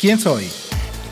¿Quién 0.00 0.18
soy? 0.18 0.50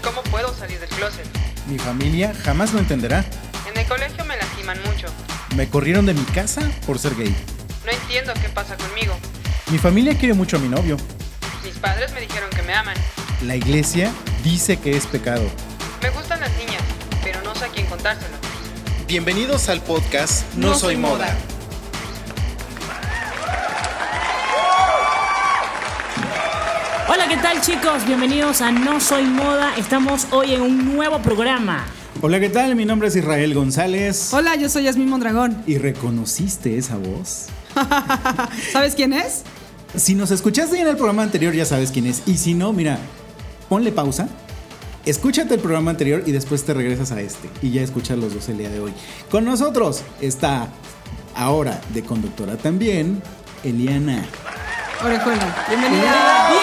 ¿Cómo 0.02 0.22
puedo 0.30 0.56
salir 0.56 0.80
del 0.80 0.88
closet? 0.88 1.26
Mi 1.66 1.78
familia 1.78 2.32
jamás 2.42 2.72
lo 2.72 2.78
entenderá. 2.78 3.22
En 3.70 3.76
el 3.76 3.86
colegio 3.86 4.24
me 4.24 4.34
lastiman 4.34 4.78
mucho. 4.86 5.08
Me 5.56 5.68
corrieron 5.68 6.06
de 6.06 6.14
mi 6.14 6.24
casa 6.24 6.62
por 6.86 6.98
ser 6.98 7.14
gay. 7.14 7.36
No 7.84 7.92
entiendo 7.92 8.32
qué 8.40 8.48
pasa 8.48 8.78
conmigo. 8.78 9.14
Mi 9.70 9.76
familia 9.76 10.16
quiere 10.16 10.32
mucho 10.32 10.56
a 10.56 10.60
mi 10.60 10.70
novio. 10.70 10.96
Mis 11.62 11.74
padres 11.74 12.14
me 12.14 12.22
dijeron 12.22 12.48
que 12.48 12.62
me 12.62 12.72
aman. 12.72 12.96
La 13.44 13.56
iglesia 13.56 14.10
dice 14.42 14.78
que 14.78 14.96
es 14.96 15.06
pecado. 15.06 15.44
Me 16.00 16.08
gustan 16.08 16.40
las 16.40 16.56
niñas, 16.56 16.82
pero 17.22 17.42
no 17.42 17.54
sé 17.54 17.66
a 17.66 17.68
quién 17.68 17.84
contárselo. 17.88 18.38
Bienvenidos 19.06 19.68
al 19.68 19.82
podcast 19.82 20.50
No, 20.54 20.74
Soy 20.74 20.96
Moda. 20.96 21.36
Hola, 27.10 27.26
¿qué 27.26 27.38
tal 27.38 27.58
chicos? 27.62 28.04
Bienvenidos 28.06 28.60
a 28.60 28.70
No 28.70 29.00
Soy 29.00 29.24
Moda. 29.24 29.74
Estamos 29.78 30.26
hoy 30.30 30.52
en 30.52 30.60
un 30.60 30.94
nuevo 30.94 31.18
programa. 31.20 31.86
Hola, 32.20 32.38
¿qué 32.38 32.50
tal? 32.50 32.76
Mi 32.76 32.84
nombre 32.84 33.08
es 33.08 33.16
Israel 33.16 33.54
González. 33.54 34.34
Hola, 34.34 34.56
yo 34.56 34.68
soy 34.68 34.84
Yasmín 34.84 35.08
Mondragón. 35.08 35.62
¿Y 35.66 35.78
reconociste 35.78 36.76
esa 36.76 36.98
voz? 36.98 37.46
¿Sabes 38.72 38.94
quién 38.94 39.14
es? 39.14 39.44
Si 39.96 40.14
nos 40.14 40.30
escuchaste 40.30 40.78
en 40.78 40.86
el 40.86 40.96
programa 40.96 41.22
anterior 41.22 41.54
ya 41.54 41.64
sabes 41.64 41.92
quién 41.92 42.04
es. 42.04 42.24
Y 42.26 42.36
si 42.36 42.52
no, 42.52 42.74
mira, 42.74 42.98
ponle 43.70 43.90
pausa, 43.90 44.28
escúchate 45.06 45.54
el 45.54 45.60
programa 45.60 45.92
anterior 45.92 46.24
y 46.26 46.32
después 46.32 46.62
te 46.64 46.74
regresas 46.74 47.10
a 47.12 47.22
este. 47.22 47.48
Y 47.62 47.70
ya 47.70 47.80
escuchas 47.80 48.18
los 48.18 48.34
dos 48.34 48.50
el 48.50 48.58
día 48.58 48.68
de 48.68 48.80
hoy. 48.80 48.92
Con 49.30 49.46
nosotros 49.46 50.02
está 50.20 50.68
ahora 51.34 51.80
de 51.94 52.02
conductora 52.02 52.58
también, 52.58 53.22
Eliana. 53.64 54.26
Orejuela, 55.02 55.64
bienvenida. 55.70 56.57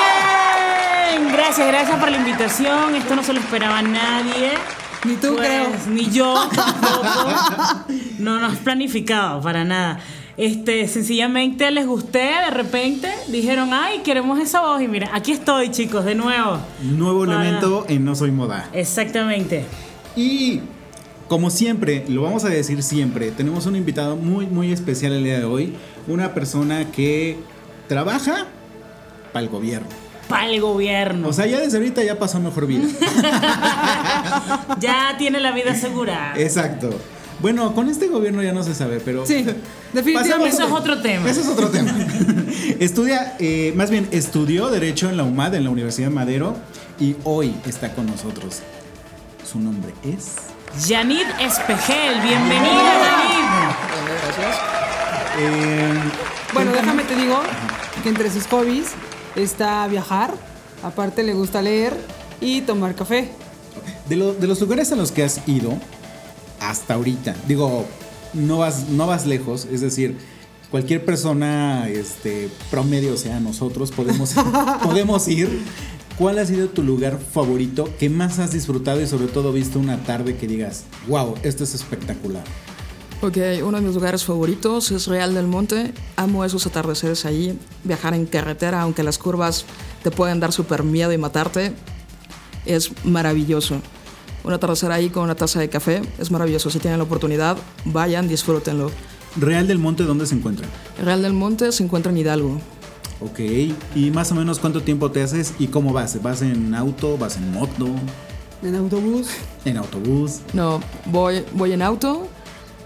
Gracias, 1.35 1.67
gracias 1.67 1.99
por 1.99 2.09
la 2.11 2.17
invitación. 2.17 2.95
Esto 2.95 3.15
no 3.15 3.23
se 3.23 3.33
lo 3.33 3.39
esperaba 3.39 3.81
nadie. 3.81 4.51
Ni 5.05 5.15
tú, 5.15 5.35
Pues, 5.35 5.47
creo. 5.47 5.67
Ni 5.89 6.09
yo 6.09 6.33
tampoco. 6.55 7.29
No, 8.19 8.39
no 8.39 8.47
es 8.51 8.57
planificado 8.59 9.41
para 9.41 9.63
nada. 9.63 9.99
Este, 10.37 10.87
sencillamente 10.87 11.69
les 11.71 11.85
gusté, 11.87 12.19
de 12.45 12.51
repente 12.51 13.09
dijeron, 13.29 13.69
ay, 13.73 13.99
queremos 13.99 14.39
esa 14.39 14.61
voz. 14.61 14.81
Y 14.81 14.87
mira, 14.87 15.09
aquí 15.13 15.31
estoy, 15.31 15.71
chicos, 15.71 16.05
de 16.05 16.15
nuevo. 16.15 16.57
Nuevo 16.81 17.25
Para- 17.25 17.41
elemento 17.41 17.85
en 17.87 18.03
No 18.05 18.15
Soy 18.15 18.31
Moda. 18.31 18.69
Exactamente. 18.73 19.65
Y 20.15 20.61
como 21.27 21.49
siempre, 21.49 22.05
lo 22.09 22.21
vamos 22.23 22.43
a 22.45 22.49
decir 22.49 22.81
siempre, 22.83 23.31
tenemos 23.31 23.65
un 23.65 23.75
invitado 23.75 24.15
muy, 24.15 24.45
muy 24.47 24.71
especial 24.71 25.13
el 25.13 25.23
día 25.23 25.39
de 25.39 25.45
hoy. 25.45 25.73
Una 26.07 26.33
persona 26.33 26.91
que 26.91 27.37
trabaja 27.87 28.45
para 29.33 29.43
el 29.43 29.49
gobierno. 29.49 30.04
Para 30.29 30.47
el 30.47 30.59
gobierno. 30.61 31.27
O 31.27 31.33
sea, 31.33 31.45
ya 31.45 31.59
desde 31.59 31.77
ahorita 31.77 32.03
ya 32.03 32.17
pasó 32.17 32.39
mejor 32.39 32.65
vida. 32.67 32.87
ya 34.79 35.15
tiene 35.17 35.39
la 35.39 35.51
vida 35.51 35.71
asegurada. 35.71 36.33
Exacto. 36.37 36.89
Bueno, 37.39 37.75
con 37.75 37.89
este 37.89 38.07
gobierno 38.07 38.41
ya 38.41 38.53
no 38.53 38.63
se 38.63 38.73
sabe, 38.73 39.01
pero... 39.03 39.25
Sí, 39.25 39.45
definitivamente. 39.93 40.55
Eso 40.55 40.65
es 40.65 40.71
otro 40.71 41.01
tema. 41.01 41.29
Ese 41.29 41.41
es 41.41 41.47
otro 41.47 41.69
tema. 41.69 41.93
Estudia, 42.79 43.35
eh, 43.39 43.73
más 43.75 43.89
bien, 43.89 44.07
estudió 44.11 44.69
Derecho 44.69 45.09
en 45.09 45.17
la 45.17 45.23
UMAD, 45.23 45.55
en 45.55 45.65
la 45.65 45.69
Universidad 45.69 46.07
de 46.07 46.15
Madero, 46.15 46.55
y 46.99 47.15
hoy 47.25 47.53
está 47.65 47.93
con 47.93 48.05
nosotros. 48.07 48.61
Su 49.49 49.59
nombre 49.59 49.93
es... 50.03 50.35
Yanid 50.87 51.25
Espejel, 51.39 52.21
bienvenida, 52.21 52.93
Yanid. 53.03 53.45
eh, 55.39 55.93
Bueno, 56.53 56.71
déjame 56.71 57.03
te 57.03 57.15
digo 57.15 57.39
que 58.01 58.09
entre 58.09 58.29
sus 58.31 58.45
hobbies 58.47 58.87
está 59.35 59.87
viajar, 59.87 60.33
aparte 60.83 61.23
le 61.23 61.33
gusta 61.33 61.61
leer 61.61 61.93
y 62.41 62.61
tomar 62.61 62.95
café. 62.95 63.29
De, 64.09 64.15
lo- 64.15 64.33
de 64.33 64.47
los 64.47 64.59
lugares 64.61 64.91
a 64.91 64.95
los 64.95 65.11
que 65.11 65.23
has 65.23 65.47
ido 65.47 65.73
hasta 66.59 66.93
ahorita, 66.95 67.35
digo, 67.47 67.85
no 68.33 68.57
vas, 68.59 68.89
no 68.89 69.07
vas 69.07 69.25
lejos, 69.25 69.67
es 69.71 69.81
decir, 69.81 70.17
cualquier 70.71 71.05
persona 71.05 71.87
este, 71.89 72.49
promedio, 72.71 73.13
o 73.13 73.17
sea, 73.17 73.39
nosotros 73.39 73.91
podemos, 73.91 74.33
podemos 74.83 75.27
ir. 75.27 75.61
¿Cuál 76.17 76.39
ha 76.39 76.45
sido 76.45 76.69
tu 76.69 76.81
lugar 76.81 77.19
favorito 77.19 77.89
que 77.99 78.09
más 78.09 78.39
has 78.39 78.53
disfrutado 78.53 79.01
y 79.01 79.05
sobre 79.07 79.27
todo 79.27 79.51
visto 79.51 79.79
una 79.79 79.97
tarde 80.03 80.37
que 80.37 80.47
digas, 80.47 80.83
wow, 81.09 81.35
esto 81.43 81.65
es 81.65 81.75
espectacular? 81.75 82.45
Ok, 83.21 83.37
uno 83.63 83.77
de 83.77 83.83
mis 83.83 83.95
lugares 83.95 84.23
favoritos 84.23 84.91
es 84.91 85.07
Real 85.07 85.33
del 85.33 85.47
Monte. 85.47 85.93
Amo 86.15 86.43
esos 86.43 86.67
atardeceres 86.67 87.25
ahí, 87.25 87.57
viajar 87.83 88.13
en 88.13 88.25
carretera, 88.25 88.81
aunque 88.81 89.03
las 89.03 89.17
curvas 89.17 89.65
te 90.03 90.11
pueden 90.11 90.39
dar 90.39 90.51
súper 90.51 90.83
miedo 90.83 91.11
y 91.11 91.17
matarte. 91.17 91.73
Es 92.65 92.91
maravilloso. 93.05 93.81
Un 94.43 94.53
atardecer 94.53 94.91
ahí 94.91 95.09
con 95.09 95.23
una 95.23 95.35
taza 95.35 95.59
de 95.59 95.69
café 95.69 96.01
es 96.19 96.29
maravilloso. 96.29 96.69
Si 96.69 96.77
tienen 96.79 96.99
la 96.99 97.05
oportunidad, 97.05 97.57
vayan, 97.85 98.27
disfrútenlo. 98.27 98.91
Real 99.37 99.67
del 99.67 99.79
Monte, 99.79 100.03
¿dónde 100.03 100.27
se 100.27 100.35
encuentra? 100.35 100.67
Real 101.03 101.21
del 101.21 101.33
Monte 101.33 101.71
se 101.71 101.83
encuentra 101.83 102.11
en 102.11 102.19
Hidalgo. 102.19 102.59
Ok, 103.21 103.39
y 103.95 104.11
más 104.11 104.31
o 104.33 104.35
menos 104.35 104.59
cuánto 104.59 104.83
tiempo 104.83 105.09
te 105.09 105.23
haces 105.23 105.53
y 105.57 105.67
cómo 105.67 105.93
vas? 105.93 106.21
¿Vas 106.21 106.41
en 106.41 106.75
auto? 106.75 107.17
¿Vas 107.17 107.37
en 107.37 107.51
moto? 107.51 107.87
En 108.61 108.75
autobús. 108.75 109.29
¿En 109.63 109.77
autobús? 109.77 110.41
No, 110.53 110.81
voy, 111.05 111.43
voy 111.53 111.71
en 111.71 111.81
auto, 111.81 112.27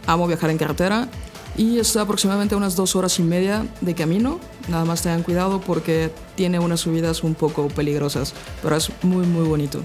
amo 0.07 0.27
viajar 0.27 0.49
en 0.49 0.57
carretera 0.57 1.09
y 1.57 1.77
está 1.79 2.01
aproximadamente 2.01 2.55
unas 2.55 2.75
dos 2.75 2.95
horas 2.95 3.19
y 3.19 3.23
media 3.23 3.67
de 3.81 3.93
camino. 3.93 4.39
Nada 4.69 4.85
más 4.85 5.01
tengan 5.01 5.23
cuidado 5.23 5.59
porque 5.61 6.11
tiene 6.35 6.59
unas 6.59 6.79
subidas 6.81 7.23
un 7.23 7.35
poco 7.35 7.67
peligrosas, 7.67 8.33
pero 8.61 8.75
es 8.75 8.91
muy 9.03 9.25
muy 9.25 9.47
bonito. 9.47 9.81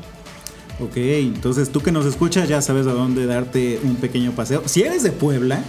Ok, 0.80 0.96
entonces 0.96 1.70
tú 1.70 1.80
que 1.80 1.92
nos 1.92 2.04
escuchas 2.04 2.48
ya 2.48 2.60
sabes 2.60 2.86
a 2.86 2.92
dónde 2.92 3.26
darte 3.26 3.80
un 3.84 3.96
pequeño 3.96 4.32
paseo. 4.32 4.62
Si 4.66 4.82
eres 4.82 5.02
de 5.02 5.12
Puebla, 5.12 5.62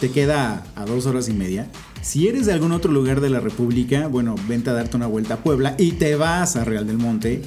te 0.00 0.10
queda 0.10 0.64
a 0.74 0.84
dos 0.84 1.06
horas 1.06 1.28
y 1.28 1.32
media. 1.32 1.68
Si 2.02 2.28
eres 2.28 2.46
de 2.46 2.52
algún 2.52 2.72
otro 2.72 2.92
lugar 2.92 3.20
de 3.20 3.30
la 3.30 3.40
República, 3.40 4.08
bueno, 4.08 4.34
vente 4.48 4.70
a 4.70 4.72
darte 4.72 4.96
una 4.96 5.06
vuelta 5.06 5.34
a 5.34 5.36
Puebla 5.38 5.74
y 5.78 5.92
te 5.92 6.16
vas 6.16 6.56
a 6.56 6.64
Real 6.64 6.86
del 6.86 6.98
Monte. 6.98 7.42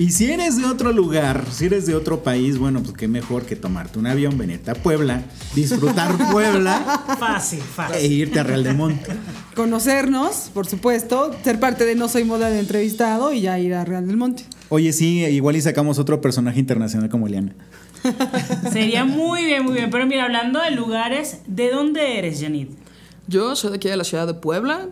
Y 0.00 0.10
si 0.10 0.30
eres 0.30 0.56
de 0.56 0.64
otro 0.64 0.92
lugar, 0.92 1.44
si 1.50 1.66
eres 1.66 1.84
de 1.86 1.96
otro 1.96 2.22
país, 2.22 2.56
bueno, 2.56 2.80
pues 2.82 2.96
qué 2.96 3.08
mejor 3.08 3.44
que 3.46 3.56
tomarte 3.56 3.98
un 3.98 4.06
avión, 4.06 4.38
venirte 4.38 4.70
a 4.70 4.74
Puebla, 4.74 5.22
disfrutar 5.56 6.16
Puebla 6.32 7.02
Fácil, 7.18 7.58
e 7.58 7.62
fácil. 7.62 8.12
irte 8.12 8.38
a 8.38 8.44
Real 8.44 8.62
del 8.62 8.76
Monte. 8.76 9.10
Conocernos, 9.56 10.50
por 10.54 10.68
supuesto, 10.68 11.34
ser 11.42 11.58
parte 11.58 11.84
de 11.84 11.96
No 11.96 12.08
Soy 12.08 12.22
Moda 12.22 12.48
de 12.48 12.60
entrevistado 12.60 13.32
y 13.32 13.40
ya 13.40 13.58
ir 13.58 13.74
a 13.74 13.84
Real 13.84 14.06
del 14.06 14.16
Monte. 14.16 14.44
Oye, 14.68 14.92
sí, 14.92 15.24
igual 15.24 15.56
y 15.56 15.62
sacamos 15.62 15.98
otro 15.98 16.20
personaje 16.20 16.60
internacional 16.60 17.08
como 17.08 17.26
Eliana. 17.26 17.54
Sería 18.72 19.04
muy 19.04 19.44
bien, 19.44 19.64
muy 19.64 19.74
bien. 19.74 19.90
Pero 19.90 20.06
mira, 20.06 20.24
hablando 20.24 20.60
de 20.62 20.70
lugares, 20.70 21.40
¿de 21.48 21.70
dónde 21.70 22.18
eres, 22.20 22.38
Yanid? 22.38 22.68
Yo 23.26 23.56
soy 23.56 23.70
de 23.70 23.76
aquí 23.78 23.88
de 23.88 23.96
la 23.96 24.04
ciudad 24.04 24.28
de 24.28 24.34
Puebla, 24.34 24.86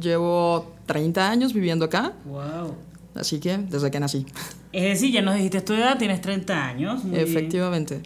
llevo 0.00 0.72
30 0.86 1.28
años 1.28 1.52
viviendo 1.52 1.84
acá, 1.84 2.12
Wow. 2.26 2.74
Así 3.14 3.40
que 3.40 3.58
desde 3.58 3.90
que 3.90 4.00
nací. 4.00 4.26
Es 4.72 4.84
decir, 4.84 5.12
ya 5.12 5.22
nos 5.22 5.34
dijiste 5.34 5.60
tu 5.62 5.72
edad, 5.72 5.98
tienes 5.98 6.20
30 6.20 6.64
años. 6.66 7.04
muy 7.04 7.16
bien. 7.16 7.28
Efectivamente. 7.28 8.02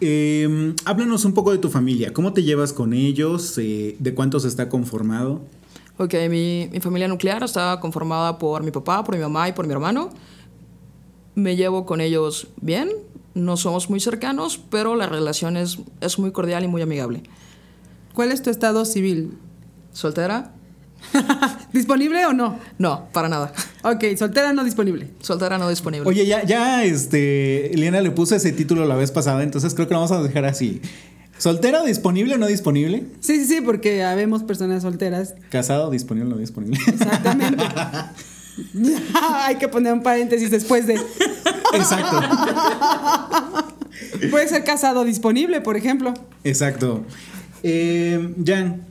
Eh, 0.00 0.74
háblanos 0.84 1.24
un 1.24 1.32
poco 1.32 1.52
de 1.52 1.58
tu 1.58 1.70
familia. 1.70 2.12
¿Cómo 2.12 2.32
te 2.32 2.42
llevas 2.42 2.72
con 2.72 2.92
ellos? 2.92 3.56
Eh, 3.58 3.96
¿De 3.98 4.14
cuántos 4.14 4.44
está 4.44 4.68
conformado? 4.68 5.40
Ok, 5.98 6.14
mi, 6.28 6.68
mi 6.70 6.80
familia 6.80 7.08
nuclear 7.08 7.42
está 7.42 7.80
conformada 7.80 8.38
por 8.38 8.62
mi 8.62 8.70
papá, 8.70 9.02
por 9.02 9.16
mi 9.16 9.22
mamá 9.22 9.48
y 9.48 9.52
por 9.52 9.66
mi 9.66 9.72
hermano. 9.72 10.10
Me 11.34 11.56
llevo 11.56 11.86
con 11.86 12.00
ellos 12.00 12.48
bien, 12.60 12.90
no 13.34 13.56
somos 13.56 13.88
muy 13.88 14.00
cercanos, 14.00 14.58
pero 14.70 14.96
la 14.96 15.06
relación 15.06 15.56
es, 15.56 15.78
es 16.00 16.18
muy 16.18 16.32
cordial 16.32 16.64
y 16.64 16.68
muy 16.68 16.82
amigable. 16.82 17.22
¿Cuál 18.14 18.32
es 18.32 18.42
tu 18.42 18.50
estado 18.50 18.84
civil? 18.84 19.38
¿Soltera? 19.92 20.52
¿Disponible 21.72 22.26
o 22.26 22.32
no? 22.32 22.58
No, 22.78 23.08
para 23.12 23.28
nada. 23.28 23.52
Ok, 23.82 24.04
soltera 24.16 24.52
no 24.52 24.64
disponible. 24.64 25.08
Soltera 25.20 25.58
no 25.58 25.68
disponible. 25.68 26.08
Oye, 26.08 26.26
ya, 26.26 26.44
ya, 26.44 26.84
este, 26.84 27.72
Eliana 27.74 28.00
le 28.00 28.10
puso 28.10 28.34
ese 28.34 28.52
título 28.52 28.86
la 28.86 28.96
vez 28.96 29.10
pasada, 29.10 29.42
entonces 29.42 29.74
creo 29.74 29.86
que 29.88 29.94
lo 29.94 30.00
vamos 30.00 30.12
a 30.12 30.22
dejar 30.22 30.44
así. 30.44 30.80
¿Soltera, 31.38 31.82
disponible 31.84 32.34
o 32.34 32.38
no 32.38 32.46
disponible? 32.46 33.04
Sí, 33.20 33.38
sí, 33.40 33.44
sí, 33.44 33.60
porque 33.60 34.02
habemos 34.02 34.42
personas 34.42 34.82
solteras. 34.82 35.34
¿Casado, 35.50 35.90
disponible 35.90 36.28
o 36.32 36.34
no 36.34 36.38
disponible? 36.38 36.78
Exactamente. 36.86 37.62
Hay 39.42 39.56
que 39.56 39.68
poner 39.68 39.92
un 39.92 40.02
paréntesis 40.02 40.50
después 40.50 40.86
de. 40.86 40.94
Exacto, 41.74 42.20
Puede 44.30 44.48
ser 44.48 44.64
casado 44.64 45.04
disponible, 45.04 45.60
por 45.60 45.76
ejemplo. 45.76 46.14
exacto. 46.42 47.04
Eh, 47.62 48.34
Jan, 48.44 48.85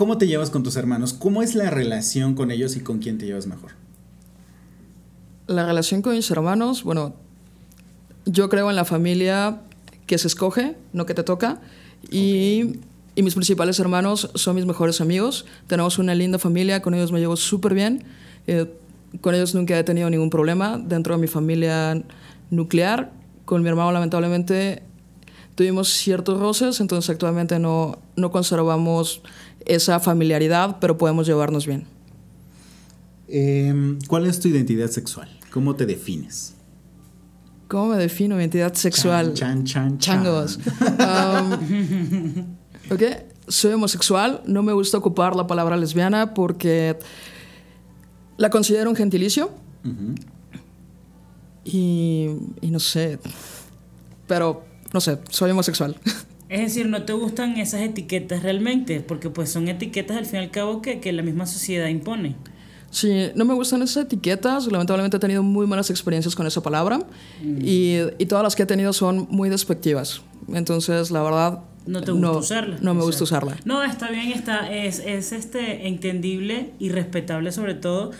¿cómo 0.00 0.16
te 0.16 0.26
llevas 0.26 0.48
con 0.48 0.62
tus 0.62 0.76
hermanos? 0.76 1.12
¿Cómo 1.12 1.42
es 1.42 1.54
la 1.54 1.68
relación 1.68 2.34
con 2.34 2.50
ellos 2.50 2.74
y 2.74 2.80
con 2.80 3.00
quién 3.00 3.18
te 3.18 3.26
llevas 3.26 3.46
mejor? 3.46 3.72
La 5.46 5.66
relación 5.66 6.00
con 6.00 6.14
mis 6.14 6.30
hermanos, 6.30 6.84
bueno, 6.84 7.12
yo 8.24 8.48
creo 8.48 8.70
en 8.70 8.76
la 8.76 8.86
familia 8.86 9.60
que 10.06 10.16
se 10.16 10.26
escoge, 10.26 10.74
no 10.94 11.04
que 11.04 11.12
te 11.12 11.22
toca. 11.22 11.60
Y, 12.10 12.80
y 13.14 13.22
mis 13.22 13.34
principales 13.34 13.78
hermanos 13.78 14.30
son 14.36 14.56
mis 14.56 14.64
mejores 14.64 15.02
amigos. 15.02 15.44
Tenemos 15.66 15.98
una 15.98 16.14
linda 16.14 16.38
familia, 16.38 16.80
con 16.80 16.94
ellos 16.94 17.12
me 17.12 17.20
llevo 17.20 17.36
súper 17.36 17.74
bien. 17.74 18.02
Eh, 18.46 18.72
con 19.20 19.34
ellos 19.34 19.54
nunca 19.54 19.78
he 19.78 19.84
tenido 19.84 20.08
ningún 20.08 20.30
problema. 20.30 20.78
Dentro 20.78 21.14
de 21.14 21.20
mi 21.20 21.26
familia 21.26 22.02
nuclear, 22.48 23.12
con 23.44 23.62
mi 23.62 23.68
hermano 23.68 23.92
lamentablemente 23.92 24.82
tuvimos 25.56 25.90
ciertos 25.90 26.40
roces, 26.40 26.80
entonces 26.80 27.10
actualmente 27.10 27.58
no, 27.58 27.98
no 28.16 28.30
conservamos 28.30 29.20
esa 29.64 30.00
familiaridad, 30.00 30.78
pero 30.80 30.96
podemos 30.96 31.26
llevarnos 31.26 31.66
bien. 31.66 31.86
Em, 33.28 33.98
¿Cuál 34.08 34.26
es 34.26 34.40
tu 34.40 34.48
identidad 34.48 34.90
sexual? 34.90 35.28
¿Cómo 35.52 35.76
te 35.76 35.86
defines? 35.86 36.54
¿Cómo 37.68 37.88
me 37.88 37.96
defino 37.96 38.34
mi 38.34 38.42
identidad 38.42 38.74
sexual? 38.74 39.34
Chan, 39.34 39.64
chan, 39.64 39.98
chan. 39.98 40.24
Changos. 40.24 40.58
Um, 40.80 42.56
ok, 42.90 43.02
soy 43.46 43.72
homosexual, 43.72 44.42
no 44.46 44.62
me 44.62 44.72
gusta 44.72 44.98
ocupar 44.98 45.36
la 45.36 45.46
palabra 45.46 45.76
lesbiana 45.76 46.34
porque 46.34 46.98
la 48.36 48.50
considero 48.50 48.90
un 48.90 48.96
gentilicio. 48.96 49.50
y, 51.64 52.30
y 52.60 52.70
no 52.70 52.80
sé, 52.80 53.20
pero 54.26 54.64
no 54.92 55.00
sé, 55.00 55.18
soy 55.28 55.52
homosexual. 55.52 55.96
Es 56.50 56.60
decir, 56.60 56.88
no 56.88 57.04
te 57.04 57.12
gustan 57.12 57.58
esas 57.58 57.80
etiquetas 57.80 58.42
realmente, 58.42 59.00
porque 59.00 59.30
pues 59.30 59.50
son 59.50 59.68
etiquetas 59.68 60.16
al 60.16 60.26
fin 60.26 60.40
y 60.40 60.42
al 60.42 60.50
cabo 60.50 60.82
que, 60.82 60.98
que 60.98 61.12
la 61.12 61.22
misma 61.22 61.46
sociedad 61.46 61.86
impone. 61.86 62.34
Sí, 62.90 63.28
no 63.36 63.44
me 63.44 63.54
gustan 63.54 63.82
esas 63.82 64.04
etiquetas. 64.04 64.66
Lamentablemente 64.66 65.16
he 65.16 65.20
tenido 65.20 65.44
muy 65.44 65.68
malas 65.68 65.90
experiencias 65.90 66.34
con 66.34 66.48
esa 66.48 66.60
palabra 66.60 66.98
y, 67.40 67.98
y 68.18 68.26
todas 68.26 68.42
las 68.42 68.56
que 68.56 68.64
he 68.64 68.66
tenido 68.66 68.92
son 68.92 69.28
muy 69.30 69.48
despectivas. 69.48 70.22
Entonces, 70.52 71.12
la 71.12 71.22
verdad... 71.22 71.60
No 71.86 72.02
te 72.02 72.10
gusta 72.10 72.32
usarla. 72.32 72.78
No 72.80 72.94
me 72.94 73.02
gusta 73.02 73.22
usarla. 73.22 73.56
No, 73.64 73.84
está 73.84 74.10
bien, 74.10 74.32
está, 74.32 74.70
es, 74.72 74.98
es 74.98 75.30
este 75.30 75.86
entendible 75.86 76.72
y 76.80 76.88
respetable 76.88 77.52
sobre 77.52 77.74
todo, 77.74 78.10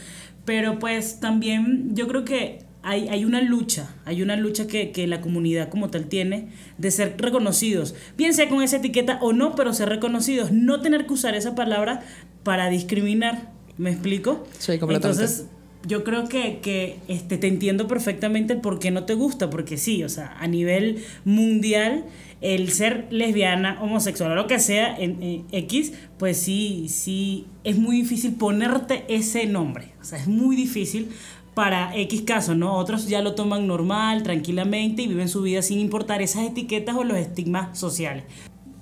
pero 0.45 0.79
pues 0.79 1.19
también 1.19 1.91
yo 1.95 2.07
creo 2.07 2.25
que 2.25 2.65
hay, 2.83 3.09
hay 3.09 3.25
una 3.25 3.43
lucha, 3.43 3.95
hay 4.05 4.23
una 4.23 4.37
lucha 4.37 4.67
que, 4.67 4.91
que 4.91 5.07
la 5.07 5.21
comunidad 5.21 5.69
como 5.69 5.91
tal 5.91 6.07
tiene 6.07 6.49
de 6.79 6.91
ser 6.91 7.15
reconocidos, 7.19 7.95
bien 8.17 8.35
sea 8.35 8.49
con 8.49 8.63
esa 8.63 8.79
etiqueta 8.79 9.19
o 9.21 9.33
no, 9.33 9.55
pero 9.55 9.73
ser 9.73 9.89
reconocidos, 9.89 10.53
no 10.53 10.81
tener 10.81 11.07
que 11.07 11.13
usar 11.13 11.35
esa 11.35 11.55
palabra 11.55 12.03
para 12.43 12.71
discriminar, 12.71 13.53
¿me 13.77 13.91
explico? 13.91 14.47
Sí, 14.59 14.79
completamente. 14.79 15.23
Entonces, 15.23 15.47
yo 15.87 16.05
creo 16.05 16.29
que, 16.29 16.61
que 16.61 16.99
este, 17.09 17.39
te 17.39 17.49
entiendo 17.49 17.87
perfectamente 17.87 18.53
el 18.53 18.61
por 18.61 18.79
qué 18.79 18.91
no 18.91 19.05
te 19.05 19.15
gusta, 19.15 19.49
porque 19.49 19.79
sí, 19.79 20.05
o 20.05 20.09
sea, 20.09 20.37
a 20.39 20.47
nivel 20.47 21.05
mundial, 21.25 22.05
el 22.43 22.71
ser 22.71 23.07
lesbiana, 23.11 23.81
homosexual 23.83 24.33
o 24.33 24.35
lo 24.35 24.47
que 24.47 24.59
sea, 24.59 24.95
en, 24.97 25.23
en 25.23 25.47
X, 25.53 25.93
pues 26.19 26.37
sí, 26.39 26.87
sí, 26.89 27.47
es 27.65 27.79
muy 27.79 27.97
difícil 27.97 28.35
ponerte 28.35 29.05
ese 29.09 29.47
nombre. 29.47 29.93
O 30.01 30.05
sea, 30.05 30.19
es 30.19 30.27
muy 30.27 30.55
difícil 30.55 31.09
para 31.55 31.97
X 31.97 32.23
casos, 32.23 32.57
¿no? 32.57 32.77
Otros 32.77 33.07
ya 33.07 33.23
lo 33.23 33.35
toman 33.35 33.67
normal, 33.67 34.23
tranquilamente 34.23 35.03
y 35.03 35.09
viven 35.09 35.29
su 35.29 35.43
vida 35.43 35.63
sin 35.63 35.79
importar 35.79 36.23
esas 36.23 36.45
etiquetas 36.45 36.97
o 36.97 37.05
los 37.05 37.17
estigmas 37.19 37.79
sociales. 37.79 38.25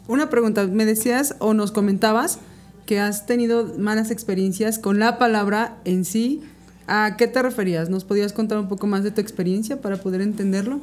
Una 0.07 0.31
pregunta, 0.31 0.67
me 0.67 0.85
decías 0.85 1.37
o 1.39 1.55
nos 1.55 1.73
comentabas 1.73 2.39
que 2.87 3.01
has 3.01 3.27
tenido 3.27 3.75
malas 3.77 4.11
experiencias 4.11 4.79
con 4.79 4.99
la 4.99 5.19
palabra 5.19 5.79
en 5.85 6.05
sí. 6.05 6.43
¿A 6.87 7.17
qué 7.19 7.27
te 7.27 7.43
referías? 7.43 7.91
¿Nos 7.91 8.05
podías 8.05 8.33
contar 8.33 8.59
un 8.59 8.69
poco 8.69 8.87
más 8.87 9.05
de 9.05 9.11
tu 9.11 9.21
experiencia 9.21 9.83
para 9.83 9.99
poder 9.99 10.23
entenderlo? 10.23 10.81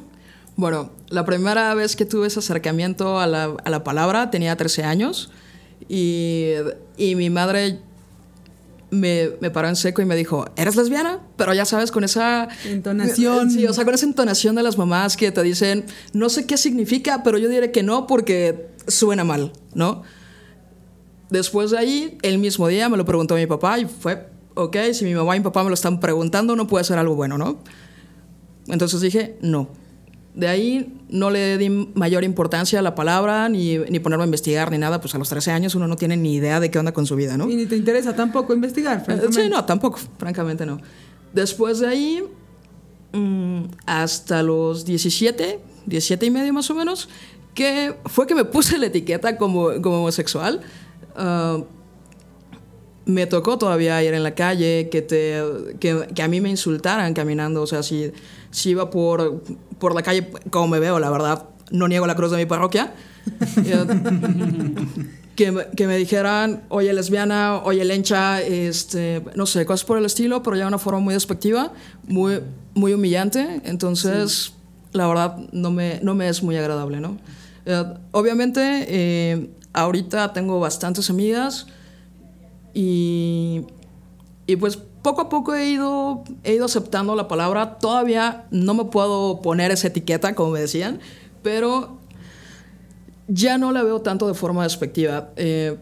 Bueno, 0.54 0.90
la 1.08 1.24
primera 1.24 1.74
vez 1.74 1.96
que 1.96 2.04
tuve 2.04 2.28
ese 2.28 2.38
acercamiento 2.38 3.18
a 3.18 3.26
la, 3.26 3.56
a 3.64 3.70
la 3.70 3.82
palabra 3.82 4.30
tenía 4.30 4.56
13 4.56 4.84
años 4.84 5.30
y, 5.88 6.52
y 6.96 7.16
mi 7.16 7.28
madre 7.28 7.80
me, 8.96 9.30
me 9.40 9.50
paró 9.50 9.68
en 9.68 9.76
seco 9.76 10.02
y 10.02 10.04
me 10.04 10.16
dijo, 10.16 10.46
¿eres 10.56 10.76
lesbiana? 10.76 11.20
Pero 11.36 11.54
ya 11.54 11.64
sabes, 11.64 11.90
con 11.90 12.04
esa... 12.04 12.48
Entonación. 12.64 13.50
Sí, 13.50 13.66
o 13.66 13.72
sea, 13.72 13.84
con 13.84 13.94
esa 13.94 14.06
entonación 14.06 14.56
de 14.56 14.62
las 14.62 14.76
mamás 14.78 15.16
que 15.16 15.30
te 15.30 15.42
dicen, 15.42 15.84
no 16.12 16.28
sé 16.28 16.46
qué 16.46 16.56
significa, 16.56 17.22
pero 17.22 17.38
yo 17.38 17.48
diré 17.48 17.70
que 17.70 17.82
no 17.82 18.06
porque 18.06 18.68
suena 18.86 19.24
mal, 19.24 19.52
¿no? 19.74 20.02
Después 21.30 21.70
de 21.70 21.78
ahí, 21.78 22.18
el 22.22 22.38
mismo 22.38 22.68
día 22.68 22.88
me 22.88 22.96
lo 22.96 23.04
preguntó 23.04 23.34
mi 23.34 23.46
papá 23.46 23.78
y 23.78 23.86
fue, 23.86 24.28
ok, 24.54 24.76
si 24.92 25.04
mi 25.04 25.14
mamá 25.14 25.36
y 25.36 25.40
mi 25.40 25.44
papá 25.44 25.62
me 25.62 25.70
lo 25.70 25.74
están 25.74 26.00
preguntando, 26.00 26.56
no 26.56 26.66
puede 26.66 26.84
ser 26.84 26.98
algo 26.98 27.14
bueno, 27.14 27.36
¿no? 27.38 27.58
Entonces 28.68 29.00
dije, 29.00 29.36
no. 29.40 29.68
De 30.36 30.48
ahí 30.48 30.94
no 31.08 31.30
le 31.30 31.56
di 31.56 31.70
mayor 31.70 32.22
importancia 32.22 32.78
a 32.78 32.82
la 32.82 32.94
palabra, 32.94 33.48
ni, 33.48 33.78
ni 33.78 33.98
ponerme 34.00 34.24
a 34.24 34.26
investigar, 34.26 34.70
ni 34.70 34.76
nada. 34.76 35.00
Pues 35.00 35.14
a 35.14 35.18
los 35.18 35.28
13 35.30 35.50
años 35.50 35.74
uno 35.74 35.88
no 35.88 35.96
tiene 35.96 36.16
ni 36.16 36.34
idea 36.34 36.60
de 36.60 36.70
qué 36.70 36.78
onda 36.78 36.92
con 36.92 37.06
su 37.06 37.16
vida, 37.16 37.36
¿no? 37.38 37.48
Y 37.50 37.56
ni 37.56 37.64
te 37.66 37.74
interesa 37.74 38.14
tampoco 38.14 38.52
investigar, 38.52 38.98
Eh, 38.98 39.04
francamente. 39.04 39.42
Sí, 39.42 39.48
no, 39.48 39.64
tampoco, 39.64 39.98
francamente 40.18 40.66
no. 40.66 40.78
Después 41.32 41.80
de 41.80 41.86
ahí, 41.88 42.22
mm, 43.12 43.62
hasta 43.86 44.42
los 44.42 44.84
17, 44.84 45.58
17 45.86 46.26
y 46.26 46.30
medio 46.30 46.52
más 46.52 46.70
o 46.70 46.74
menos, 46.74 47.08
que 47.54 47.94
fue 48.04 48.26
que 48.26 48.34
me 48.34 48.44
puse 48.44 48.76
la 48.76 48.86
etiqueta 48.86 49.38
como, 49.38 49.80
como 49.80 50.00
homosexual. 50.00 50.60
Ah, 51.16 51.58
me 53.06 53.26
tocó 53.26 53.56
todavía 53.56 54.02
ir 54.02 54.12
en 54.14 54.22
la 54.22 54.34
calle, 54.34 54.88
que, 54.90 55.00
te, 55.00 55.40
que, 55.80 56.06
que 56.14 56.22
a 56.22 56.28
mí 56.28 56.40
me 56.40 56.50
insultaran 56.50 57.14
caminando. 57.14 57.62
O 57.62 57.66
sea, 57.66 57.82
si, 57.82 58.12
si 58.50 58.70
iba 58.70 58.90
por, 58.90 59.42
por 59.78 59.94
la 59.94 60.02
calle, 60.02 60.28
como 60.50 60.68
me 60.68 60.78
veo, 60.80 60.98
la 60.98 61.08
verdad, 61.10 61.44
no 61.70 61.88
niego 61.88 62.06
la 62.06 62.14
cruz 62.16 62.30
de 62.32 62.36
mi 62.36 62.46
parroquia. 62.46 62.92
Eh, 63.64 63.84
que, 65.34 65.52
me- 65.52 65.66
que 65.76 65.86
me 65.86 65.96
dijeran, 65.96 66.62
oye 66.68 66.92
lesbiana, 66.92 67.56
oye 67.64 67.84
lencha, 67.84 68.40
este, 68.40 69.22
no 69.34 69.46
sé, 69.46 69.66
cosas 69.66 69.84
por 69.84 69.98
el 69.98 70.04
estilo, 70.06 70.42
pero 70.42 70.56
ya 70.56 70.62
de 70.62 70.68
una 70.68 70.78
forma 70.78 71.00
muy 71.00 71.12
despectiva, 71.14 71.72
muy, 72.06 72.40
muy 72.74 72.92
humillante. 72.94 73.60
Entonces, 73.64 74.52
la 74.92 75.06
verdad, 75.08 75.36
no 75.52 75.70
me, 75.70 76.00
no 76.02 76.14
me 76.14 76.28
es 76.28 76.42
muy 76.42 76.56
agradable, 76.56 77.00
¿no? 77.00 77.18
Eh, 77.66 77.84
obviamente, 78.12 78.86
eh, 78.88 79.50
ahorita 79.72 80.32
tengo 80.32 80.58
bastantes 80.60 81.10
amigas 81.10 81.66
y, 82.78 83.64
y 84.46 84.56
pues 84.56 84.76
poco 84.76 85.22
a 85.22 85.28
poco 85.30 85.54
he 85.54 85.70
ido, 85.70 86.24
he 86.44 86.56
ido 86.56 86.66
aceptando 86.66 87.16
la 87.16 87.26
palabra. 87.26 87.78
Todavía 87.78 88.44
no 88.50 88.74
me 88.74 88.84
puedo 88.84 89.40
poner 89.40 89.70
esa 89.70 89.86
etiqueta, 89.88 90.34
como 90.34 90.50
me 90.50 90.60
decían, 90.60 91.00
pero 91.42 91.96
ya 93.28 93.56
no 93.56 93.72
la 93.72 93.82
veo 93.82 94.02
tanto 94.02 94.28
de 94.28 94.34
forma 94.34 94.64
despectiva. 94.64 95.30
Eh, 95.36 95.78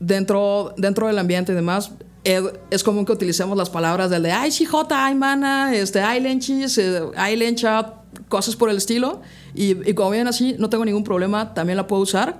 dentro, 0.00 0.72
dentro 0.78 1.08
del 1.08 1.18
ambiente 1.18 1.52
y 1.52 1.54
demás, 1.54 1.92
es 2.24 2.82
común 2.82 3.04
que 3.04 3.12
utilicemos 3.12 3.54
las 3.58 3.68
palabras 3.68 4.08
del 4.08 4.22
de 4.22 4.32
ay, 4.32 4.50
sí, 4.50 4.64
jota, 4.64 5.04
ay, 5.04 5.14
mana, 5.14 5.74
este, 5.74 6.00
ay, 6.00 6.20
lenchis, 6.20 6.78
eh, 6.78 7.02
ay, 7.16 7.36
lencha, 7.36 7.96
cosas 8.30 8.56
por 8.56 8.70
el 8.70 8.78
estilo. 8.78 9.20
Y, 9.54 9.90
y 9.90 9.92
como 9.92 10.08
ven 10.08 10.26
así, 10.26 10.56
no 10.58 10.70
tengo 10.70 10.86
ningún 10.86 11.04
problema, 11.04 11.52
también 11.52 11.76
la 11.76 11.86
puedo 11.86 12.00
usar, 12.00 12.38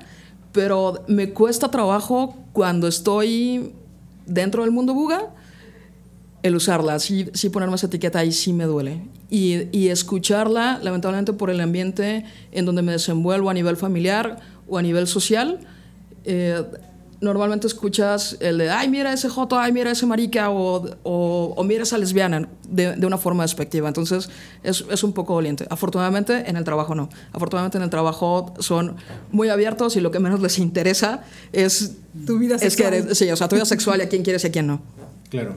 pero 0.52 1.04
me 1.08 1.30
cuesta 1.30 1.70
trabajo 1.70 2.36
cuando 2.52 2.86
estoy 2.86 3.72
dentro 4.26 4.62
del 4.62 4.70
mundo 4.70 4.94
buga 4.94 5.30
el 6.42 6.56
usarla, 6.56 6.98
sí, 6.98 7.28
sí 7.34 7.48
ponerme 7.48 7.76
esa 7.76 7.86
etiqueta 7.86 8.18
ahí 8.18 8.32
sí 8.32 8.52
me 8.52 8.64
duele. 8.64 9.00
Y, 9.30 9.68
y 9.76 9.88
escucharla, 9.88 10.80
lamentablemente 10.82 11.32
por 11.32 11.50
el 11.50 11.60
ambiente 11.60 12.24
en 12.50 12.66
donde 12.66 12.82
me 12.82 12.92
desenvuelvo 12.92 13.48
a 13.48 13.54
nivel 13.54 13.76
familiar 13.76 14.40
o 14.68 14.76
a 14.76 14.82
nivel 14.82 15.06
social, 15.06 15.60
eh, 16.24 16.62
normalmente 17.22 17.66
escuchas 17.66 18.36
el 18.40 18.58
de, 18.58 18.68
ay, 18.68 18.90
mira 18.90 19.12
ese 19.12 19.28
joto, 19.30 19.58
ay, 19.58 19.72
mira 19.72 19.92
ese 19.92 20.04
marica, 20.04 20.50
o, 20.50 20.84
o, 21.04 21.54
o 21.56 21.64
mira 21.64 21.84
esa 21.84 21.96
lesbiana, 21.96 22.48
de, 22.68 22.96
de 22.96 23.06
una 23.06 23.16
forma 23.16 23.44
despectiva. 23.44 23.88
Entonces, 23.88 24.28
es, 24.62 24.84
es 24.90 25.02
un 25.04 25.12
poco 25.14 25.32
doliente. 25.34 25.64
Afortunadamente, 25.70 26.50
en 26.50 26.56
el 26.56 26.64
trabajo 26.64 26.94
no. 26.94 27.08
Afortunadamente, 27.32 27.78
en 27.78 27.84
el 27.84 27.90
trabajo 27.90 28.52
son 28.58 28.96
muy 29.30 29.48
abiertos 29.48 29.96
y 29.96 30.00
lo 30.00 30.10
que 30.10 30.18
menos 30.18 30.42
les 30.42 30.58
interesa 30.58 31.22
es... 31.52 31.96
Tu 32.26 32.38
vida 32.38 32.56
Es 32.56 32.60
que 32.62 32.70
sexual. 32.70 32.94
eres, 32.94 33.16
sí, 33.16 33.30
o 33.30 33.36
sea, 33.36 33.48
tu 33.48 33.54
vida 33.56 33.64
sexual 33.64 34.00
y 34.00 34.02
a 34.02 34.08
quién 34.08 34.22
quieres 34.22 34.44
y 34.44 34.48
a 34.48 34.52
quién 34.52 34.66
no. 34.66 34.82
Claro. 35.30 35.56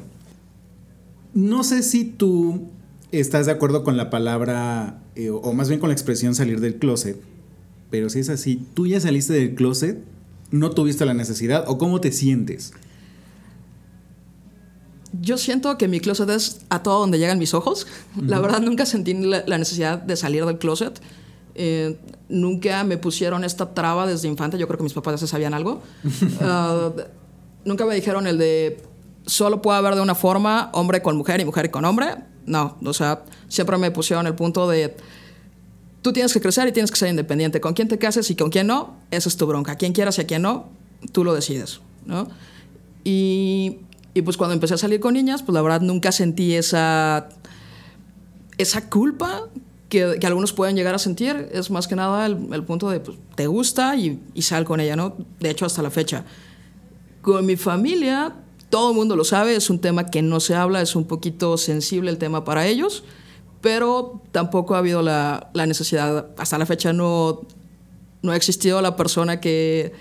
No 1.34 1.64
sé 1.66 1.84
si 1.84 2.06
tú 2.06 2.70
estás 3.12 3.48
de 3.48 3.52
acuerdo 3.52 3.84
con 3.84 3.98
la 3.98 4.10
palabra, 4.10 5.02
eh, 5.16 5.30
o 5.32 5.52
más 5.54 5.68
bien 5.68 5.80
con 5.82 5.90
la 5.90 5.94
expresión 5.94 6.36
salir 6.36 6.62
del 6.62 6.76
closet, 6.76 7.18
pero 7.90 8.10
si 8.10 8.20
es 8.20 8.30
así, 8.30 8.66
tú 8.74 8.88
ya 8.88 9.00
saliste 9.00 9.34
del 9.34 9.56
closet, 9.56 9.98
no 10.60 10.72
tuviste 10.72 11.06
la 11.06 11.14
necesidad, 11.14 11.66
o 11.68 11.78
cómo 11.78 12.02
te 12.02 12.12
sientes. 12.12 12.74
Yo 15.22 15.38
siento 15.38 15.78
que 15.78 15.88
mi 15.88 16.00
closet 16.00 16.30
es 16.30 16.62
a 16.70 16.84
todo 16.84 17.00
donde 17.00 17.20
llegan 17.20 17.40
mis 17.40 17.54
ojos. 17.54 17.88
La 18.22 18.40
verdad, 18.40 18.60
nunca 18.62 18.86
sentí 18.86 19.14
la, 19.14 19.44
la 19.48 19.58
necesidad 19.58 20.00
de 20.00 20.16
salir 20.18 20.46
del 20.46 20.58
closet. 20.58 21.00
Eh, 21.56 21.98
nunca 22.28 22.84
me 22.84 22.98
pusieron 22.98 23.46
esta 23.46 23.74
traba 23.74 24.06
desde 24.06 24.28
infante. 24.28 24.58
Yo 24.58 24.68
creo 24.68 24.78
que 24.78 24.84
mis 24.84 24.94
papás 24.94 25.14
ya 25.14 25.18
se 25.20 25.28
sabían 25.28 25.54
algo. 25.54 25.82
Ah, 26.42 26.92
nunca 27.64 27.86
me 27.86 27.96
dijeron 27.96 28.28
el 28.28 28.38
de 28.38 28.84
solo 29.26 29.62
puede 29.62 29.78
haber 29.78 29.96
de 29.96 30.02
una 30.02 30.16
forma 30.16 30.70
hombre 30.74 31.02
con 31.02 31.18
mujer 31.18 31.40
y 31.40 31.46
mujer 31.46 31.72
con 31.72 31.86
hombre. 31.86 32.08
No, 32.46 32.78
o 32.84 32.94
sea, 32.94 33.24
siempre 33.48 33.78
me 33.78 33.90
pusieron 33.90 34.28
el 34.28 34.36
punto 34.36 34.70
de 34.70 34.96
tú 36.06 36.14
tienes 36.14 36.32
que 36.32 36.40
crecer 36.40 36.68
y 36.68 36.72
tienes 36.72 36.92
que 36.92 36.98
ser 36.98 37.10
independiente. 37.10 37.60
Con 37.60 37.74
quién 37.74 37.88
te 37.88 37.98
cases 37.98 38.30
y 38.30 38.36
con 38.36 38.52
quién 38.52 38.68
no, 38.68 38.94
esa 39.10 39.28
es 39.28 39.38
tu 39.38 39.48
bronca. 39.48 39.72
A 39.72 39.76
quién 39.76 39.92
quieras 39.92 40.20
y 40.20 40.22
a 40.22 40.28
quién 40.28 40.44
no, 40.44 40.70
tú 41.12 41.24
lo 41.24 41.34
decides, 41.34 41.80
¿no? 42.06 42.28
Y 43.04 43.80
Y 44.16 44.22
pues 44.22 44.38
cuando 44.38 44.54
empecé 44.54 44.76
a 44.76 44.78
salir 44.78 45.00
con 45.00 45.14
niñas, 45.16 45.42
pues 45.44 45.54
la 45.54 45.62
verdad 45.62 45.82
nunca 45.82 46.12
sentí 46.12 46.54
esa, 46.54 47.28
esa 48.58 48.90
culpa 48.90 49.50
que, 49.90 50.18
que 50.22 50.28
algunos 50.28 50.54
pueden 50.54 50.76
llegar 50.78 50.96
a 50.96 51.00
sentir. 51.00 51.50
Es 51.52 51.70
más 51.70 51.88
que 51.88 51.96
nada 51.96 52.26
el, 52.26 52.54
el 52.54 52.64
punto 52.64 52.90
de, 52.90 53.02
pues, 53.02 53.18
te 53.36 53.48
gusta 53.48 53.96
y, 53.98 54.22
y 54.34 54.44
sal 54.44 54.64
con 54.64 54.80
ella, 54.80 54.96
¿no? 54.96 55.16
De 55.40 55.50
hecho, 55.50 55.66
hasta 55.66 55.82
la 55.82 55.90
fecha. 55.90 56.24
Con 57.22 57.46
mi 57.46 57.58
familia, 57.58 58.36
todo 58.70 58.92
el 58.92 58.96
mundo 58.96 59.16
lo 59.16 59.26
sabe, 59.26 59.56
es 59.56 59.70
un 59.70 59.80
tema 59.80 60.06
que 60.06 60.22
no 60.22 60.40
se 60.40 60.56
habla, 60.56 60.82
es 60.82 60.96
un 60.96 61.06
poquito 61.06 61.58
sensible 61.58 62.10
el 62.10 62.18
tema 62.18 62.46
para 62.46 62.68
ellos, 62.68 63.04
pero 63.66 64.22
tampoco 64.32 64.76
ha 64.76 64.78
habido 64.78 65.02
la, 65.02 65.50
la 65.54 65.66
necesidad, 65.66 66.28
hasta 66.38 66.60
la 66.60 66.68
fecha 66.68 66.94
no, 66.94 67.42
no 68.22 68.32
ha 68.32 68.36
existido 68.36 68.80
la 68.80 68.96
persona 68.96 69.42
que, 69.42 69.92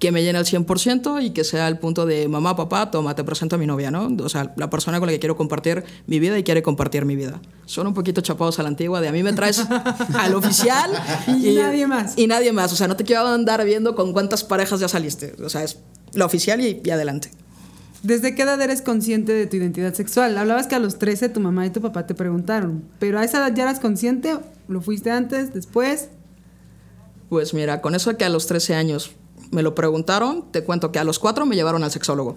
que 0.00 0.10
me 0.10 0.24
llene 0.24 0.40
al 0.40 0.44
100% 0.44 1.22
y 1.22 1.30
que 1.30 1.44
sea 1.44 1.68
el 1.68 1.78
punto 1.78 2.04
de 2.04 2.26
mamá, 2.26 2.56
papá, 2.56 2.90
toma, 2.90 3.14
te 3.14 3.22
presento 3.22 3.54
a 3.54 3.58
mi 3.60 3.66
novia, 3.68 3.92
¿no? 3.92 4.10
O 4.24 4.28
sea, 4.28 4.52
la 4.56 4.68
persona 4.70 4.98
con 4.98 5.06
la 5.06 5.12
que 5.12 5.20
quiero 5.20 5.36
compartir 5.36 5.84
mi 6.08 6.18
vida 6.18 6.36
y 6.36 6.42
quiere 6.42 6.64
compartir 6.64 7.04
mi 7.04 7.14
vida. 7.14 7.40
Son 7.64 7.86
un 7.86 7.94
poquito 7.94 8.22
chapados 8.22 8.58
a 8.58 8.64
la 8.64 8.70
antigua, 8.70 9.00
de 9.00 9.06
a 9.06 9.12
mí 9.12 9.22
me 9.22 9.32
traes 9.34 9.64
al 10.18 10.34
oficial 10.34 10.90
Y 11.28 11.54
nadie 11.54 11.86
más. 11.86 12.18
Y 12.18 12.26
nadie 12.26 12.52
más, 12.52 12.72
o 12.72 12.76
sea, 12.76 12.88
no 12.88 12.96
te 12.96 13.04
quiero 13.04 13.28
andar 13.28 13.64
viendo 13.64 13.94
con 13.94 14.12
cuántas 14.12 14.42
parejas 14.42 14.80
ya 14.80 14.88
saliste, 14.88 15.36
o 15.44 15.48
sea, 15.48 15.62
es 15.62 15.78
la 16.12 16.26
oficial 16.26 16.60
y, 16.60 16.82
y 16.84 16.90
adelante. 16.90 17.30
¿Desde 18.02 18.34
qué 18.34 18.42
edad 18.42 18.60
eres 18.60 18.82
consciente 18.82 19.32
de 19.32 19.46
tu 19.46 19.56
identidad 19.56 19.94
sexual? 19.94 20.36
Hablabas 20.36 20.66
que 20.66 20.74
a 20.74 20.80
los 20.80 20.98
13 20.98 21.28
tu 21.28 21.38
mamá 21.38 21.66
y 21.66 21.70
tu 21.70 21.80
papá 21.80 22.04
te 22.06 22.14
preguntaron, 22.14 22.84
pero 22.98 23.20
a 23.20 23.24
esa 23.24 23.38
edad 23.38 23.54
ya 23.54 23.62
eras 23.62 23.78
consciente, 23.78 24.36
¿lo 24.66 24.80
fuiste 24.80 25.12
antes, 25.12 25.54
después? 25.54 26.08
Pues 27.28 27.54
mira, 27.54 27.80
con 27.80 27.94
eso 27.94 28.16
que 28.16 28.24
a 28.24 28.28
los 28.28 28.48
13 28.48 28.74
años 28.74 29.12
me 29.52 29.62
lo 29.62 29.76
preguntaron, 29.76 30.50
te 30.50 30.64
cuento 30.64 30.90
que 30.90 30.98
a 30.98 31.04
los 31.04 31.20
4 31.20 31.46
me 31.46 31.54
llevaron 31.54 31.84
al 31.84 31.92
sexólogo. 31.92 32.34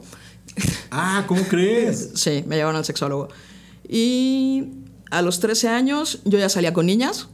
Ah, 0.91 1.23
¿cómo 1.27 1.41
crees? 1.43 2.11
Sí, 2.15 2.43
me 2.47 2.57
llevaron 2.57 2.77
al 2.77 2.85
sexólogo. 2.85 3.29
Y 3.87 4.69
a 5.09 5.23
los 5.23 5.39
13 5.39 5.69
años 5.69 6.21
yo 6.25 6.37
ya 6.37 6.49
salía 6.49 6.73
con 6.73 6.85
niñas, 6.85 7.27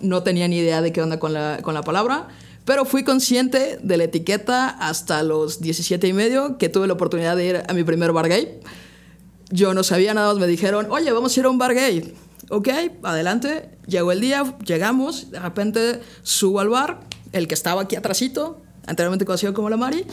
no 0.00 0.22
tenía 0.22 0.46
ni 0.46 0.58
idea 0.58 0.82
de 0.82 0.92
qué 0.92 1.02
onda 1.02 1.18
con 1.18 1.32
la, 1.32 1.58
con 1.62 1.74
la 1.74 1.82
palabra, 1.82 2.28
pero 2.66 2.84
fui 2.84 3.02
consciente 3.04 3.78
de 3.82 3.96
la 3.96 4.04
etiqueta 4.04 4.68
hasta 4.68 5.22
los 5.22 5.60
17 5.62 6.06
y 6.06 6.12
medio, 6.12 6.58
que 6.58 6.68
tuve 6.68 6.86
la 6.86 6.92
oportunidad 6.92 7.34
de 7.36 7.46
ir 7.46 7.62
a 7.66 7.72
mi 7.72 7.82
primer 7.84 8.12
bar 8.12 8.28
gay. 8.28 8.58
Yo 9.50 9.72
no 9.72 9.82
sabía 9.82 10.12
nada, 10.12 10.28
más 10.32 10.38
me 10.40 10.46
dijeron, 10.46 10.88
oye, 10.90 11.10
vamos 11.12 11.34
a 11.36 11.40
ir 11.40 11.46
a 11.46 11.48
un 11.48 11.56
bar 11.58 11.72
gay. 11.74 12.12
Ok, 12.50 12.68
adelante. 13.02 13.70
Llegó 13.86 14.12
el 14.12 14.20
día, 14.20 14.56
llegamos, 14.66 15.30
de 15.30 15.38
repente 15.40 16.00
subo 16.22 16.60
al 16.60 16.68
bar, 16.68 17.00
el 17.32 17.48
que 17.48 17.54
estaba 17.54 17.82
aquí 17.82 17.96
atrásito, 17.96 18.60
anteriormente 18.86 19.24
conocido 19.24 19.54
como 19.54 19.70
La 19.70 19.76
Mari, 19.76 20.04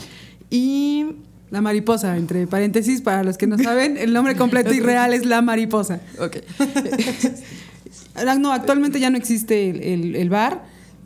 y 0.50 1.06
La 1.50 1.60
mariposa, 1.60 2.16
entre 2.16 2.46
paréntesis, 2.46 3.00
para 3.02 3.22
los 3.24 3.36
que 3.36 3.46
no 3.48 3.58
saben, 3.58 3.96
el 3.96 4.12
nombre 4.12 4.36
completo 4.36 4.72
y 4.74 4.80
real 4.80 5.12
es 5.12 5.26
La 5.26 5.42
Mariposa. 5.42 6.00
Ok. 6.20 6.36
No, 8.38 8.52
actualmente 8.52 9.00
ya 9.00 9.10
no 9.10 9.16
existe 9.18 9.70
el, 9.70 9.82
el- 9.82 10.16
el 10.16 10.30
bar, 10.30 10.64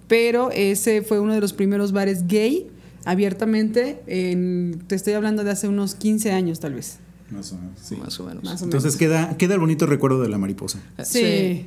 pero 0.08 0.50
ese 0.50 1.02
fue 1.02 1.20
uno 1.20 1.34
de 1.34 1.40
los 1.40 1.52
primeros 1.52 1.92
bares 1.92 2.26
gay 2.26 2.66
abiertamente. 3.04 4.02
en- 4.06 4.82
te 4.86 4.94
estoy 4.94 5.12
hablando 5.14 5.44
de 5.44 5.50
hace 5.52 5.68
unos 5.68 5.94
15 5.94 6.32
años, 6.32 6.58
tal 6.60 6.74
vez. 6.74 6.98
Más 7.30 7.52
o 7.52 7.56
menos, 7.58 7.78
sí. 7.82 7.94
Más 7.96 8.18
o 8.20 8.24
menos. 8.24 8.42
Más 8.42 8.62
o 8.62 8.64
Entonces 8.64 8.96
queda, 8.96 9.36
queda 9.36 9.52
el 9.52 9.60
bonito 9.60 9.84
recuerdo 9.84 10.20
de 10.22 10.28
la 10.30 10.38
mariposa. 10.38 10.78
Sí. 11.04 11.66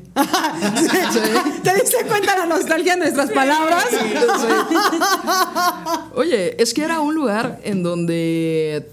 ¿Te 1.64 1.74
diste 1.76 1.98
cuenta 2.08 2.36
la 2.36 2.48
nostalgia 2.48 2.94
de 2.94 3.00
nuestras 3.02 3.30
palabras? 3.32 3.86
Oye, 6.16 6.62
es 6.62 6.74
que 6.74 6.84
era 6.84 7.00
un 7.02 7.14
lugar 7.16 7.60
en 7.64 7.84
donde 7.84 8.88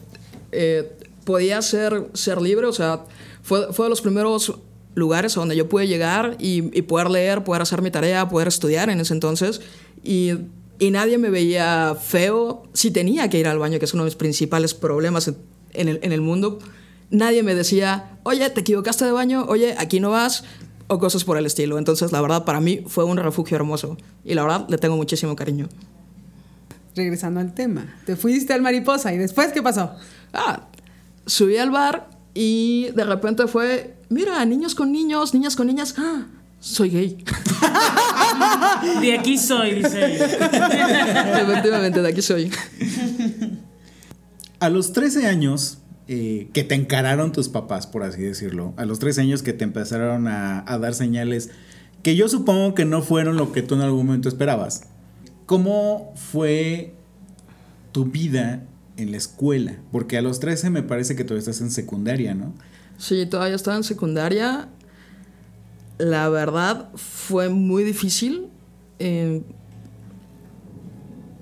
eh, 0.52 0.92
podía 1.24 1.62
ser, 1.62 2.08
ser 2.14 2.40
libre, 2.40 2.66
o 2.66 2.72
sea, 2.72 3.00
fue, 3.42 3.72
fue 3.72 3.86
de 3.86 3.90
los 3.90 4.00
primeros 4.00 4.58
lugares 4.94 5.36
a 5.36 5.40
donde 5.40 5.56
yo 5.56 5.68
pude 5.68 5.86
llegar 5.86 6.36
y, 6.38 6.76
y 6.76 6.82
poder 6.82 7.10
leer, 7.10 7.44
poder 7.44 7.62
hacer 7.62 7.82
mi 7.82 7.90
tarea, 7.90 8.28
poder 8.28 8.48
estudiar 8.48 8.90
en 8.90 9.00
ese 9.00 9.14
entonces. 9.14 9.60
Y, 10.02 10.32
y 10.78 10.90
nadie 10.90 11.18
me 11.18 11.30
veía 11.30 11.96
feo 12.00 12.64
si 12.72 12.90
tenía 12.90 13.28
que 13.30 13.38
ir 13.38 13.48
al 13.48 13.58
baño, 13.58 13.78
que 13.78 13.84
es 13.84 13.94
uno 13.94 14.04
de 14.04 14.08
mis 14.08 14.16
principales 14.16 14.74
problemas 14.74 15.28
en, 15.28 15.36
en 15.72 15.88
el, 15.88 16.00
en 16.02 16.12
el 16.12 16.20
mundo. 16.20 16.58
Nadie 17.10 17.42
me 17.42 17.54
decía, 17.54 18.18
oye, 18.22 18.48
te 18.50 18.60
equivocaste 18.60 19.04
de 19.04 19.12
baño, 19.12 19.46
oye, 19.48 19.74
aquí 19.78 19.98
no 19.98 20.10
vas, 20.10 20.44
o 20.88 20.98
cosas 20.98 21.24
por 21.24 21.38
el 21.38 21.46
estilo. 21.46 21.78
Entonces, 21.78 22.12
la 22.12 22.20
verdad, 22.20 22.44
para 22.44 22.60
mí 22.60 22.82
fue 22.86 23.04
un 23.04 23.16
refugio 23.16 23.56
hermoso. 23.56 23.96
Y 24.24 24.34
la 24.34 24.42
verdad, 24.42 24.66
le 24.68 24.78
tengo 24.78 24.96
muchísimo 24.96 25.36
cariño. 25.36 25.68
Regresando 26.96 27.40
al 27.40 27.54
tema. 27.54 27.96
Te 28.06 28.16
fuiste 28.16 28.52
al 28.52 28.62
mariposa 28.62 29.12
y 29.14 29.18
después, 29.18 29.52
¿qué 29.52 29.62
pasó? 29.62 29.92
Ah, 30.32 30.68
subí 31.26 31.56
al 31.56 31.70
bar 31.70 32.10
y 32.34 32.88
de 32.94 33.04
repente 33.04 33.46
fue, 33.46 33.94
mira, 34.08 34.44
niños 34.44 34.74
con 34.74 34.92
niños, 34.92 35.34
niñas 35.34 35.56
con 35.56 35.66
niñas, 35.66 35.94
ah, 35.98 36.26
soy 36.60 36.90
gay. 36.90 37.24
De 39.00 39.16
aquí 39.16 39.38
soy, 39.38 39.74
dice. 39.76 40.16
Efectivamente, 40.22 42.02
de 42.02 42.08
aquí 42.08 42.22
soy. 42.22 42.50
A 44.60 44.68
los 44.68 44.92
13 44.92 45.26
años 45.26 45.78
eh, 46.08 46.48
que 46.52 46.64
te 46.64 46.74
encararon 46.74 47.32
tus 47.32 47.48
papás, 47.48 47.86
por 47.86 48.02
así 48.02 48.22
decirlo, 48.22 48.74
a 48.76 48.84
los 48.84 48.98
13 48.98 49.22
años 49.22 49.42
que 49.42 49.52
te 49.52 49.64
empezaron 49.64 50.28
a, 50.28 50.64
a 50.66 50.78
dar 50.78 50.94
señales 50.94 51.50
que 52.02 52.16
yo 52.16 52.28
supongo 52.28 52.74
que 52.74 52.84
no 52.84 53.02
fueron 53.02 53.36
lo 53.36 53.52
que 53.52 53.62
tú 53.62 53.74
en 53.74 53.80
algún 53.82 54.06
momento 54.06 54.28
esperabas, 54.28 54.84
¿cómo 55.46 56.12
fue 56.14 56.94
tu 57.92 58.06
vida 58.06 58.64
en 58.96 59.10
la 59.10 59.16
escuela? 59.16 59.78
Porque 59.90 60.16
a 60.16 60.22
los 60.22 60.40
13 60.40 60.70
me 60.70 60.82
parece 60.82 61.16
que 61.16 61.24
todavía 61.24 61.40
estás 61.40 61.60
en 61.60 61.70
secundaria, 61.70 62.34
¿no? 62.34 62.54
Sí, 62.98 63.26
todavía 63.26 63.56
estaba 63.56 63.76
en 63.76 63.84
secundaria. 63.84 64.68
La 65.98 66.28
verdad 66.28 66.90
fue 66.96 67.48
muy 67.48 67.84
difícil. 67.84 68.48
Eh, 68.98 69.42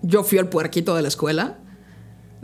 yo 0.03 0.23
fui 0.23 0.39
el 0.39 0.49
puerquito 0.49 0.95
de 0.95 1.03
la 1.03 1.09
escuela. 1.09 1.59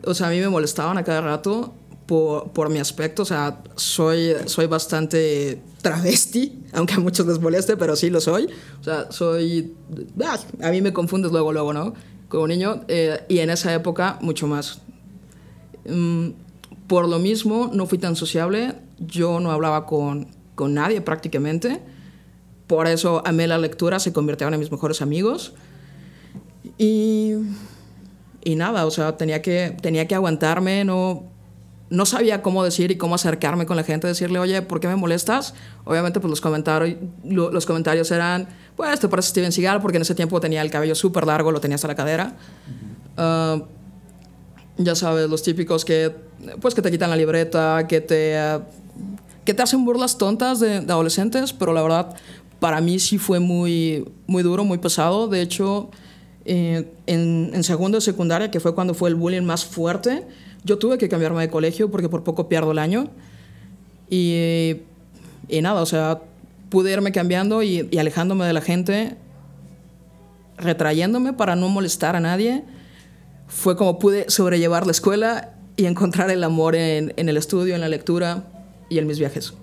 O 0.05 0.15
sea, 0.15 0.29
a 0.29 0.31
mí 0.31 0.41
me 0.41 0.49
molestaban 0.49 0.99
a 0.99 1.05
cada 1.05 1.21
rato 1.21 1.75
por, 2.07 2.51
por 2.53 2.71
mi 2.71 2.79
aspecto. 2.79 3.23
O 3.23 3.27
sea, 3.27 3.63
soy, 3.77 4.35
soy 4.47 4.67
bastante 4.67 5.63
travesti, 5.83 6.65
aunque 6.73 6.95
a 6.95 6.99
muchos 6.99 7.27
les 7.27 7.39
moleste, 7.39 7.77
pero 7.77 7.95
sí 7.97 8.11
lo 8.11 8.21
soy. 8.21 8.49
O 8.81 8.85
sea, 8.85 9.13
soy... 9.13 9.75
ah, 10.25 10.39
a 10.63 10.71
mí 10.71 10.81
me 10.81 10.93
confundes 10.93 11.31
luego, 11.33 11.53
luego, 11.53 11.73
¿no? 11.73 11.95
Como 12.29 12.47
niño. 12.47 12.85
eh, 12.89 13.21
y 13.29 13.39
en 13.39 13.51
esa 13.51 13.75
época, 13.75 14.19
mucho 14.23 14.47
más. 14.47 14.81
Mm, 15.87 16.31
por 16.87 17.09
lo 17.09 17.19
mismo, 17.19 17.71
no 17.73 17.87
fui 17.87 17.99
tan 17.99 18.17
sociable. 18.17 18.75
Yo 19.07 19.41
no 19.41 19.51
hablaba 19.51 19.87
con, 19.87 20.29
con 20.55 20.75
nadie 20.75 21.01
prácticamente. 21.01 21.81
Por 22.67 22.87
eso 22.87 23.23
amé 23.27 23.47
la 23.47 23.59
lectura, 23.59 23.99
se 23.99 24.13
convirtieron 24.13 24.55
en 24.55 24.61
mis 24.61 24.71
mejores 24.73 25.03
amigos. 25.03 25.55
Y, 26.79 27.33
y 28.45 28.55
nada, 28.57 28.87
o 28.87 28.91
sea, 28.91 29.17
tenía 29.17 29.43
que, 29.43 29.77
tenía 29.81 30.07
que 30.07 30.15
aguantarme, 30.15 30.85
no, 30.85 31.25
no 31.91 32.07
sabía 32.07 32.41
cómo 32.43 32.65
decir 32.65 32.91
y 32.91 32.97
cómo 32.97 33.15
acercarme 33.17 33.67
con 33.67 33.77
la 33.77 33.83
gente, 33.85 34.07
decirle, 34.07 34.39
oye, 34.39 34.63
¿por 34.63 34.81
qué 34.81 34.89
me 34.89 34.97
molestas? 34.97 35.55
Obviamente, 35.85 36.21
pues 36.21 36.31
los 36.31 36.41
comentarios, 36.41 36.97
lo- 37.25 37.51
los 37.51 37.67
comentarios 37.67 38.11
eran, 38.11 38.49
pues 38.77 38.99
te 39.01 39.09
parece 39.09 39.31
Steven 39.31 39.53
Seagal, 39.53 39.81
porque 39.83 39.97
en 39.99 40.03
ese 40.03 40.15
tiempo 40.15 40.41
tenía 40.41 40.63
el 40.63 40.71
cabello 40.71 40.95
súper 40.95 41.27
largo, 41.27 41.51
lo 41.53 41.61
tenía 41.61 41.75
hasta 41.75 41.89
la 41.89 41.95
cadera. 41.97 42.37
Ah, 43.17 43.61
ya 44.79 44.95
sabes, 44.95 45.29
los 45.29 45.43
típicos 45.43 45.85
que, 45.85 46.15
pues, 46.61 46.75
que 46.75 46.81
te 46.81 46.91
quitan 46.91 47.11
la 47.11 47.17
libreta, 47.17 47.87
que 47.87 48.01
te, 48.01 48.35
eh, 48.37 48.59
que 49.45 49.55
te 49.55 49.63
hacen 49.63 49.85
burlas 49.85 50.19
tontas 50.19 50.61
de, 50.61 50.77
adolescentes, 50.77 51.53
pero 51.53 51.73
la 51.73 51.83
verdad, 51.83 52.15
para 52.61 52.81
mí 52.81 52.99
sí 52.99 53.19
fue 53.19 53.41
muy, 53.41 54.09
muy 54.27 54.43
duro, 54.43 54.65
muy 54.65 54.79
pesado. 54.79 55.29
De 55.29 55.41
hecho, 55.43 55.91
eh, 56.45 56.93
en, 57.07 57.51
en 57.53 57.65
segundo 57.65 57.99
de 57.99 58.03
secundaria, 58.03 58.51
que 58.51 58.61
fue 58.61 58.75
cuando 58.75 58.95
fue 58.95 59.09
el 59.09 59.17
bullying 59.17 59.43
más 59.43 59.65
fuerte, 59.65 60.25
yo 60.65 60.79
tuve 60.79 60.99
que 60.99 61.09
cambiarme 61.09 61.41
de 61.41 61.51
colegio 61.51 61.91
porque 61.91 62.09
por 62.09 62.23
poco 62.23 62.49
pierdo 62.49 62.73
el 62.73 62.79
año. 62.79 63.09
Y, 64.09 64.77
y 65.49 65.61
nada, 65.61 65.81
o 65.81 65.87
sea, 65.87 66.21
pude 66.69 66.93
irme 66.93 67.11
cambiando 67.13 67.63
y, 67.63 67.89
alejándome 67.99 68.47
de 68.47 68.53
la 68.53 68.61
gente, 68.61 69.17
retrayéndome 70.57 71.33
para 71.33 71.57
no 71.57 71.69
molestar 71.69 72.15
a 72.15 72.21
nadie 72.21 72.65
fue 73.49 73.77
como 73.77 73.99
pude 73.99 74.31
sobrellevar 74.31 74.87
la 74.87 74.93
escuela 74.93 75.55
y 75.77 75.85
encontrar 75.85 76.31
el 76.31 76.43
amor 76.45 76.75
en 76.75 77.13
el 77.17 77.37
estudio, 77.37 77.75
en 77.75 77.83
la 77.83 77.89
lectura 77.89 78.45
y 78.93 78.99
en 78.99 79.07
mis 79.07 79.19
viajes. 79.19 79.55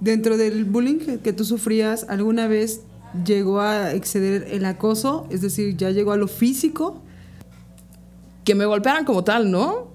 Dentro 0.00 0.36
del 0.36 0.64
bullying 0.64 1.18
que, 1.18 1.32
tú 1.32 1.44
sufrías, 1.44 2.06
¿alguna 2.08 2.48
vez 2.48 2.82
llegó 3.24 3.60
a 3.60 3.92
exceder 3.92 4.48
el 4.50 4.64
acoso? 4.64 5.26
Es 5.30 5.40
decir, 5.40 5.76
¿ya 5.76 5.90
llegó 5.90 6.12
a 6.12 6.16
lo 6.16 6.28
físico? 6.28 7.00
Que 8.44 8.54
me 8.54 8.64
golpearan 8.64 9.04
como 9.04 9.22
tal, 9.22 9.50
¿no? 9.50 9.88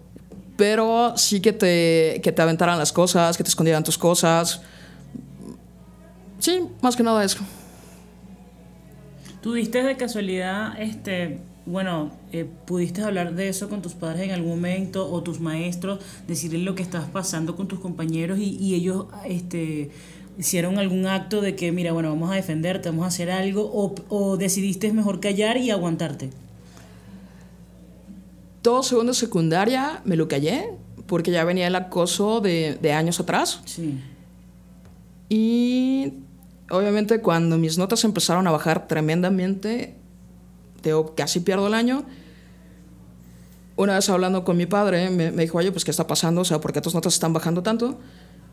Pero 0.55 1.17
sí 1.17 1.41
que 1.41 1.51
te, 1.51 2.22
que 2.24 2.32
te 2.32 2.41
aventaran 2.41 2.77
las 2.77 2.93
cosas, 2.93 3.36
que 3.38 3.43
te 3.43 3.50
escondieran 3.50 3.84
tus 3.84 3.98
cosas. 3.98 4.62
Sí, 6.39 6.62
más 6.82 6.96
que 6.96 7.03
nada 7.03 7.24
eso. 7.24 7.39
¿Tuviste 9.41 9.84
de 9.84 9.98
casualidad 9.98 10.79
este, 10.79 11.39
bueno, 11.65 12.12
eh, 12.32 12.46
pudiste 12.65 13.01
hablar 13.01 13.36
de 13.36 13.48
eso 13.48 13.70
con 13.70 13.82
tus 13.82 13.93
padres 13.93 14.24
en 14.24 14.32
algún 14.32 14.51
momento 14.51 15.10
o 15.10 15.24
tus 15.24 15.39
maestros, 15.39 16.00
decirles 16.27 16.62
lo 16.63 16.75
que 16.75 16.84
estás 16.84 17.05
pasando 17.05 17.55
con 17.55 17.67
tus 17.67 17.79
compañeros 17.79 18.39
y, 18.39 18.58
y 18.58 18.75
ellos 18.75 19.05
este, 19.25 19.91
hicieron 20.38 20.77
algún 20.77 21.08
acto 21.08 21.41
de 21.41 21.55
que, 21.55 21.72
mira, 21.72 21.93
bueno, 21.93 22.10
vamos 22.10 22.32
a 22.32 22.36
defenderte, 22.36 22.89
vamos 22.89 23.05
a 23.05 23.08
hacer 23.08 23.32
algo, 23.32 23.72
o, 23.74 23.96
o 24.10 24.38
decidiste 24.38 24.91
mejor 24.91 25.20
callar 25.20 25.58
y 25.58 25.72
aguantarte. 25.72 26.32
Todo 28.62 28.84
segundo 28.84 29.13
secundaria 29.13 30.01
me 30.05 30.15
lo 30.15 30.27
callé 30.27 30.72
porque 31.08 31.32
ya 31.32 31.43
venía 31.43 31.67
el 31.67 31.75
acoso 31.75 32.41
de, 32.41 32.77
de 32.82 32.93
años 32.93 33.20
atrás. 33.20 33.62
Sí. 33.65 34.00
Y 35.29 36.13
obviamente 36.70 37.20
cuando 37.20 37.58
mis 37.58 37.77
notas 37.77 38.03
empezaron 38.03 38.48
a 38.48 38.51
bajar 38.51 38.88
tremendamente, 38.88 39.96
casi 41.16 41.40
pierdo 41.40 41.68
el 41.68 41.74
año. 41.74 42.04
Una 43.75 43.96
vez 43.96 44.10
hablando 44.10 44.44
con 44.44 44.56
mi 44.56 44.66
padre, 44.66 45.10
me, 45.10 45.32
me 45.32 45.44
dijo, 45.44 45.58
oye, 45.58 45.72
pues, 45.72 45.84
¿qué 45.84 45.92
está 45.92 46.06
pasando? 46.06 46.42
O 46.42 46.46
sea, 46.46 46.62
¿por 46.62 46.74
qué 46.74 46.82
tus 46.82 46.94
notas 46.94 47.13
están 47.13 47.34
bajando 47.34 47.63
tanto? 47.63 47.98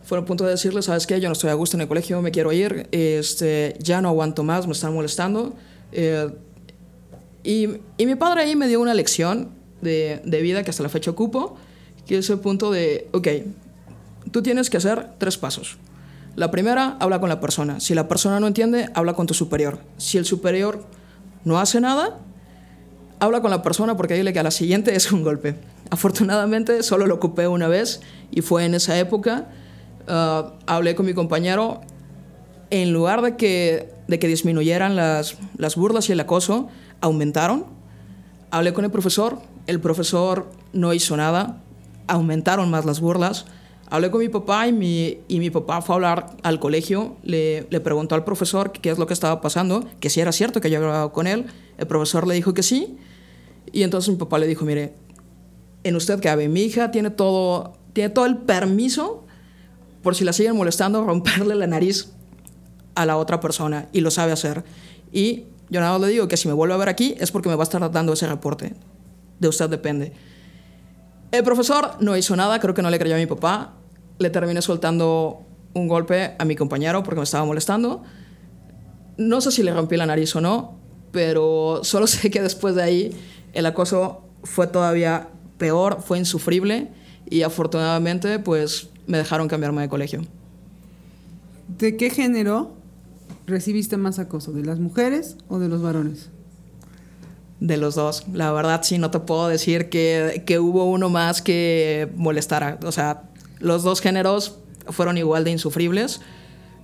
Fue 0.02 0.18
a 0.18 0.24
punto 0.24 0.44
de 0.44 0.52
decirle, 0.52 0.80
¿sabes 0.80 1.06
qué? 1.06 1.20
Yo 1.20 1.28
no 1.28 1.34
estoy 1.34 1.50
a 1.50 1.54
gusto 1.54 1.76
en 1.76 1.82
el 1.82 1.88
colegio, 1.88 2.22
me 2.22 2.30
quiero 2.30 2.52
ir, 2.52 2.88
este, 2.90 3.76
ya 3.80 4.00
no 4.00 4.08
aguanto 4.08 4.42
más, 4.42 4.66
me 4.66 4.72
están 4.72 4.94
molestando. 4.94 5.54
Eh, 5.92 6.30
y, 7.44 7.68
y 7.98 8.06
mi 8.06 8.14
padre 8.14 8.42
ahí 8.42 8.56
me 8.56 8.66
dio 8.66 8.80
una 8.80 8.94
lección 8.94 9.50
de, 9.82 10.22
de 10.24 10.40
vida 10.40 10.62
que 10.62 10.70
hasta 10.70 10.82
la 10.82 10.88
fecha 10.88 11.10
ocupo, 11.10 11.56
que 12.06 12.18
es 12.18 12.30
el 12.30 12.38
punto 12.38 12.70
de, 12.70 13.08
ok, 13.12 13.28
tú 14.30 14.42
tienes 14.42 14.70
que 14.70 14.78
hacer 14.78 15.10
tres 15.18 15.36
pasos. 15.36 15.76
La 16.36 16.50
primera, 16.50 16.96
habla 17.00 17.20
con 17.20 17.28
la 17.28 17.40
persona. 17.40 17.80
Si 17.80 17.94
la 17.94 18.08
persona 18.08 18.40
no 18.40 18.46
entiende, 18.46 18.88
habla 18.94 19.12
con 19.12 19.26
tu 19.26 19.34
superior. 19.34 19.80
Si 19.98 20.16
el 20.16 20.24
superior 20.24 20.82
no 21.44 21.58
hace 21.58 21.80
nada, 21.80 22.18
habla 23.20 23.40
con 23.40 23.50
la 23.50 23.62
persona 23.62 23.96
porque 23.96 24.14
dile 24.14 24.32
que 24.32 24.40
a 24.40 24.42
la 24.42 24.50
siguiente 24.50 24.94
es 24.96 25.12
un 25.12 25.22
golpe. 25.22 25.54
Afortunadamente 25.90 26.82
solo 26.82 27.06
lo 27.06 27.16
ocupé 27.16 27.46
una 27.48 27.68
vez 27.68 28.00
y 28.30 28.42
fue 28.42 28.64
en 28.64 28.74
esa 28.74 28.98
época. 28.98 29.46
Uh, 30.08 30.50
hablé 30.66 30.94
con 30.94 31.06
mi 31.06 31.14
compañero. 31.14 31.80
En 32.70 32.92
lugar 32.92 33.20
de 33.22 33.36
que, 33.36 33.92
de 34.06 34.18
que 34.20 34.28
disminuyeran 34.28 34.94
las, 34.94 35.36
las 35.56 35.74
burlas 35.74 36.08
y 36.08 36.12
el 36.12 36.20
acoso, 36.20 36.68
aumentaron. 37.00 37.66
Hablé 38.52 38.72
con 38.72 38.84
el 38.84 38.92
profesor. 38.92 39.40
El 39.66 39.80
profesor 39.80 40.48
no 40.72 40.92
hizo 40.92 41.16
nada. 41.16 41.60
Aumentaron 42.06 42.70
más 42.70 42.84
las 42.84 43.00
burlas. 43.00 43.46
Hablé 43.90 44.12
con 44.12 44.20
mi 44.20 44.28
papá 44.28 44.68
y 44.68 44.72
mi, 44.72 45.18
y 45.26 45.40
mi 45.40 45.50
papá 45.50 45.82
fue 45.82 45.94
a 45.94 45.96
hablar 45.96 46.36
al 46.44 46.60
colegio, 46.60 47.16
le, 47.24 47.66
le, 47.70 47.80
preguntó 47.80 48.14
al 48.14 48.22
profesor 48.22 48.70
qué 48.70 48.90
es 48.90 48.98
lo 48.98 49.08
que 49.08 49.12
estaba 49.12 49.40
pasando, 49.40 49.84
que 49.98 50.10
si 50.10 50.20
era 50.20 50.30
cierto 50.30 50.60
que 50.60 50.70
yo 50.70 50.76
había 50.78 50.88
hablado 50.88 51.12
con 51.12 51.26
él. 51.26 51.46
El 51.76 51.88
profesor 51.88 52.24
le 52.24 52.34
dijo 52.34 52.54
que 52.54 52.62
sí. 52.62 52.96
Y 53.72 53.82
entonces 53.82 54.10
mi 54.10 54.16
papá 54.16 54.38
le 54.38 54.46
dijo, 54.46 54.64
mire, 54.64 54.94
en 55.82 55.96
usted 55.96 56.22
cabe, 56.22 56.48
mi 56.48 56.62
hija 56.62 56.92
tiene 56.92 57.10
todo, 57.10 57.72
tiene 57.92 58.10
todo 58.10 58.26
el 58.26 58.36
permiso 58.38 59.24
por 60.02 60.14
si 60.14 60.24
la 60.24 60.32
siguen 60.32 60.56
molestando, 60.56 61.04
romperle 61.06 61.56
la 61.56 61.66
nariz 61.66 62.12
a 62.94 63.06
la 63.06 63.16
otra 63.16 63.40
persona 63.40 63.88
y 63.92 64.02
lo 64.02 64.12
sabe 64.12 64.30
hacer. 64.30 64.62
Y 65.12 65.46
yo 65.68 65.80
nada 65.80 65.92
más 65.92 66.00
le 66.02 66.12
digo 66.12 66.28
que 66.28 66.36
si 66.36 66.46
me 66.46 66.54
vuelve 66.54 66.74
a 66.74 66.76
ver 66.76 66.88
aquí 66.88 67.16
es 67.18 67.32
porque 67.32 67.48
me 67.48 67.56
va 67.56 67.62
a 67.62 67.64
estar 67.64 67.90
dando 67.90 68.12
ese 68.12 68.28
reporte. 68.28 68.72
De 69.40 69.48
usted 69.48 69.68
depende. 69.68 70.12
El 71.32 71.42
profesor 71.42 71.96
no 71.98 72.16
hizo 72.16 72.36
nada, 72.36 72.60
creo 72.60 72.74
que 72.74 72.82
no 72.82 72.90
le 72.90 72.98
creyó 72.98 73.16
a 73.16 73.18
mi 73.18 73.26
papá 73.26 73.74
le 74.20 74.30
terminé 74.30 74.62
soltando 74.62 75.42
un 75.74 75.88
golpe 75.88 76.34
a 76.38 76.44
mi 76.44 76.54
compañero 76.54 77.02
porque 77.02 77.16
me 77.16 77.24
estaba 77.24 77.44
molestando. 77.44 78.04
No 79.16 79.40
sé 79.40 79.50
si 79.50 79.62
le 79.62 79.72
rompí 79.72 79.96
la 79.96 80.06
nariz 80.06 80.36
o 80.36 80.40
no, 80.40 80.76
pero 81.10 81.80
solo 81.82 82.06
sé 82.06 82.30
que 82.30 82.42
después 82.42 82.74
de 82.74 82.82
ahí 82.82 83.16
el 83.54 83.66
acoso 83.66 84.22
fue 84.44 84.66
todavía 84.66 85.28
peor, 85.58 86.02
fue 86.02 86.18
insufrible 86.18 86.88
y 87.28 87.42
afortunadamente 87.42 88.38
pues 88.38 88.90
me 89.06 89.18
dejaron 89.18 89.48
cambiarme 89.48 89.82
de 89.82 89.88
colegio. 89.88 90.22
¿De 91.78 91.96
qué 91.96 92.10
género 92.10 92.72
recibiste 93.46 93.96
más 93.96 94.18
acoso? 94.18 94.52
¿De 94.52 94.64
las 94.64 94.80
mujeres 94.80 95.36
o 95.48 95.58
de 95.58 95.68
los 95.68 95.80
varones? 95.80 96.28
De 97.58 97.78
los 97.78 97.94
dos. 97.94 98.24
La 98.32 98.52
verdad 98.52 98.82
sí, 98.82 98.98
no 98.98 99.10
te 99.10 99.20
puedo 99.20 99.48
decir 99.48 99.88
que, 99.88 100.42
que 100.46 100.58
hubo 100.58 100.84
uno 100.84 101.08
más 101.08 101.40
que 101.42 102.10
molestara. 102.16 102.78
O 102.84 102.92
sea, 102.92 103.29
los 103.60 103.82
dos 103.82 104.00
géneros 104.00 104.56
fueron 104.88 105.16
igual 105.18 105.44
de 105.44 105.52
insufribles. 105.52 106.20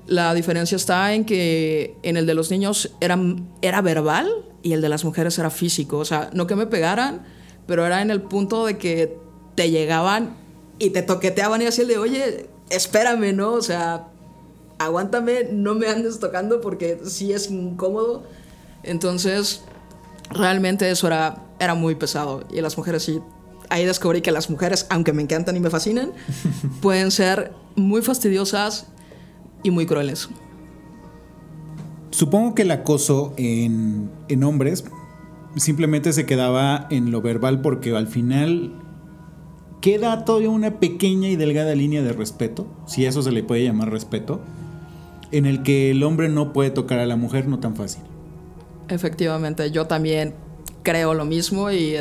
La 0.07 0.35
diferencia 0.35 0.77
está 0.77 1.15
en 1.15 1.25
que 1.25 1.97
en 2.03 2.17
el 2.17 2.27
de 2.27 2.35
los 2.35 2.51
niños 2.51 2.93
era, 3.01 3.81
verbal 3.83 4.31
y 4.63 4.73
el 4.73 4.81
de 4.81 4.89
las 4.89 5.05
mujeres 5.05 5.39
era 5.39 5.51
físico. 5.51 5.99
O 5.99 6.05
sea, 6.05 6.31
no 6.33 6.47
que 6.47 6.55
me 6.55 6.67
pegaran, 6.67 7.27
pero 7.67 7.85
era 7.85 8.03
en 8.03 8.11
el 8.11 8.23
punto 8.23 8.67
de 8.67 8.79
que 8.79 9.19
te 9.57 9.71
llegaban 9.71 10.37
y 10.79 10.91
te 10.91 11.03
toqueteaban 11.03 11.63
y 11.63 11.67
así 11.67 11.83
el 11.83 11.89
de, 11.89 11.99
oye, 11.99 12.47
espérame, 12.71 13.35
¿no? 13.35 13.55
O 13.55 13.63
sea, 13.63 14.09
aguántame, 14.79 15.49
no 15.51 15.75
me 15.75 15.89
andes 15.89 16.21
tocando 16.21 16.61
porque 16.61 17.01
sí 17.05 17.33
es 17.33 17.51
incómodo. 17.51 18.23
Entonces, 18.83 19.63
realmente 20.31 20.89
eso 20.91 21.09
era, 21.09 21.43
era 21.59 21.75
muy 21.75 21.97
pesado. 21.97 22.45
Y 22.53 22.61
las 22.61 22.77
mujeres 22.77 23.03
sí 23.03 23.21
ahí 23.71 23.85
descubrí 23.85 24.21
que 24.21 24.31
las 24.33 24.51
mujeres, 24.51 24.87
aunque 24.91 25.13
me 25.13 25.23
encantan 25.23 25.57
y 25.57 25.61
me 25.61 25.71
fascinan, 25.71 26.13
pueden 26.81 27.11
ser 27.11 27.53
muy 27.75 28.03
fastidiosas 28.03 28.87
y 29.63 29.71
muy 29.71 29.87
crueles. 29.87 30.29
Supongo 32.11 32.55
que 32.55 32.63
el 32.63 32.71
acoso 32.71 33.35
en, 33.37 34.11
en, 34.29 34.45
hombres 34.45 34.85
simplemente 35.57 36.13
se 36.13 36.25
quedaba 36.25 36.87
en 36.91 37.11
lo 37.11 37.21
verbal 37.21 37.61
porque 37.61 37.95
al 37.95 38.07
final 38.07 38.73
queda 39.81 40.25
todavía 40.25 40.51
una 40.51 40.81
pequeña 40.81 41.29
y 41.29 41.37
delgada 41.37 41.75
línea 41.75 42.03
de 42.03 42.13
respeto, 42.13 42.67
si 42.87 43.05
eso 43.05 43.23
se 43.23 43.33
le 43.33 43.43
puede 43.43 43.65
llamar 43.65 43.91
respeto, 43.91 44.41
en 45.33 45.47
el 45.47 45.63
que 45.63 45.91
el 45.91 46.03
hombre 46.03 46.29
no 46.29 46.53
puede 46.53 46.71
tocar 46.71 46.99
a 46.99 47.07
la 47.07 47.17
mujer 47.17 47.49
no 47.49 47.59
tan 47.59 47.77
fácil. 47.77 48.03
Efectivamente, 48.89 49.71
yo 49.71 49.87
también 49.87 50.35
creo 50.83 51.15
lo 51.15 51.25
mismo 51.25 51.71
y 51.71 51.97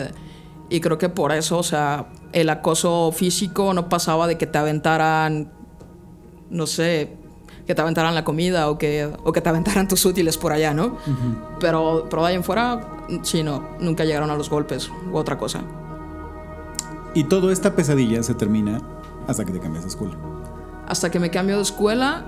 y 0.69 0.79
creo 0.79 0.97
que 0.97 1.09
por 1.09 1.31
eso, 1.31 1.57
o 1.57 1.63
sea, 1.63 2.07
el 2.31 2.49
acoso 2.49 3.11
físico 3.11 3.73
no 3.73 3.87
pasaba 3.87 4.27
de 4.27 4.37
que 4.37 4.47
te 4.47 4.57
aventaran, 4.57 5.51
no 6.49 6.65
sé, 6.65 7.17
que 7.67 7.75
te 7.75 7.81
aventaran 7.81 8.15
la 8.15 8.23
comida 8.23 8.69
o 8.69 8.77
que, 8.77 9.11
o 9.23 9.31
que 9.31 9.41
te 9.41 9.49
aventaran 9.49 9.87
tus 9.87 10.05
útiles 10.05 10.37
por 10.37 10.51
allá, 10.51 10.73
¿no? 10.73 10.85
Uh 10.85 10.89
-huh. 10.89 11.57
pero, 11.59 12.07
pero 12.09 12.23
de 12.23 12.29
ahí 12.29 12.35
en 12.35 12.43
fuera, 12.43 13.05
sí, 13.23 13.43
no, 13.43 13.69
nunca 13.79 14.05
llegaron 14.05 14.31
a 14.31 14.35
los 14.35 14.49
golpes 14.49 14.89
u 15.11 15.17
otra 15.17 15.37
cosa. 15.37 15.61
Y 17.13 17.23
toda 17.25 17.53
esta 17.53 17.75
pesadilla 17.75 18.21
se 18.23 18.33
termina 18.33 18.81
hasta 19.27 19.45
que 19.45 19.53
te 19.53 19.59
cambias 19.59 19.83
de 19.83 19.89
escuela. 19.89 20.15
Hasta 20.87 21.09
que 21.09 21.19
me 21.19 21.31
cambio 21.31 21.55
de 21.55 21.61
escuela 21.61 22.25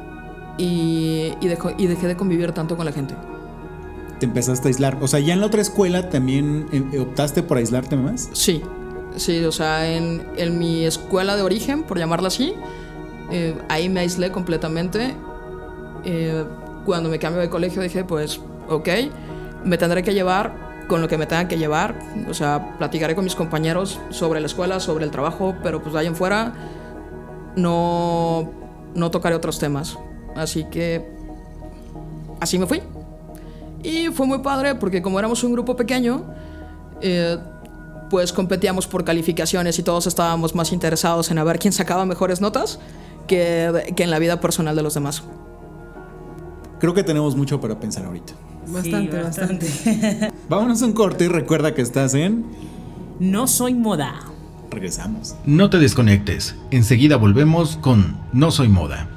y, 0.58 1.34
y, 1.42 1.48
dejo, 1.48 1.72
y 1.78 1.88
dejé 1.88 2.08
de 2.08 2.16
convivir 2.16 2.52
tanto 2.54 2.78
con 2.78 2.86
la 2.86 2.92
gente 2.92 3.16
te 4.20 4.26
empezaste 4.26 4.68
a 4.68 4.70
aislar. 4.70 4.98
O 5.02 5.08
sea, 5.08 5.20
ya 5.20 5.34
en 5.34 5.42
la 5.42 5.48
otra 5.48 5.62
escuela 5.62 6.10
también 6.10 6.68
eh, 6.72 7.00
optaste 7.00 7.44
por 7.44 7.58
aislarte 7.58 7.96
más. 7.96 8.30
Sí, 8.34 8.62
sí, 9.16 9.44
o 9.46 9.52
sea, 9.52 9.92
en, 9.92 10.28
en 10.38 10.58
mi 10.58 10.86
escuela 10.86 11.36
de 11.36 11.42
origen, 11.42 11.84
por 11.84 11.98
llamarla 11.98 12.28
así, 12.28 12.54
eh, 13.32 13.56
ahí 13.70 13.90
me 13.90 14.02
aislé 14.02 14.32
completamente. 14.32 15.16
Eh, 16.06 16.46
cuando 16.86 17.10
me 17.10 17.20
cambio 17.20 17.42
de 17.42 17.50
colegio 17.50 17.82
dije, 17.82 18.04
pues, 18.04 18.40
ok, 18.70 18.90
me 19.64 19.78
tendré 19.78 20.04
que 20.04 20.14
llevar 20.14 20.86
con 20.88 21.02
lo 21.02 21.08
que 21.08 21.18
me 21.18 21.26
tenga 21.26 21.48
que 21.48 21.58
llevar. 21.58 22.00
O 22.30 22.34
sea, 22.34 22.78
platicaré 22.78 23.16
con 23.16 23.24
mis 23.24 23.36
compañeros 23.36 24.00
sobre 24.10 24.40
la 24.40 24.48
escuela, 24.48 24.80
sobre 24.80 25.06
el 25.06 25.12
trabajo, 25.12 25.56
pero 25.64 25.82
pues 25.82 25.94
de 25.94 26.00
ahí 26.00 26.08
en 26.08 26.16
fuera 26.16 26.54
no, 27.56 28.50
no 28.96 29.12
tocaré 29.12 29.36
otros 29.36 29.60
temas. 29.60 29.98
Así 30.36 30.66
que 30.66 31.06
así 32.40 32.58
me 32.58 32.68
fui. 32.68 32.82
Y 33.84 34.08
fue 34.08 34.26
muy 34.26 34.40
padre 34.40 34.76
porque 34.76 35.02
como 35.02 35.20
éramos 35.20 35.44
un 35.44 35.54
grupo 35.54 35.76
pequeño, 35.76 36.24
eh, 37.02 37.38
pues 38.10 38.34
competíamos 38.34 38.88
por 38.88 39.04
calificaciones 39.04 39.78
y 39.80 39.84
todos 39.84 40.08
estábamos 40.08 40.56
más 40.56 40.72
interesados 40.72 41.30
en 41.32 41.38
a 41.38 41.44
ver 41.44 41.60
quién 41.60 41.74
sacaba 41.74 42.06
mejores 42.06 42.42
notas 42.42 42.80
que, 43.28 43.94
que 43.96 44.04
en 44.04 44.12
la 44.12 44.20
vida 44.20 44.40
personal 44.40 44.76
de 44.76 44.82
los 44.82 44.94
demás. 44.94 45.24
Creo 46.80 46.94
que 46.94 47.04
tenemos 47.04 47.36
mucho 47.36 47.60
para 47.60 47.80
pensar 47.80 48.06
ahorita. 48.06 48.34
Bastante, 48.68 49.18
Sí, 49.18 49.24
bastante. 49.24 50.32
Vámonos 50.50 50.82
a 50.82 50.86
un 50.86 50.94
corte 50.94 51.26
y 51.26 51.28
recuerda 51.28 51.74
que 51.74 51.82
estás 51.82 52.14
en... 52.14 52.46
No 53.20 53.48
soy 53.48 53.74
moda. 53.74 54.22
Regresamos. 54.70 55.36
No 55.46 55.70
te 55.70 55.80
desconectes. 55.80 56.56
Enseguida 56.72 57.16
volvemos 57.16 57.78
con 57.78 58.18
No 58.34 58.52
Soy 58.52 58.68
Moda. 58.68 59.10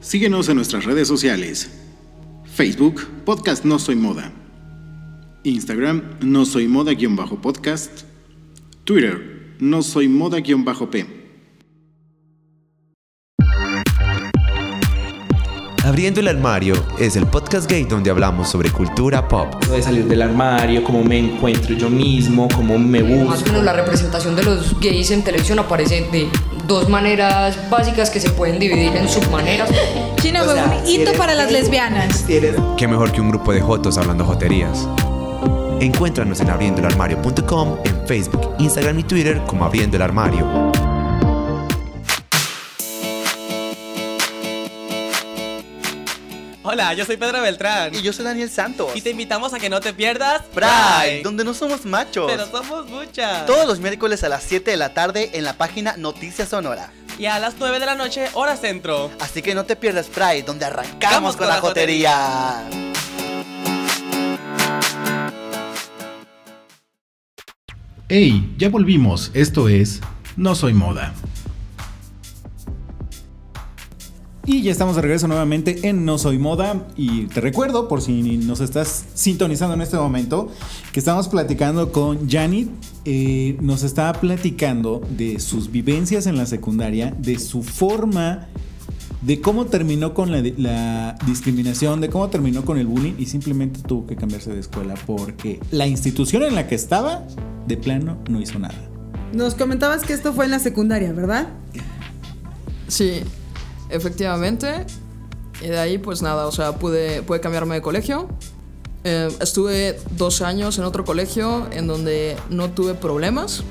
Síguenos 0.00 0.48
en 0.48 0.56
nuestras 0.56 0.84
redes 0.84 1.08
sociales. 1.08 1.70
Facebook, 2.54 3.06
Podcast 3.24 3.64
No 3.64 3.78
Soy 3.78 3.96
Moda. 3.96 4.30
Instagram, 5.42 6.02
No 6.20 6.44
Soy 6.44 6.68
Moda-podcast. 6.68 8.02
Twitter, 8.84 9.56
No 9.58 9.82
Soy 9.82 10.08
Moda-p. 10.08 11.24
Abriendo 15.84 16.20
el 16.20 16.28
armario 16.28 16.74
es 16.98 17.14
el 17.16 17.26
podcast 17.26 17.70
gay 17.70 17.84
donde 17.84 18.08
hablamos 18.10 18.48
sobre 18.48 18.70
cultura 18.70 19.28
pop. 19.28 19.62
de 19.66 19.82
salir 19.82 20.06
del 20.06 20.22
armario, 20.22 20.82
cómo 20.82 21.04
me 21.04 21.18
encuentro 21.18 21.74
yo 21.76 21.90
mismo, 21.90 22.48
cómo 22.54 22.78
me 22.78 23.02
Más 23.02 23.12
o 23.12 23.24
busco. 23.24 23.46
menos 23.50 23.64
la 23.64 23.74
representación 23.74 24.34
de 24.34 24.44
los 24.44 24.80
gays 24.80 25.10
en 25.10 25.22
televisión 25.22 25.58
aparece 25.58 26.08
de 26.10 26.28
dos 26.66 26.88
maneras 26.88 27.58
básicas 27.70 28.10
que 28.10 28.20
se 28.20 28.30
pueden 28.30 28.58
dividir 28.58 28.94
en 28.96 29.08
submaneras. 29.08 29.70
China 30.20 30.42
fue 30.44 30.54
un 30.54 30.86
hito 30.86 31.12
para 31.12 31.34
las 31.34 31.50
lesbianas. 31.50 32.24
Qué 32.76 32.88
mejor 32.88 33.12
que 33.12 33.20
un 33.20 33.30
grupo 33.30 33.52
de 33.52 33.60
jotos 33.60 33.98
hablando 33.98 34.24
joterías. 34.24 34.86
Encuéntranos 35.80 36.40
en 36.40 36.50
abriendoelarmario.com, 36.50 37.76
en 37.84 38.06
Facebook, 38.06 38.54
Instagram 38.58 38.98
y 38.98 39.02
Twitter 39.04 39.42
como 39.46 39.64
Abriendo 39.64 39.96
el 39.96 40.02
Armario. 40.02 40.73
Hola, 46.74 46.92
yo 46.92 47.04
soy 47.04 47.16
Pedro 47.16 47.40
Beltrán. 47.40 47.94
Y 47.94 48.02
yo 48.02 48.12
soy 48.12 48.24
Daniel 48.24 48.50
Santos. 48.50 48.96
Y 48.96 49.00
te 49.00 49.10
invitamos 49.10 49.54
a 49.54 49.60
que 49.60 49.70
no 49.70 49.78
te 49.78 49.92
pierdas 49.92 50.42
Pride, 50.52 51.22
donde 51.22 51.44
no 51.44 51.54
somos 51.54 51.84
machos. 51.84 52.26
Pero 52.28 52.50
somos 52.50 52.88
muchas. 52.88 53.46
Todos 53.46 53.64
los 53.64 53.78
miércoles 53.78 54.24
a 54.24 54.28
las 54.28 54.42
7 54.42 54.72
de 54.72 54.76
la 54.76 54.92
tarde 54.92 55.30
en 55.34 55.44
la 55.44 55.52
página 55.52 55.96
Noticias 55.96 56.48
Sonora. 56.48 56.90
Y 57.16 57.26
a 57.26 57.38
las 57.38 57.54
9 57.60 57.78
de 57.78 57.86
la 57.86 57.94
noche, 57.94 58.26
hora 58.32 58.56
centro. 58.56 59.12
Así 59.20 59.40
que 59.40 59.54
no 59.54 59.66
te 59.66 59.76
pierdas 59.76 60.08
Pride, 60.08 60.42
donde 60.42 60.64
arrancamos 60.64 61.36
con, 61.36 61.46
la 61.46 61.60
jotería. 61.60 62.64
Hey, 68.08 68.52
ya 68.58 68.68
volvimos. 68.68 69.30
Esto 69.32 69.68
es 69.68 70.00
No 70.36 70.56
Soy 70.56 70.74
Moda. 70.74 71.14
Y 74.46 74.60
ya 74.60 74.72
estamos 74.72 74.94
de 74.96 75.02
regreso 75.02 75.26
nuevamente 75.26 75.88
en 75.88 76.04
No 76.04 76.18
Soy 76.18 76.38
Moda. 76.38 76.86
Y 76.96 77.26
te 77.26 77.40
recuerdo, 77.40 77.88
por 77.88 78.02
si 78.02 78.36
nos 78.36 78.60
estás 78.60 79.06
sintonizando 79.14 79.74
en 79.74 79.80
este 79.80 79.96
momento, 79.96 80.50
que 80.92 81.00
estamos 81.00 81.28
platicando 81.28 81.92
con 81.92 82.28
Janet. 82.28 82.68
Eh, 83.06 83.56
nos 83.60 83.82
está 83.82 84.12
platicando 84.12 85.00
de 85.08 85.40
sus 85.40 85.70
vivencias 85.70 86.26
en 86.26 86.36
la 86.36 86.44
secundaria, 86.44 87.14
de 87.18 87.38
su 87.38 87.62
forma, 87.62 88.48
de 89.22 89.40
cómo 89.40 89.64
terminó 89.64 90.12
con 90.12 90.30
la, 90.30 90.42
la 90.58 91.16
discriminación, 91.26 92.02
de 92.02 92.10
cómo 92.10 92.28
terminó 92.28 92.66
con 92.66 92.76
el 92.76 92.86
bullying 92.86 93.14
y 93.18 93.26
simplemente 93.26 93.80
tuvo 93.80 94.06
que 94.06 94.16
cambiarse 94.16 94.52
de 94.52 94.60
escuela 94.60 94.94
porque 95.06 95.60
la 95.70 95.86
institución 95.86 96.42
en 96.42 96.54
la 96.54 96.66
que 96.66 96.74
estaba, 96.74 97.26
de 97.66 97.78
plano, 97.78 98.18
no 98.28 98.40
hizo 98.42 98.58
nada. 98.58 98.74
Nos 99.32 99.54
comentabas 99.54 100.02
que 100.02 100.12
esto 100.12 100.34
fue 100.34 100.44
en 100.44 100.50
la 100.50 100.58
secundaria, 100.58 101.12
¿verdad? 101.12 101.48
Sí, 102.88 103.22
efectivamente. 103.94 104.86
Y 105.62 105.68
de 105.68 105.78
ahí, 105.78 105.98
pues 105.98 106.20
nada, 106.20 106.46
o 106.46 106.52
sea, 106.52 106.76
pude, 106.78 107.22
pude 107.22 107.40
cambiarme 107.40 107.76
de 107.76 107.82
colegio. 107.82 108.28
Eh, 109.04 109.28
estuve 109.40 109.98
dos 110.12 110.42
años 110.42 110.78
en 110.78 110.84
otro 110.84 111.04
colegio 111.04 111.68
en 111.72 111.86
donde 111.86 112.36
no 112.50 112.70
tuve 112.70 112.94
problemas. 112.94 113.62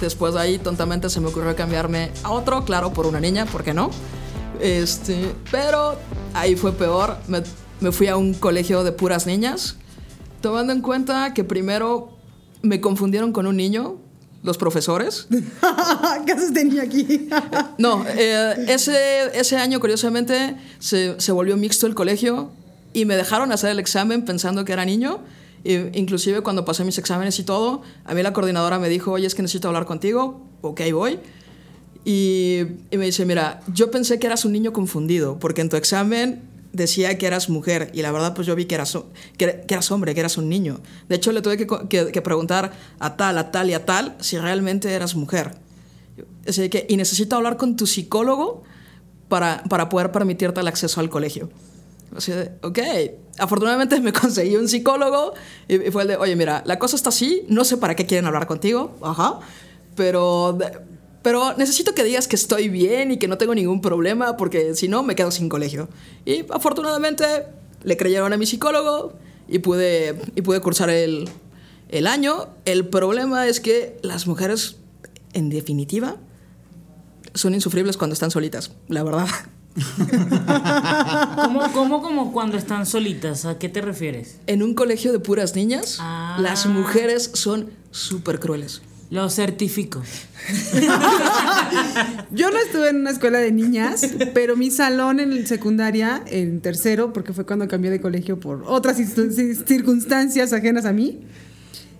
Después 0.00 0.34
de 0.34 0.40
ahí, 0.40 0.58
tontamente 0.58 1.08
se 1.08 1.20
me 1.20 1.28
ocurrió 1.28 1.54
cambiarme 1.56 2.10
a 2.22 2.30
otro, 2.30 2.64
claro, 2.64 2.92
por 2.92 3.06
una 3.06 3.20
niña, 3.20 3.46
¿por 3.46 3.64
qué 3.64 3.74
no? 3.74 3.90
Este, 4.60 5.34
pero 5.50 5.96
ahí 6.34 6.56
fue 6.56 6.72
peor. 6.72 7.16
Me, 7.28 7.42
me 7.80 7.92
fui 7.92 8.08
a 8.08 8.16
un 8.16 8.34
colegio 8.34 8.84
de 8.84 8.92
puras 8.92 9.26
niñas, 9.26 9.76
tomando 10.40 10.72
en 10.72 10.82
cuenta 10.82 11.32
que 11.34 11.44
primero 11.44 12.10
me 12.62 12.80
confundieron 12.80 13.32
con 13.32 13.46
un 13.46 13.56
niño, 13.56 13.96
los 14.44 14.58
profesores. 14.58 15.26
¿Qué 16.26 16.32
haces 16.32 16.54
de 16.54 16.64
niño 16.64 16.82
aquí? 16.82 17.28
No, 17.78 18.04
eh, 18.06 18.66
ese, 18.68 19.36
ese 19.36 19.56
año, 19.56 19.80
curiosamente, 19.80 20.54
se, 20.78 21.18
se 21.18 21.32
volvió 21.32 21.56
mixto 21.56 21.86
el 21.86 21.94
colegio 21.94 22.52
y 22.92 23.06
me 23.06 23.16
dejaron 23.16 23.50
hacer 23.50 23.70
el 23.70 23.80
examen 23.80 24.24
pensando 24.24 24.64
que 24.64 24.72
era 24.72 24.84
niño. 24.84 25.20
E 25.64 25.90
inclusive 25.94 26.42
cuando 26.42 26.64
pasé 26.64 26.84
mis 26.84 26.98
exámenes 26.98 27.38
y 27.38 27.42
todo, 27.42 27.82
a 28.04 28.14
mí 28.14 28.22
la 28.22 28.32
coordinadora 28.32 28.78
me 28.78 28.88
dijo, 28.88 29.12
oye, 29.12 29.26
es 29.26 29.34
que 29.34 29.42
necesito 29.42 29.68
hablar 29.68 29.86
contigo. 29.86 30.46
Ok, 30.60 30.82
voy. 30.92 31.18
Y, 32.04 32.60
y 32.90 32.98
me 32.98 33.06
dice, 33.06 33.24
mira, 33.24 33.62
yo 33.72 33.90
pensé 33.90 34.18
que 34.18 34.26
eras 34.26 34.44
un 34.44 34.52
niño 34.52 34.72
confundido, 34.74 35.38
porque 35.38 35.62
en 35.62 35.70
tu 35.70 35.76
examen 35.76 36.42
decía 36.74 37.16
que 37.16 37.26
eras 37.26 37.48
mujer 37.48 37.90
y 37.94 38.02
la 38.02 38.12
verdad 38.12 38.34
pues 38.34 38.46
yo 38.46 38.54
vi 38.54 38.66
que 38.66 38.74
eras, 38.74 38.98
que, 39.38 39.64
que 39.66 39.74
eras 39.74 39.90
hombre, 39.90 40.12
que 40.14 40.20
eras 40.20 40.36
un 40.36 40.48
niño. 40.48 40.80
De 41.08 41.16
hecho 41.16 41.32
le 41.32 41.40
tuve 41.40 41.56
que, 41.56 41.66
que, 41.88 42.12
que, 42.12 42.22
preguntar 42.22 42.72
a 42.98 43.16
tal, 43.16 43.38
a 43.38 43.50
tal 43.50 43.70
y 43.70 43.74
a 43.74 43.84
tal 43.84 44.16
si 44.20 44.38
realmente 44.38 44.92
eras 44.92 45.14
mujer. 45.14 45.52
Así 46.46 46.68
que, 46.68 46.86
y 46.88 46.96
necesito 46.96 47.36
hablar 47.36 47.56
con 47.56 47.76
tu 47.76 47.86
psicólogo 47.86 48.62
para, 49.28 49.62
para 49.64 49.88
poder 49.88 50.12
permitirte 50.12 50.60
el 50.60 50.68
acceso 50.68 51.00
al 51.00 51.08
colegio. 51.08 51.48
O 52.14 52.20
sea, 52.20 52.56
ok, 52.62 52.78
afortunadamente 53.38 54.00
me 54.00 54.12
conseguí 54.20 54.56
un 54.56 54.68
psicólogo 54.68 55.34
y, 55.68 55.86
y 55.86 55.90
fue 55.90 56.02
el 56.02 56.08
de, 56.08 56.16
oye, 56.16 56.36
mira, 56.36 56.62
la 56.66 56.78
cosa 56.78 56.96
está 56.96 57.08
así, 57.08 57.44
no 57.48 57.64
sé 57.64 57.76
para 57.76 57.96
qué 57.96 58.06
quieren 58.06 58.26
hablar 58.26 58.46
contigo, 58.46 58.96
ajá, 59.02 59.38
pero... 59.96 60.58
Pero 61.24 61.54
necesito 61.56 61.94
que 61.94 62.04
digas 62.04 62.28
que 62.28 62.36
estoy 62.36 62.68
bien 62.68 63.10
y 63.10 63.16
que 63.16 63.26
no 63.28 63.38
tengo 63.38 63.54
ningún 63.54 63.80
problema 63.80 64.36
porque 64.36 64.74
si 64.74 64.86
no 64.88 65.02
me 65.02 65.16
quedo 65.16 65.30
sin 65.32 65.48
colegio. 65.48 65.88
Y 66.26 66.44
afortunadamente 66.52 67.24
le 67.82 67.96
creyeron 67.96 68.32
a 68.32 68.36
mi 68.36 68.44
psicólogo 68.46 69.14
y 69.48 69.58
pude, 69.60 70.20
y 70.36 70.42
pude 70.42 70.60
cursar 70.60 70.90
el, 70.90 71.28
el 71.88 72.06
año. 72.06 72.48
El 72.66 72.86
problema 72.86 73.48
es 73.48 73.58
que 73.60 73.96
las 74.02 74.26
mujeres, 74.26 74.76
en 75.32 75.48
definitiva, 75.48 76.16
son 77.32 77.54
insufribles 77.54 77.96
cuando 77.96 78.12
están 78.12 78.30
solitas, 78.30 78.72
la 78.88 79.02
verdad. 79.02 79.26
¿Cómo, 81.42 81.72
¿Cómo 81.72 82.02
como 82.02 82.32
cuando 82.32 82.56
están 82.56 82.86
solitas? 82.86 83.44
¿A 83.44 83.58
qué 83.58 83.68
te 83.68 83.80
refieres? 83.80 84.38
En 84.46 84.62
un 84.62 84.74
colegio 84.74 85.10
de 85.10 85.18
puras 85.20 85.54
niñas, 85.56 85.96
Ah. 86.00 86.36
las 86.38 86.66
mujeres 86.66 87.30
son 87.34 87.70
súper 87.90 88.40
crueles. 88.40 88.82
Lo 89.14 89.30
certifico. 89.30 90.02
Yo 92.32 92.50
no 92.50 92.58
estuve 92.58 92.88
en 92.88 92.96
una 92.96 93.10
escuela 93.10 93.38
de 93.38 93.52
niñas, 93.52 94.04
pero 94.34 94.56
mi 94.56 94.72
salón 94.72 95.20
en 95.20 95.46
secundaria, 95.46 96.20
en 96.26 96.60
tercero, 96.60 97.12
porque 97.12 97.32
fue 97.32 97.46
cuando 97.46 97.68
cambié 97.68 97.92
de 97.92 98.00
colegio 98.00 98.40
por 98.40 98.64
otras 98.66 98.96
circunstancias 98.96 100.52
ajenas 100.52 100.84
a 100.84 100.92
mí, 100.92 101.20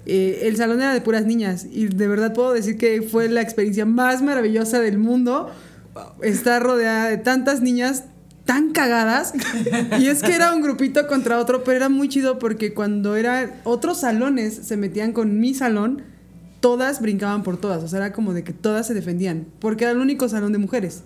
eh, 0.07 0.41
el 0.43 0.57
salón 0.57 0.81
era 0.81 0.93
de 0.93 1.01
puras 1.03 1.25
niñas. 1.25 1.69
Y 1.71 1.87
de 1.87 2.09
verdad 2.09 2.35
puedo 2.35 2.53
decir 2.53 2.79
que 2.79 3.01
fue 3.03 3.29
la 3.29 3.43
experiencia 3.43 3.87
más 3.87 4.21
maravillosa 4.21 4.81
del 4.81 4.99
mundo 4.99 5.53
estar 6.21 6.65
rodeada 6.65 7.11
de 7.11 7.19
tantas 7.19 7.63
niñas 7.63 8.07
tan 8.45 8.73
cagadas. 8.73 9.35
Y 10.01 10.09
es 10.09 10.21
que 10.21 10.35
era 10.35 10.53
un 10.53 10.63
grupito 10.63 11.07
contra 11.07 11.39
otro, 11.39 11.63
pero 11.63 11.77
era 11.77 11.89
muy 11.89 12.09
chido 12.09 12.41
porque 12.41 12.75
cuando 12.75 13.15
eran 13.15 13.53
otros 13.63 14.01
salones 14.01 14.63
se 14.65 14.77
metían 14.77 15.13
con 15.13 15.39
mi 15.39 15.55
salón 15.55 16.13
todas 16.65 17.03
brincaban 17.03 17.43
por 17.43 17.59
todas. 17.59 17.85
O 17.85 17.89
sea, 17.89 17.99
era 17.99 18.13
como 18.15 18.33
de 18.33 18.43
que 18.43 18.55
todas 18.55 18.87
se 18.87 18.95
defendían. 18.95 19.47
Porque 19.59 19.85
era 19.85 19.93
el 19.93 19.99
único 19.99 20.31
salón 20.31 20.51
de 20.51 20.57
mujeres. 20.57 21.03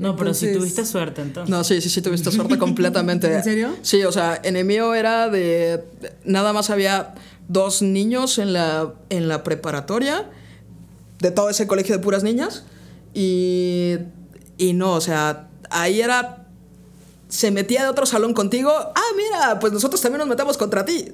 No, 0.00 0.16
pero 0.16 0.34
si 0.34 0.52
tuviste 0.52 0.84
suerte 0.84 1.22
entonces. 1.22 1.48
No, 1.48 1.62
sí, 1.62 1.80
sí, 1.80 1.88
sí, 1.88 2.02
tuviste 2.02 2.32
suerte 2.32 2.58
completamente. 2.66 3.32
¿En 3.32 3.44
serio? 3.44 3.76
Sí, 3.82 4.02
o 4.02 4.10
sea, 4.10 4.40
en 4.42 4.56
el 4.56 4.64
mío 4.64 4.94
era 4.94 5.28
de. 5.28 5.84
Nada 6.24 6.52
más 6.52 6.70
había 6.70 7.14
dos 7.46 7.82
niños 7.82 8.38
en 8.38 8.52
la, 8.52 8.94
en 9.10 9.28
la 9.28 9.44
preparatoria, 9.44 10.28
de 11.20 11.30
todo 11.30 11.50
ese 11.50 11.68
colegio 11.68 11.96
de 11.96 12.02
puras 12.02 12.24
niñas. 12.24 12.64
Y. 13.14 13.98
Y 14.56 14.72
no, 14.72 14.94
o 14.94 15.00
sea, 15.00 15.50
ahí 15.70 16.00
era 16.00 16.37
se 17.28 17.50
metía 17.50 17.82
de 17.82 17.90
otro 17.90 18.06
salón 18.06 18.32
contigo, 18.32 18.70
ah, 18.72 19.02
mira, 19.14 19.60
pues 19.60 19.70
nosotros 19.72 20.00
también 20.00 20.20
nos 20.20 20.28
metemos 20.28 20.56
contra 20.56 20.86
ti. 20.86 21.12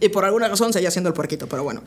Y 0.00 0.08
por 0.08 0.24
alguna 0.24 0.48
razón 0.48 0.72
seguía 0.72 0.90
siendo 0.90 1.08
el 1.08 1.14
puerquito, 1.14 1.48
pero 1.48 1.62
bueno. 1.62 1.82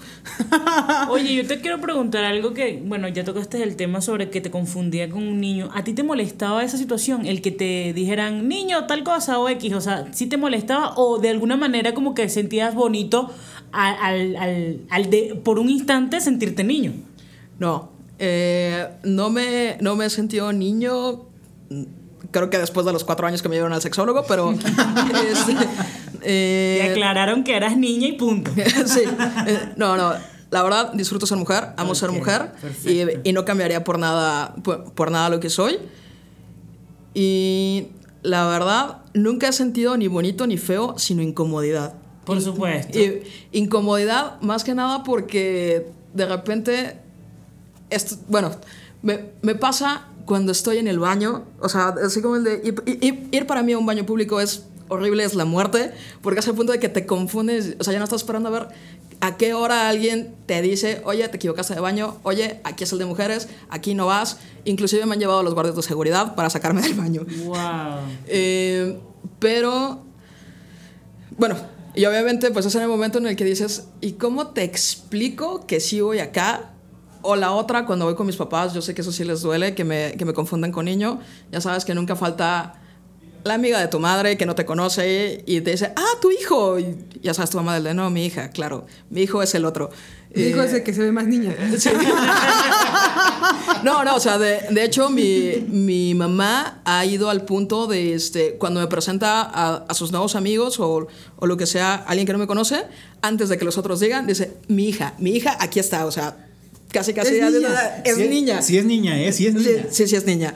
Oye, 1.10 1.36
yo 1.36 1.46
te 1.46 1.60
quiero 1.60 1.82
preguntar 1.82 2.24
algo 2.24 2.54
que, 2.54 2.82
bueno, 2.86 3.10
ya 3.10 3.26
tocaste 3.26 3.62
el 3.62 3.76
tema 3.76 4.00
sobre 4.00 4.30
que 4.30 4.40
te 4.40 4.50
confundía 4.50 5.10
con 5.10 5.28
un 5.28 5.42
niño. 5.42 5.70
¿A 5.74 5.84
ti 5.84 5.94
te 5.94 6.04
molestaba 6.04 6.64
esa 6.64 6.78
situación? 6.78 7.26
El 7.26 7.42
que 7.42 7.52
te 7.52 7.92
dijeran, 7.94 8.48
niño, 8.48 8.88
tal 8.88 9.04
cosa 9.04 9.38
o 9.40 9.50
X, 9.50 9.74
o 9.74 9.82
sea, 9.82 10.08
¿sí 10.14 10.28
te 10.28 10.38
molestaba 10.38 10.94
o 10.96 11.20
de 11.20 11.30
alguna 11.30 11.58
manera 11.58 11.94
como 11.94 12.14
que 12.14 12.30
sentías 12.30 12.76
bonito 12.76 13.30
al, 13.74 14.38
al, 14.38 14.82
al 14.90 15.10
de, 15.10 15.40
por 15.44 15.60
un 15.60 15.70
instante 15.70 16.22
sentirte 16.22 16.64
niño? 16.64 16.94
No, 17.60 17.92
eh, 18.20 18.88
no, 19.04 19.30
me, 19.30 19.78
no 19.82 19.98
me 19.98 20.06
he 20.06 20.10
sentido 20.10 20.54
niño 20.54 21.26
creo 22.32 22.50
que 22.50 22.58
después 22.58 22.86
de 22.86 22.94
los 22.94 23.04
cuatro 23.04 23.28
años 23.28 23.42
que 23.42 23.50
me 23.50 23.56
llevaron 23.56 23.74
al 23.74 23.82
sexólogo, 23.82 24.24
pero... 24.28 24.52
este, 25.32 25.56
eh, 26.22 26.80
Te 26.84 26.92
aclararon 26.92 27.44
que 27.44 27.56
eras 27.56 27.78
niña 27.78 28.08
y 28.08 28.14
punto. 28.14 28.52
sí, 28.86 29.02
eh, 29.48 29.74
no, 29.76 29.98
no. 29.98 30.14
La 30.52 30.64
verdad, 30.64 30.94
disfruto 30.94 31.26
ser 31.26 31.38
mujer, 31.38 31.70
amo 31.78 31.92
okay, 31.92 32.00
ser 32.00 32.12
mujer 32.12 32.52
y, 32.84 33.30
y, 33.30 33.34
no 33.34 33.46
cambiaría 33.46 33.84
por 33.84 34.00
nada, 34.00 34.56
por, 34.64 34.92
por, 34.94 35.12
nada 35.12 35.30
lo 35.30 35.40
que 35.40 35.50
soy. 35.50 35.78
Y 37.14 37.90
la 38.24 38.48
verdad, 38.48 39.04
nunca 39.14 39.48
he 39.48 39.54
sentido 39.54 39.96
ni 39.96 40.08
bonito 40.08 40.48
ni 40.48 40.58
feo, 40.58 40.96
sino 40.98 41.22
incomodidad. 41.22 41.94
Por 42.26 42.42
supuesto. 42.42 42.98
Y, 42.98 43.24
incomodidad 43.52 44.42
más 44.42 44.64
que 44.64 44.74
nada 44.74 45.04
porque 45.04 45.92
de 46.14 46.26
repente, 46.26 46.98
esto, 47.92 48.16
bueno, 48.28 48.52
me, 49.04 49.26
me 49.44 49.54
pasa 49.54 50.09
cuando 50.30 50.52
estoy 50.52 50.78
en 50.78 50.88
el 50.88 51.00
baño, 51.00 51.44
o 51.60 51.68
sea, 51.70 51.96
así 52.06 52.22
como 52.22 52.36
el 52.36 52.44
de 52.44 52.62
ir, 52.64 52.76
ir- 52.86 53.28
ir 53.32 53.48
para 53.48 53.64
mí 53.64 53.74
a 53.74 53.80
un 53.80 53.86
baño 53.88 54.06
público 54.06 54.40
es 54.40 54.64
horrible, 54.88 55.24
es 55.24 55.34
la 55.34 55.46
muerte, 55.46 55.92
porque 56.22 56.40
es 56.42 56.48
el 56.48 56.54
punto 56.54 56.72
de 56.72 56.80
que 56.80 56.88
te 56.88 57.08
confundes, 57.08 57.76
o 57.80 57.84
sea, 57.84 57.94
ya 57.94 57.98
no 58.00 58.06
estás 58.06 58.22
esperando 58.22 58.50
a 58.50 58.52
ver 58.52 58.68
a 59.22 59.38
qué 59.38 59.56
hora 59.56 59.90
alguien 59.90 60.36
te 60.46 60.62
dice, 60.62 61.02
oye, 61.04 61.28
te 61.30 61.38
equivocaste 61.38 61.74
de 61.74 61.80
baño, 61.82 62.18
oye, 62.22 62.62
aquí 62.64 62.84
es 62.84 62.92
el 62.94 63.00
de 63.00 63.06
mujeres, 63.06 63.50
aquí 63.70 63.96
no 63.96 64.06
vas, 64.06 64.38
inclusive 64.66 65.04
me 65.08 65.14
han 65.16 65.20
llevado 65.20 65.42
los 65.42 65.56
guardias 65.56 65.76
de 65.76 65.82
seguridad 65.82 66.36
para 66.36 66.52
sacarme 66.52 66.82
del 66.84 66.94
baño. 66.94 67.26
Wow. 67.46 67.58
Eh, 68.28 69.00
pero, 69.40 70.04
bueno, 71.38 71.56
y 71.96 72.06
obviamente 72.06 72.52
pues 72.52 72.66
es 72.68 72.76
en 72.76 72.84
el 72.84 72.88
momento 72.88 73.18
en 73.18 73.26
el 73.28 73.36
que 73.36 73.46
dices, 73.46 73.88
¿y 74.00 74.14
cómo 74.14 74.48
te 74.50 74.64
explico 74.64 75.66
que 75.68 75.80
sí 75.80 76.02
voy 76.02 76.20
acá? 76.20 76.74
O 77.22 77.36
la 77.36 77.52
otra, 77.52 77.86
cuando 77.86 78.06
voy 78.06 78.16
con 78.16 78.26
mis 78.28 78.36
papás, 78.36 78.74
yo 78.74 78.82
sé 78.82 78.94
que 78.96 79.02
eso 79.02 79.12
sí 79.12 79.24
les 79.24 79.42
duele, 79.42 79.76
que 79.76 79.84
me, 79.84 80.14
que 80.18 80.26
me 80.26 80.34
confundan 80.34 80.72
con 80.72 80.86
niño. 80.86 81.20
Ya 81.52 81.62
sabes 81.62 81.86
que 81.86 81.94
nunca 81.94 82.16
falta 82.16 82.76
la 83.44 83.54
amiga 83.54 83.80
de 83.80 83.88
tu 83.88 84.00
madre 84.00 84.38
que 84.38 84.46
no 84.46 84.54
te 84.56 84.66
conoce 84.66 85.44
y 85.46 85.62
te 85.62 85.72
dice, 85.72 85.94
ah, 85.96 86.14
tu 86.22 86.32
hijo. 86.32 86.80
Y 86.80 86.98
ya 87.22 87.34
sabes, 87.34 87.50
tu 87.50 87.58
mamá 87.58 87.74
del 87.76 87.84
de, 87.84 87.94
no, 87.94 88.10
mi 88.10 88.26
hija, 88.26 88.50
claro, 88.50 88.86
mi 89.10 89.22
hijo 89.22 89.42
es 89.42 89.56
el 89.56 89.66
otro. 89.66 89.90
Mi 90.36 90.44
hijo 90.44 90.62
Eh, 90.62 90.66
es 90.66 90.74
el 90.74 90.84
que 90.84 90.94
se 90.94 91.02
ve 91.02 91.12
más 91.12 91.26
niña. 91.28 91.56
Sí. 91.78 91.90
No, 93.84 94.04
no, 94.04 94.16
o 94.16 94.20
sea, 94.20 94.38
de, 94.38 94.60
de 94.72 94.84
hecho, 94.84 95.10
mi, 95.10 95.66
mi 95.70 96.14
mamá 96.14 96.82
ha 96.84 97.06
ido 97.06 97.30
al 97.30 97.46
punto 97.46 97.88
de, 97.88 98.14
este, 98.14 98.56
cuando 98.58 98.82
me 98.82 98.88
presenta 98.88 99.42
a, 99.42 99.86
a 99.88 99.94
sus 99.94 100.12
nuevos 100.12 100.36
amigos 100.36 100.80
o, 100.80 101.08
o 101.38 101.48
lo 101.48 101.56
que 101.56 101.66
sea, 101.66 101.96
alguien 101.96 102.26
que 102.28 102.34
no 102.34 102.40
me 102.40 102.48
conoce, 102.48 102.84
antes 103.22 103.48
de 103.50 103.58
que 103.58 103.64
los 103.66 103.78
otros 103.78 104.02
digan, 104.02 104.28
dice, 104.28 104.58
mi 104.68 104.90
hija, 104.90 105.14
mi 105.18 105.32
hija 105.32 105.56
aquí 105.60 105.80
está, 105.80 106.06
o 106.06 106.12
sea, 106.12 106.49
casi, 106.92 107.14
casi, 107.14 107.36
Es 107.36 107.40
ya- 107.40 107.50
niña. 107.50 108.02
es 108.06 108.16
Sí, 108.16 108.28
niña. 108.28 108.62
sí 108.62 108.78
es 108.78 108.86
niña, 108.86 109.22
¿eh? 109.22 109.32
Sí 109.32 109.48
es 109.48 109.54
niña. 109.56 109.86
Sí, 109.90 110.08
sí 110.08 110.16
es 110.16 110.26
niña. 110.26 110.54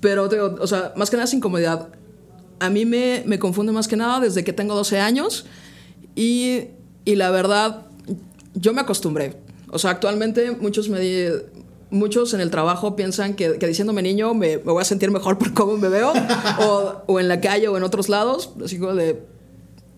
Pero, 0.00 0.28
te 0.28 0.36
digo, 0.36 0.56
o 0.60 0.66
sea, 0.66 0.92
más 0.96 1.10
que 1.10 1.16
nada 1.16 1.24
es 1.26 1.34
incomodidad. 1.34 1.88
A 2.58 2.70
mí 2.70 2.84
me, 2.86 3.22
me 3.26 3.38
confunde 3.38 3.72
más 3.72 3.88
que 3.88 3.96
nada 3.96 4.20
desde 4.20 4.44
que 4.44 4.52
tengo 4.52 4.74
12 4.74 4.98
años 5.00 5.46
y, 6.14 6.64
y 7.04 7.16
la 7.16 7.30
verdad, 7.30 7.86
yo 8.54 8.72
me 8.72 8.80
acostumbré. 8.80 9.34
O 9.70 9.78
sea, 9.78 9.90
actualmente 9.90 10.50
muchos, 10.52 10.88
me, 10.88 11.00
di- 11.00 11.28
muchos 11.90 12.34
en 12.34 12.40
el 12.40 12.50
trabajo 12.50 12.94
piensan 12.96 13.34
que, 13.34 13.58
que 13.58 13.66
diciéndome 13.66 14.02
niño 14.02 14.34
me, 14.34 14.58
me 14.58 14.72
voy 14.72 14.82
a 14.82 14.84
sentir 14.84 15.10
mejor 15.10 15.38
por 15.38 15.54
cómo 15.54 15.76
me 15.76 15.88
veo, 15.88 16.12
o, 16.60 17.02
o 17.06 17.20
en 17.20 17.28
la 17.28 17.40
calle 17.40 17.68
o 17.68 17.76
en 17.76 17.82
otros 17.82 18.08
lados. 18.08 18.50
Así 18.64 18.78
como 18.78 18.94
de, 18.94 19.22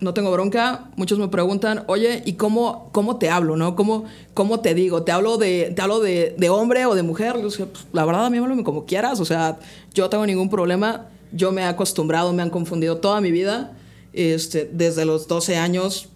no 0.00 0.14
tengo 0.14 0.30
bronca. 0.33 0.90
Muchos 0.96 1.18
me 1.18 1.28
preguntan, 1.28 1.85
oye, 1.87 2.22
¿y 2.24 2.35
cómo, 2.35 2.90
cómo 2.92 3.16
te 3.16 3.30
hablo? 3.30 3.57
¿no? 3.57 3.76
¿Cómo, 3.76 4.04
¿Cómo 4.35 4.61
te 4.61 4.74
digo? 4.74 5.02
¿Te 5.02 5.12
hablo, 5.12 5.38
de, 5.38 5.72
te 5.74 5.83
hablo 5.83 6.00
de, 6.00 6.35
de 6.37 6.50
hombre 6.50 6.87
o 6.87 6.94
de 6.94 7.02
mujer? 7.02 7.37
Yo 7.37 7.48
"Pues, 7.66 7.87
la 7.92 8.04
verdad, 8.04 8.26
a 8.26 8.30
mí 8.30 8.38
háblame 8.38 8.64
como 8.64 8.85
quieras. 8.85 9.20
O 9.20 9.24
sea, 9.24 9.59
yo 9.92 10.04
no 10.04 10.11
tengo 10.11 10.26
ningún 10.26 10.50
problema. 10.50 11.09
Yo 11.33 11.52
me 11.52 11.62
he 11.62 11.64
acostumbrado, 11.64 12.33
me 12.33 12.42
han 12.42 12.50
confundido 12.50 12.98
toda 12.98 13.20
mi 13.20 13.30
vida. 13.30 13.72
Este, 14.12 14.70
desde 14.72 15.04
los 15.04 15.26
12 15.26 15.57
años, 15.57 16.09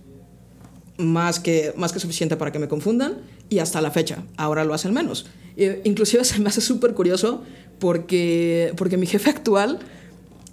más 0.97 1.41
que, 1.41 1.73
más 1.77 1.93
que 1.93 1.99
suficiente 1.99 2.37
para 2.37 2.53
que 2.53 2.59
me 2.59 2.69
confundan. 2.69 3.19
Y 3.49 3.61
hasta 3.61 3.81
la 3.81 3.91
fecha, 3.91 4.25
ahora 4.37 4.65
lo 4.65 4.75
hacen 4.75 4.93
menos. 4.93 5.27
Eh, 5.57 5.81
inclusive 5.85 6.25
se 6.27 6.39
me 6.41 6.49
hace 6.49 6.61
súper 6.61 6.95
curioso 6.95 7.43
porque, 7.79 8.73
porque 8.77 8.97
mi 8.97 9.07
jefe 9.07 9.31
actual 9.31 9.79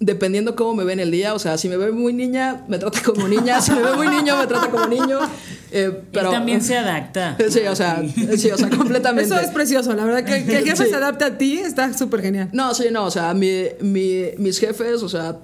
dependiendo 0.00 0.54
cómo 0.56 0.74
me 0.74 0.84
ve 0.84 0.92
en 0.92 1.00
el 1.00 1.10
día, 1.10 1.32
o 1.34 1.38
sea, 1.38 1.56
si 1.56 1.68
me 1.68 1.76
ve 1.76 1.90
muy 1.90 2.12
niña, 2.12 2.64
me 2.68 2.78
trata 2.78 3.00
como 3.02 3.26
niña, 3.28 3.60
si 3.62 3.72
me 3.72 3.82
ve 3.82 3.92
muy 3.96 4.08
niño, 4.08 4.36
me 4.36 4.46
trata 4.46 4.68
como 4.70 4.86
niño. 4.86 5.18
eh, 5.70 6.02
pero 6.12 6.28
Él 6.28 6.34
también 6.34 6.60
se 6.62 6.76
adapta. 6.76 7.36
Sí, 7.50 7.60
o 7.60 7.74
sea, 7.74 8.02
sí, 8.36 8.50
o 8.50 8.58
sea, 8.58 8.68
completamente. 8.70 9.32
Eso 9.34 9.40
es 9.40 9.50
precioso, 9.50 9.94
la 9.94 10.04
verdad 10.04 10.24
que, 10.24 10.44
que 10.44 10.58
el 10.58 10.64
jefe 10.64 10.84
Sí. 10.84 10.90
se 10.90 10.96
adapte 10.96 11.24
a 11.24 11.38
ti 11.38 11.58
está 11.58 11.92
súper 11.96 12.20
genial. 12.22 12.50
No, 12.52 12.74
sí, 12.74 12.84
no, 12.92 13.04
o 13.06 13.10
sea, 13.10 13.32
mi, 13.34 13.64
mi- 13.80 14.32
mis 14.38 14.58
jefes, 14.58 15.02
o 15.02 15.08
sea, 15.08 15.38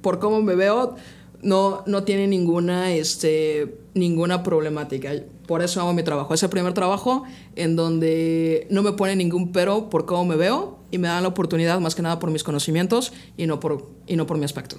por 0.00 0.18
cómo 0.20 0.42
me 0.42 0.54
veo, 0.54 0.94
no, 1.42 1.82
no 1.86 2.04
tienen 2.04 2.30
ninguna, 2.30 2.92
este, 2.92 3.78
ninguna 3.98 4.42
problemática. 4.42 5.10
Por 5.46 5.62
eso 5.62 5.80
amo 5.80 5.92
mi 5.92 6.02
trabajo. 6.02 6.34
Es 6.34 6.42
el 6.42 6.50
primer 6.50 6.72
trabajo 6.74 7.24
en 7.56 7.76
donde 7.76 8.66
no 8.70 8.82
me 8.82 8.92
pone 8.92 9.16
ningún 9.16 9.52
pero 9.52 9.90
por 9.90 10.06
cómo 10.06 10.24
me 10.24 10.36
veo 10.36 10.78
y 10.90 10.98
me 10.98 11.08
dan 11.08 11.22
la 11.22 11.28
oportunidad 11.28 11.80
más 11.80 11.94
que 11.94 12.02
nada 12.02 12.18
por 12.18 12.30
mis 12.30 12.44
conocimientos 12.44 13.12
y 13.36 13.46
no 13.46 13.60
por, 13.60 13.88
y 14.06 14.16
no 14.16 14.26
por 14.26 14.38
mi 14.38 14.44
aspecto. 14.44 14.76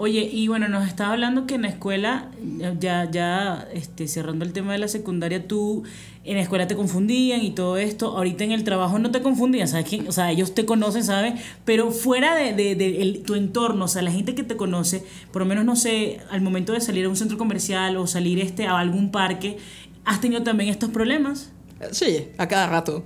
Oye, 0.00 0.30
y 0.32 0.46
bueno, 0.46 0.68
nos 0.68 0.86
estaba 0.86 1.14
hablando 1.14 1.44
que 1.44 1.56
en 1.56 1.62
la 1.62 1.68
escuela, 1.68 2.30
ya, 2.78 3.10
ya 3.10 3.66
este, 3.74 4.06
cerrando 4.06 4.44
el 4.44 4.52
tema 4.52 4.72
de 4.72 4.78
la 4.78 4.86
secundaria, 4.86 5.48
tú 5.48 5.82
en 6.28 6.36
la 6.36 6.42
escuela 6.42 6.66
te 6.68 6.76
confundían 6.76 7.42
y 7.42 7.50
todo 7.50 7.76
esto, 7.78 8.16
ahorita 8.16 8.44
en 8.44 8.52
el 8.52 8.62
trabajo 8.64 8.98
no 8.98 9.10
te 9.10 9.22
confundían, 9.22 9.66
¿sabes 9.68 9.86
quién? 9.88 10.06
O 10.08 10.12
sea, 10.12 10.30
ellos 10.30 10.54
te 10.54 10.64
conocen, 10.66 11.02
¿sabes? 11.04 11.34
Pero 11.64 11.90
fuera 11.90 12.34
de, 12.34 12.52
de- 12.54 12.74
de 12.74 13.02
el- 13.02 13.22
tu 13.22 13.34
entorno, 13.34 13.86
o 13.86 13.88
sea, 13.88 14.02
la 14.02 14.10
gente 14.12 14.34
que 14.34 14.42
te 14.42 14.56
conoce, 14.56 15.04
por 15.32 15.42
lo 15.42 15.46
menos, 15.46 15.64
no 15.64 15.76
sé, 15.76 16.18
al 16.30 16.40
momento 16.40 16.72
de 16.72 16.80
salir 16.80 17.04
a 17.06 17.08
un 17.08 17.16
centro 17.16 17.38
comercial 17.38 17.96
o 17.96 18.06
salir 18.06 18.38
este, 18.40 18.66
a 18.66 18.78
algún 18.78 19.10
parque, 19.10 19.56
¿has 20.04 20.20
tenido 20.20 20.42
también 20.42 20.70
estos 20.70 20.90
problemas? 20.90 21.50
Sí, 21.92 22.28
a 22.38 22.46
cada 22.48 22.66
rato. 22.68 23.02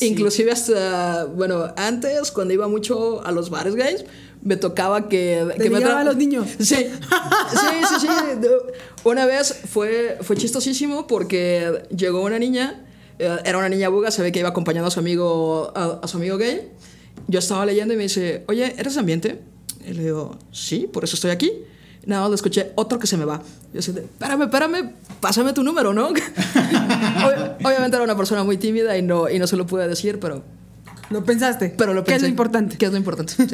Inclusive 0.00 0.50
hasta, 0.50 1.26
bueno, 1.26 1.66
antes 1.76 2.32
cuando 2.32 2.54
iba 2.54 2.66
mucho 2.66 3.24
a 3.24 3.30
los 3.30 3.50
bares 3.50 3.74
gays, 3.76 4.04
me 4.42 4.56
tocaba 4.56 5.08
que... 5.08 5.46
Que 5.60 5.70
me 5.70 5.84
a 5.84 6.04
los 6.04 6.16
niños. 6.16 6.46
Sí, 6.58 6.74
sí, 6.76 6.86
sí, 7.88 8.00
sí. 8.00 8.06
Una 9.04 9.24
vez 9.26 9.54
fue, 9.70 10.18
fue 10.22 10.36
chistosísimo 10.36 11.06
porque 11.06 11.82
llegó 11.96 12.22
una 12.22 12.38
niña, 12.38 12.84
eh, 13.18 13.36
era 13.44 13.58
una 13.58 13.68
niña 13.68 13.88
buga, 13.88 14.10
se 14.10 14.22
ve 14.22 14.32
que 14.32 14.40
iba 14.40 14.48
acompañando 14.48 14.88
a 14.88 14.90
su 14.90 15.00
amigo, 15.00 15.72
a, 15.76 16.00
a 16.02 16.08
su 16.08 16.16
amigo 16.16 16.38
gay. 16.38 16.68
Yo 17.28 17.38
estaba 17.38 17.64
leyendo 17.66 17.94
y 17.94 17.96
me 17.96 18.02
dice, 18.04 18.44
oye, 18.48 18.74
¿eres 18.78 18.96
ambiente? 18.96 19.40
Y 19.86 19.92
le 19.94 20.04
digo, 20.04 20.38
sí, 20.52 20.88
por 20.92 21.04
eso 21.04 21.14
estoy 21.16 21.30
aquí. 21.30 21.52
Nada 22.04 22.22
más 22.22 22.30
le 22.30 22.34
escuché 22.36 22.72
otro 22.74 22.98
que 22.98 23.06
se 23.06 23.16
me 23.16 23.24
va. 23.24 23.40
Yo 23.72 23.78
así 23.78 23.92
espérame, 23.92 24.42
espérame, 24.42 24.92
pásame 25.20 25.52
tu 25.52 25.62
número, 25.62 25.94
¿no? 25.94 26.10
Ob- 26.10 27.56
Obviamente 27.64 27.96
era 27.96 28.02
una 28.04 28.16
persona 28.16 28.42
muy 28.42 28.56
tímida 28.56 28.96
y 28.98 29.02
no, 29.02 29.28
y 29.30 29.38
no 29.38 29.46
se 29.46 29.56
lo 29.56 29.66
pude 29.66 29.86
decir, 29.86 30.18
pero... 30.18 30.42
Lo 31.10 31.24
pensaste. 31.24 31.74
Pero 31.76 31.94
lo 31.94 32.02
¿Qué 32.04 32.12
es 32.12 32.14
pensé. 32.16 32.26
lo 32.26 32.30
importante? 32.30 32.76
¿Qué 32.78 32.86
es 32.86 32.90
lo 32.92 32.96
importante? 32.98 33.34
Sí. 33.34 33.46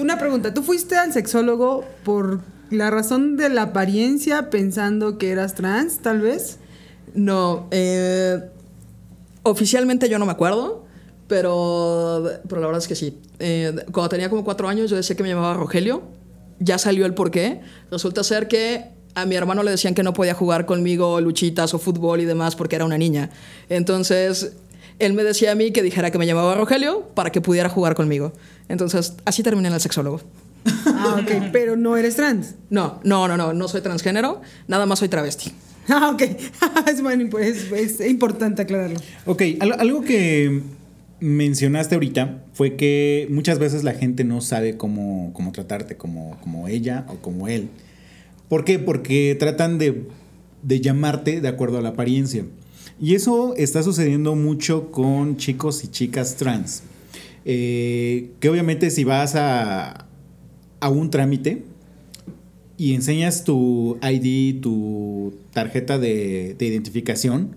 Una 0.00 0.18
pregunta, 0.18 0.52
¿tú 0.52 0.62
fuiste 0.62 0.96
al 0.96 1.12
sexólogo 1.12 1.84
por 2.04 2.40
la 2.70 2.90
razón 2.90 3.36
de 3.36 3.48
la 3.48 3.62
apariencia 3.62 4.50
pensando 4.50 5.18
que 5.18 5.30
eras 5.30 5.54
trans, 5.54 5.98
tal 5.98 6.20
vez? 6.20 6.58
No, 7.14 7.68
eh, 7.70 8.40
oficialmente 9.44 10.08
yo 10.08 10.18
no 10.18 10.26
me 10.26 10.32
acuerdo, 10.32 10.84
pero, 11.28 12.24
pero 12.48 12.60
la 12.60 12.66
verdad 12.66 12.82
es 12.82 12.88
que 12.88 12.96
sí. 12.96 13.18
Eh, 13.38 13.74
cuando 13.92 14.08
tenía 14.08 14.28
como 14.28 14.44
cuatro 14.44 14.68
años 14.68 14.90
yo 14.90 14.96
decía 14.96 15.14
que 15.16 15.22
me 15.22 15.28
llamaba 15.28 15.54
Rogelio, 15.54 16.02
ya 16.58 16.78
salió 16.78 17.06
el 17.06 17.14
porqué. 17.14 17.60
Resulta 17.90 18.24
ser 18.24 18.48
que 18.48 18.90
a 19.14 19.26
mi 19.26 19.36
hermano 19.36 19.62
le 19.62 19.70
decían 19.70 19.94
que 19.94 20.02
no 20.02 20.12
podía 20.12 20.34
jugar 20.34 20.66
conmigo 20.66 21.20
luchitas 21.20 21.72
o 21.72 21.78
fútbol 21.78 22.20
y 22.20 22.24
demás 22.24 22.56
porque 22.56 22.76
era 22.76 22.84
una 22.84 22.98
niña. 22.98 23.30
Entonces 23.68 24.56
él 24.98 25.12
me 25.14 25.24
decía 25.24 25.52
a 25.52 25.54
mí 25.54 25.70
que 25.72 25.82
dijera 25.82 26.10
que 26.10 26.18
me 26.18 26.26
llamaba 26.26 26.54
Rogelio 26.54 27.08
para 27.14 27.30
que 27.30 27.40
pudiera 27.40 27.68
jugar 27.68 27.94
conmigo. 27.94 28.32
Entonces 28.68 29.14
así 29.24 29.42
terminé 29.42 29.68
en 29.68 29.74
el 29.74 29.80
sexólogo. 29.80 30.20
Ah, 30.86 31.20
ok, 31.22 31.48
pero 31.52 31.76
no 31.76 31.96
eres 31.96 32.16
trans. 32.16 32.54
No, 32.70 33.00
no, 33.04 33.28
no, 33.28 33.36
no, 33.36 33.52
no 33.52 33.68
soy 33.68 33.80
transgénero, 33.80 34.40
nada 34.68 34.86
más 34.86 34.98
soy 35.00 35.08
travesti. 35.08 35.52
Ah, 35.88 36.10
ok. 36.14 36.22
es, 36.90 37.02
bueno, 37.02 37.26
pues, 37.30 37.70
es 37.72 38.00
importante 38.08 38.62
aclararlo. 38.62 38.98
Ok, 39.26 39.42
al- 39.60 39.78
algo 39.80 40.02
que 40.02 40.62
mencionaste 41.20 41.94
ahorita 41.94 42.42
fue 42.52 42.76
que 42.76 43.26
muchas 43.30 43.58
veces 43.58 43.84
la 43.84 43.92
gente 43.94 44.24
no 44.24 44.40
sabe 44.40 44.76
cómo, 44.76 45.30
cómo 45.34 45.52
tratarte, 45.52 45.96
como, 45.96 46.38
como 46.40 46.68
ella 46.68 47.04
o 47.08 47.16
como 47.16 47.48
él. 47.48 47.68
¿Por 48.48 48.64
qué? 48.64 48.78
Porque 48.78 49.36
tratan 49.38 49.78
de, 49.78 50.04
de 50.62 50.80
llamarte 50.80 51.40
de 51.40 51.48
acuerdo 51.48 51.78
a 51.78 51.82
la 51.82 51.90
apariencia. 51.90 52.44
Y 53.00 53.14
eso 53.14 53.54
está 53.56 53.82
sucediendo 53.82 54.34
mucho 54.34 54.90
con 54.90 55.36
chicos 55.36 55.84
y 55.84 55.88
chicas 55.88 56.36
trans. 56.36 56.82
Eh, 57.44 58.30
que 58.40 58.48
obviamente 58.48 58.90
si 58.90 59.04
vas 59.04 59.34
a, 59.34 60.06
a 60.80 60.88
un 60.88 61.10
trámite 61.10 61.64
y 62.76 62.94
enseñas 62.94 63.44
tu 63.44 63.98
ID, 64.02 64.60
tu 64.60 65.34
tarjeta 65.52 65.98
de, 65.98 66.54
de 66.58 66.66
identificación, 66.66 67.56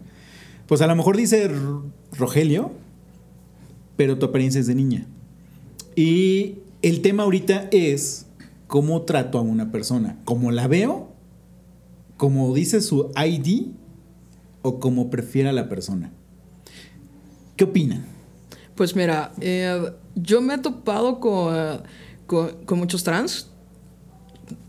pues 0.67 0.81
a 0.81 0.87
lo 0.87 0.95
mejor 0.95 1.15
dice 1.15 1.49
Rogelio, 2.17 2.71
pero 3.95 4.17
tu 4.17 4.25
apariencia 4.25 4.59
es 4.59 4.67
de 4.67 4.75
niña. 4.75 5.07
Y 5.95 6.55
el 6.81 7.01
tema 7.01 7.23
ahorita 7.23 7.69
es 7.71 8.27
cómo 8.67 9.03
trato 9.03 9.37
a 9.37 9.41
una 9.41 9.71
persona. 9.71 10.19
¿Cómo 10.25 10.51
la 10.51 10.67
veo? 10.67 11.09
¿Cómo 12.17 12.53
dice 12.53 12.81
su 12.81 13.11
ID? 13.15 13.67
¿O 14.67 14.81
cómo 14.81 15.09
prefiera 15.09 15.53
la 15.53 15.69
persona? 15.69 16.11
¿Qué 17.55 17.63
opinan? 17.63 18.05
Pues 18.75 18.97
mira, 18.97 19.31
eh, 19.39 19.91
yo 20.15 20.41
me 20.41 20.55
he 20.55 20.57
topado 20.57 21.21
con, 21.21 21.83
con, 22.25 22.65
con 22.65 22.77
muchos 22.77 23.01
trans, 23.05 23.47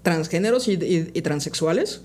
transgéneros 0.02 0.68
y, 0.68 0.74
y- 0.74 1.10
y 1.12 1.22
transexuales. 1.22 2.02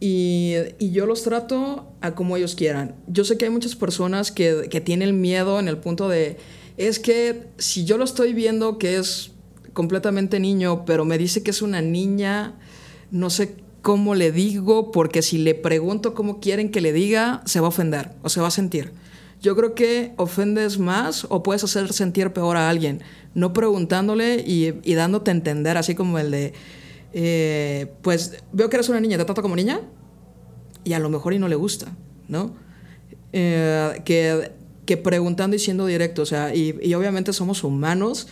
Y, 0.00 0.54
y 0.78 0.92
yo 0.92 1.04
los 1.04 1.22
trato 1.24 1.92
a 2.00 2.14
como 2.14 2.38
ellos 2.38 2.54
quieran. 2.54 2.94
Yo 3.06 3.24
sé 3.24 3.36
que 3.36 3.44
hay 3.44 3.50
muchas 3.50 3.76
personas 3.76 4.32
que, 4.32 4.68
que 4.70 4.80
tienen 4.80 5.20
miedo 5.20 5.60
en 5.60 5.68
el 5.68 5.76
punto 5.76 6.08
de 6.08 6.38
es 6.78 6.98
que 6.98 7.48
si 7.58 7.84
yo 7.84 7.98
lo 7.98 8.04
estoy 8.04 8.32
viendo 8.32 8.78
que 8.78 8.96
es 8.96 9.30
completamente 9.74 10.40
niño, 10.40 10.84
pero 10.86 11.04
me 11.04 11.18
dice 11.18 11.42
que 11.42 11.50
es 11.50 11.60
una 11.60 11.82
niña, 11.82 12.54
no 13.10 13.28
sé 13.30 13.56
cómo 13.82 14.14
le 14.14 14.32
digo, 14.32 14.92
porque 14.92 15.22
si 15.22 15.38
le 15.38 15.54
pregunto 15.54 16.14
cómo 16.14 16.40
quieren 16.40 16.70
que 16.70 16.80
le 16.80 16.92
diga, 16.92 17.42
se 17.44 17.60
va 17.60 17.66
a 17.66 17.68
ofender 17.68 18.12
o 18.22 18.28
se 18.28 18.40
va 18.40 18.48
a 18.48 18.52
sentir. 18.52 18.92
Yo 19.42 19.56
creo 19.56 19.74
que 19.74 20.12
ofendes 20.16 20.78
más 20.78 21.26
o 21.28 21.42
puedes 21.42 21.64
hacer 21.64 21.92
sentir 21.92 22.32
peor 22.32 22.56
a 22.56 22.70
alguien, 22.70 23.02
no 23.34 23.52
preguntándole 23.52 24.36
y, 24.46 24.74
y 24.84 24.94
dándote 24.94 25.32
a 25.32 25.34
entender, 25.34 25.76
así 25.76 25.96
como 25.96 26.20
el 26.20 26.30
de, 26.30 26.52
eh, 27.12 27.92
pues 28.02 28.42
veo 28.52 28.70
que 28.70 28.76
eres 28.76 28.88
una 28.88 29.00
niña, 29.00 29.18
te 29.18 29.24
trato 29.24 29.42
como 29.42 29.56
niña 29.56 29.80
y 30.84 30.92
a 30.92 31.00
lo 31.00 31.10
mejor 31.10 31.34
y 31.34 31.40
no 31.40 31.48
le 31.48 31.56
gusta, 31.56 31.92
¿no? 32.28 32.54
Eh, 33.32 34.00
que, 34.04 34.52
que 34.86 34.96
preguntando 34.96 35.56
y 35.56 35.58
siendo 35.58 35.86
directo, 35.86 36.22
o 36.22 36.26
sea, 36.26 36.54
y, 36.54 36.78
y 36.80 36.94
obviamente 36.94 37.32
somos 37.32 37.64
humanos 37.64 38.28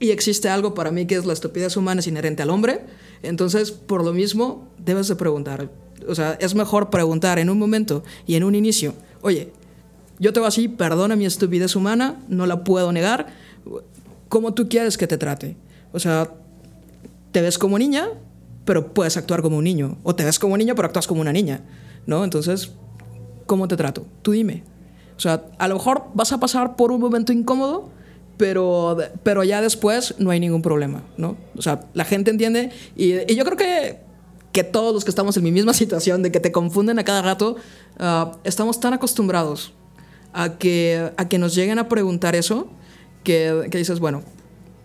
y 0.00 0.12
existe 0.12 0.48
algo 0.48 0.72
para 0.72 0.90
mí 0.90 1.06
que 1.06 1.16
es 1.16 1.26
la 1.26 1.34
estupidez 1.34 1.76
humana 1.76 2.00
es 2.00 2.06
inherente 2.06 2.42
al 2.42 2.48
hombre, 2.48 2.80
entonces 3.22 3.70
por 3.70 4.04
lo 4.04 4.12
mismo 4.12 4.68
debes 4.78 5.08
de 5.08 5.16
preguntar, 5.16 5.70
o 6.08 6.14
sea, 6.14 6.32
es 6.40 6.54
mejor 6.54 6.90
preguntar 6.90 7.38
en 7.38 7.50
un 7.50 7.58
momento 7.58 8.02
y 8.26 8.34
en 8.34 8.44
un 8.44 8.54
inicio, 8.54 8.94
oye, 9.20 9.52
yo 10.18 10.32
te 10.32 10.40
voy 10.40 10.48
así, 10.48 10.68
perdona 10.68 11.16
mi 11.16 11.26
estupidez 11.26 11.74
humana, 11.76 12.20
no 12.28 12.46
la 12.46 12.64
puedo 12.64 12.92
negar, 12.92 13.28
¿cómo 14.28 14.54
tú 14.54 14.68
quieres 14.68 14.96
que 14.96 15.06
te 15.06 15.18
trate? 15.18 15.56
O 15.92 15.98
sea, 15.98 16.30
te 17.32 17.40
ves 17.40 17.58
como 17.58 17.78
niña, 17.78 18.08
pero 18.64 18.92
puedes 18.92 19.16
actuar 19.16 19.42
como 19.42 19.58
un 19.58 19.64
niño, 19.64 19.98
o 20.02 20.14
te 20.14 20.24
ves 20.24 20.38
como 20.38 20.56
niño, 20.56 20.74
pero 20.74 20.86
actúas 20.86 21.06
como 21.06 21.20
una 21.20 21.32
niña, 21.32 21.62
¿no? 22.06 22.24
Entonces, 22.24 22.72
¿cómo 23.46 23.68
te 23.68 23.76
trato? 23.76 24.06
Tú 24.22 24.32
dime. 24.32 24.62
O 25.16 25.20
sea, 25.20 25.44
a 25.58 25.68
lo 25.68 25.74
mejor 25.74 26.04
vas 26.14 26.32
a 26.32 26.40
pasar 26.40 26.76
por 26.76 26.92
un 26.92 27.00
momento 27.00 27.32
incómodo, 27.32 27.90
pero, 28.42 28.98
pero 29.22 29.44
ya 29.44 29.62
después 29.62 30.16
no 30.18 30.30
hay 30.30 30.40
ningún 30.40 30.62
problema, 30.62 31.04
¿no? 31.16 31.36
O 31.56 31.62
sea, 31.62 31.84
la 31.94 32.04
gente 32.04 32.32
entiende 32.32 32.72
y, 32.96 33.12
y 33.32 33.36
yo 33.36 33.44
creo 33.44 33.56
que, 33.56 34.00
que 34.50 34.64
todos 34.64 34.92
los 34.92 35.04
que 35.04 35.10
estamos 35.10 35.36
en 35.36 35.44
mi 35.44 35.52
misma 35.52 35.72
situación, 35.82 36.24
de 36.24 36.32
que 36.32 36.40
te 36.40 36.50
confunden 36.50 36.98
a 36.98 37.04
cada 37.04 37.22
rato, 37.22 37.54
uh, 38.00 38.36
estamos 38.42 38.80
tan 38.80 38.94
acostumbrados 38.94 39.74
a 40.32 40.58
que, 40.58 41.12
a 41.16 41.28
que 41.28 41.38
nos 41.38 41.54
lleguen 41.54 41.78
a 41.78 41.88
preguntar 41.88 42.34
eso 42.34 42.66
que, 43.22 43.68
que 43.70 43.78
dices, 43.78 44.00
bueno, 44.00 44.24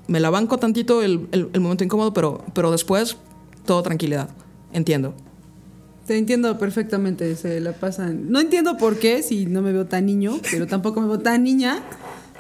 me 0.07 0.19
la 0.19 0.29
banco 0.29 0.59
tantito 0.59 1.01
el, 1.01 1.27
el, 1.31 1.49
el 1.51 1.59
momento 1.59 1.83
incómodo, 1.83 2.13
pero, 2.13 2.45
pero 2.53 2.69
después 2.69 3.17
todo 3.65 3.81
tranquilidad. 3.81 4.29
Entiendo. 4.71 5.15
Te 6.05 6.15
entiendo 6.15 6.59
perfectamente, 6.59 7.35
se 7.35 7.59
la 7.59 7.71
pasan. 7.71 8.31
No 8.31 8.39
entiendo 8.39 8.77
por 8.77 8.99
qué, 8.99 9.23
si 9.23 9.47
no 9.47 9.63
me 9.63 9.71
veo 9.71 9.87
tan 9.87 10.05
niño, 10.05 10.39
pero 10.51 10.67
tampoco 10.67 11.01
me 11.01 11.07
veo 11.07 11.17
tan 11.17 11.43
niña, 11.43 11.81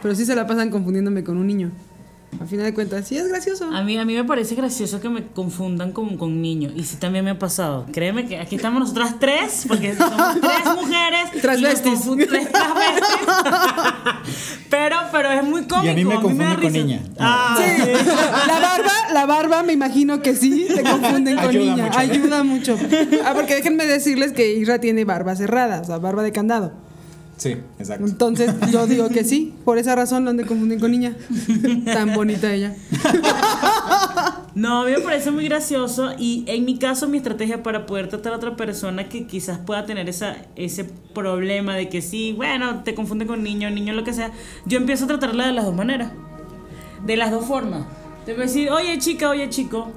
pero 0.01 0.15
sí 0.15 0.25
se 0.25 0.35
la 0.35 0.47
pasan 0.47 0.69
confundiéndome 0.69 1.23
con 1.23 1.37
un 1.37 1.47
niño. 1.47 1.71
A 2.41 2.45
final 2.45 2.65
de 2.65 2.73
cuentas, 2.73 3.07
sí 3.07 3.17
es 3.17 3.27
gracioso. 3.29 3.65
A 3.73 3.81
mí, 3.83 3.97
a 3.97 4.03
mí 4.03 4.13
me 4.13 4.23
parece 4.25 4.53
gracioso 4.53 4.99
que 4.99 5.07
me 5.09 5.25
confundan 5.27 5.93
con, 5.93 6.17
con 6.17 6.41
niños. 6.41 6.73
Y 6.75 6.83
sí 6.83 6.97
también 6.97 7.23
me 7.23 7.31
ha 7.31 7.39
pasado. 7.39 7.85
Créeme 7.93 8.27
que 8.27 8.37
aquí 8.37 8.57
estamos 8.57 8.81
nosotras 8.81 9.15
tres, 9.17 9.63
porque 9.67 9.95
somos 9.95 10.35
tres 10.41 10.65
mujeres. 10.75 11.41
Transvestis. 11.41 12.01
Tres 12.27 12.49
transvestis. 12.51 13.27
pero, 14.69 14.97
pero 15.11 15.31
es 15.31 15.43
muy 15.43 15.63
cómico. 15.63 15.85
Y 15.85 15.89
a 15.89 15.93
mí 15.93 16.03
me 16.03 16.15
da 16.15 16.21
confunde 16.21 16.45
con 16.45 16.57
risa. 16.61 16.77
niña. 16.77 17.01
Ah, 17.17 17.57
Sí, 17.57 17.83
la 18.47 18.59
barba, 18.59 18.91
la 19.13 19.25
barba 19.25 19.63
me 19.63 19.73
imagino 19.73 20.21
que 20.21 20.35
sí, 20.35 20.67
te 20.75 20.83
confunden 20.83 21.37
con 21.37 21.45
Ayuda 21.47 21.63
niña. 21.63 21.85
mucho, 21.85 21.97
¿eh? 21.99 22.01
Ayuda 22.01 22.43
mucho. 22.43 22.77
Ah, 23.25 23.31
porque 23.35 23.55
déjenme 23.55 23.85
decirles 23.85 24.33
que 24.33 24.53
Isra 24.53 24.79
tiene 24.79 25.05
barba 25.05 25.35
cerrada, 25.35 25.81
o 25.81 25.85
sea, 25.85 25.97
barba 25.97 26.23
de 26.23 26.33
candado. 26.33 26.73
Sí, 27.37 27.55
exacto. 27.79 28.05
Entonces 28.05 28.53
yo 28.71 28.87
digo 28.87 29.09
que 29.09 29.23
sí, 29.23 29.53
por 29.63 29.77
esa 29.77 29.95
razón 29.95 30.25
lo 30.25 30.31
han 30.31 30.37
de 30.37 30.45
confundir 30.45 30.79
con 30.79 30.91
niña. 30.91 31.15
Tan 31.85 32.13
bonita 32.13 32.53
ella. 32.53 32.75
No, 34.57 34.81
a 34.81 34.85
mí 34.85 34.91
me 34.91 35.01
parece 35.01 35.29
muy 35.29 35.45
gracioso 35.45 36.13
y 36.17 36.43
en 36.47 36.65
mi 36.65 36.79
caso 36.79 37.07
mi 37.07 37.17
estrategia 37.17 37.61
para 37.61 37.85
poder 37.85 38.07
tratar 38.07 38.33
a 38.33 38.37
otra 38.37 38.55
persona 38.55 39.07
que 39.07 39.27
quizás 39.27 39.59
pueda 39.59 39.85
tener 39.85 40.09
esa, 40.09 40.35
ese 40.55 40.83
problema 41.13 41.75
de 41.75 41.89
que 41.89 42.01
sí, 42.01 42.33
bueno, 42.35 42.81
te 42.83 42.95
confunde 42.95 43.27
con 43.27 43.43
niño, 43.43 43.69
niño, 43.69 43.93
lo 43.93 44.03
que 44.03 44.13
sea, 44.13 44.31
yo 44.65 44.79
empiezo 44.79 45.05
a 45.05 45.09
tratarla 45.09 45.45
de 45.45 45.53
las 45.53 45.63
dos 45.63 45.75
maneras, 45.75 46.11
de 47.05 47.17
las 47.17 47.29
dos 47.29 47.45
formas. 47.45 47.85
Te 48.25 48.33
voy 48.33 48.41
a 48.41 48.45
decir, 48.45 48.71
oye 48.71 48.97
chica, 48.97 49.29
oye 49.29 49.47
chico, 49.49 49.91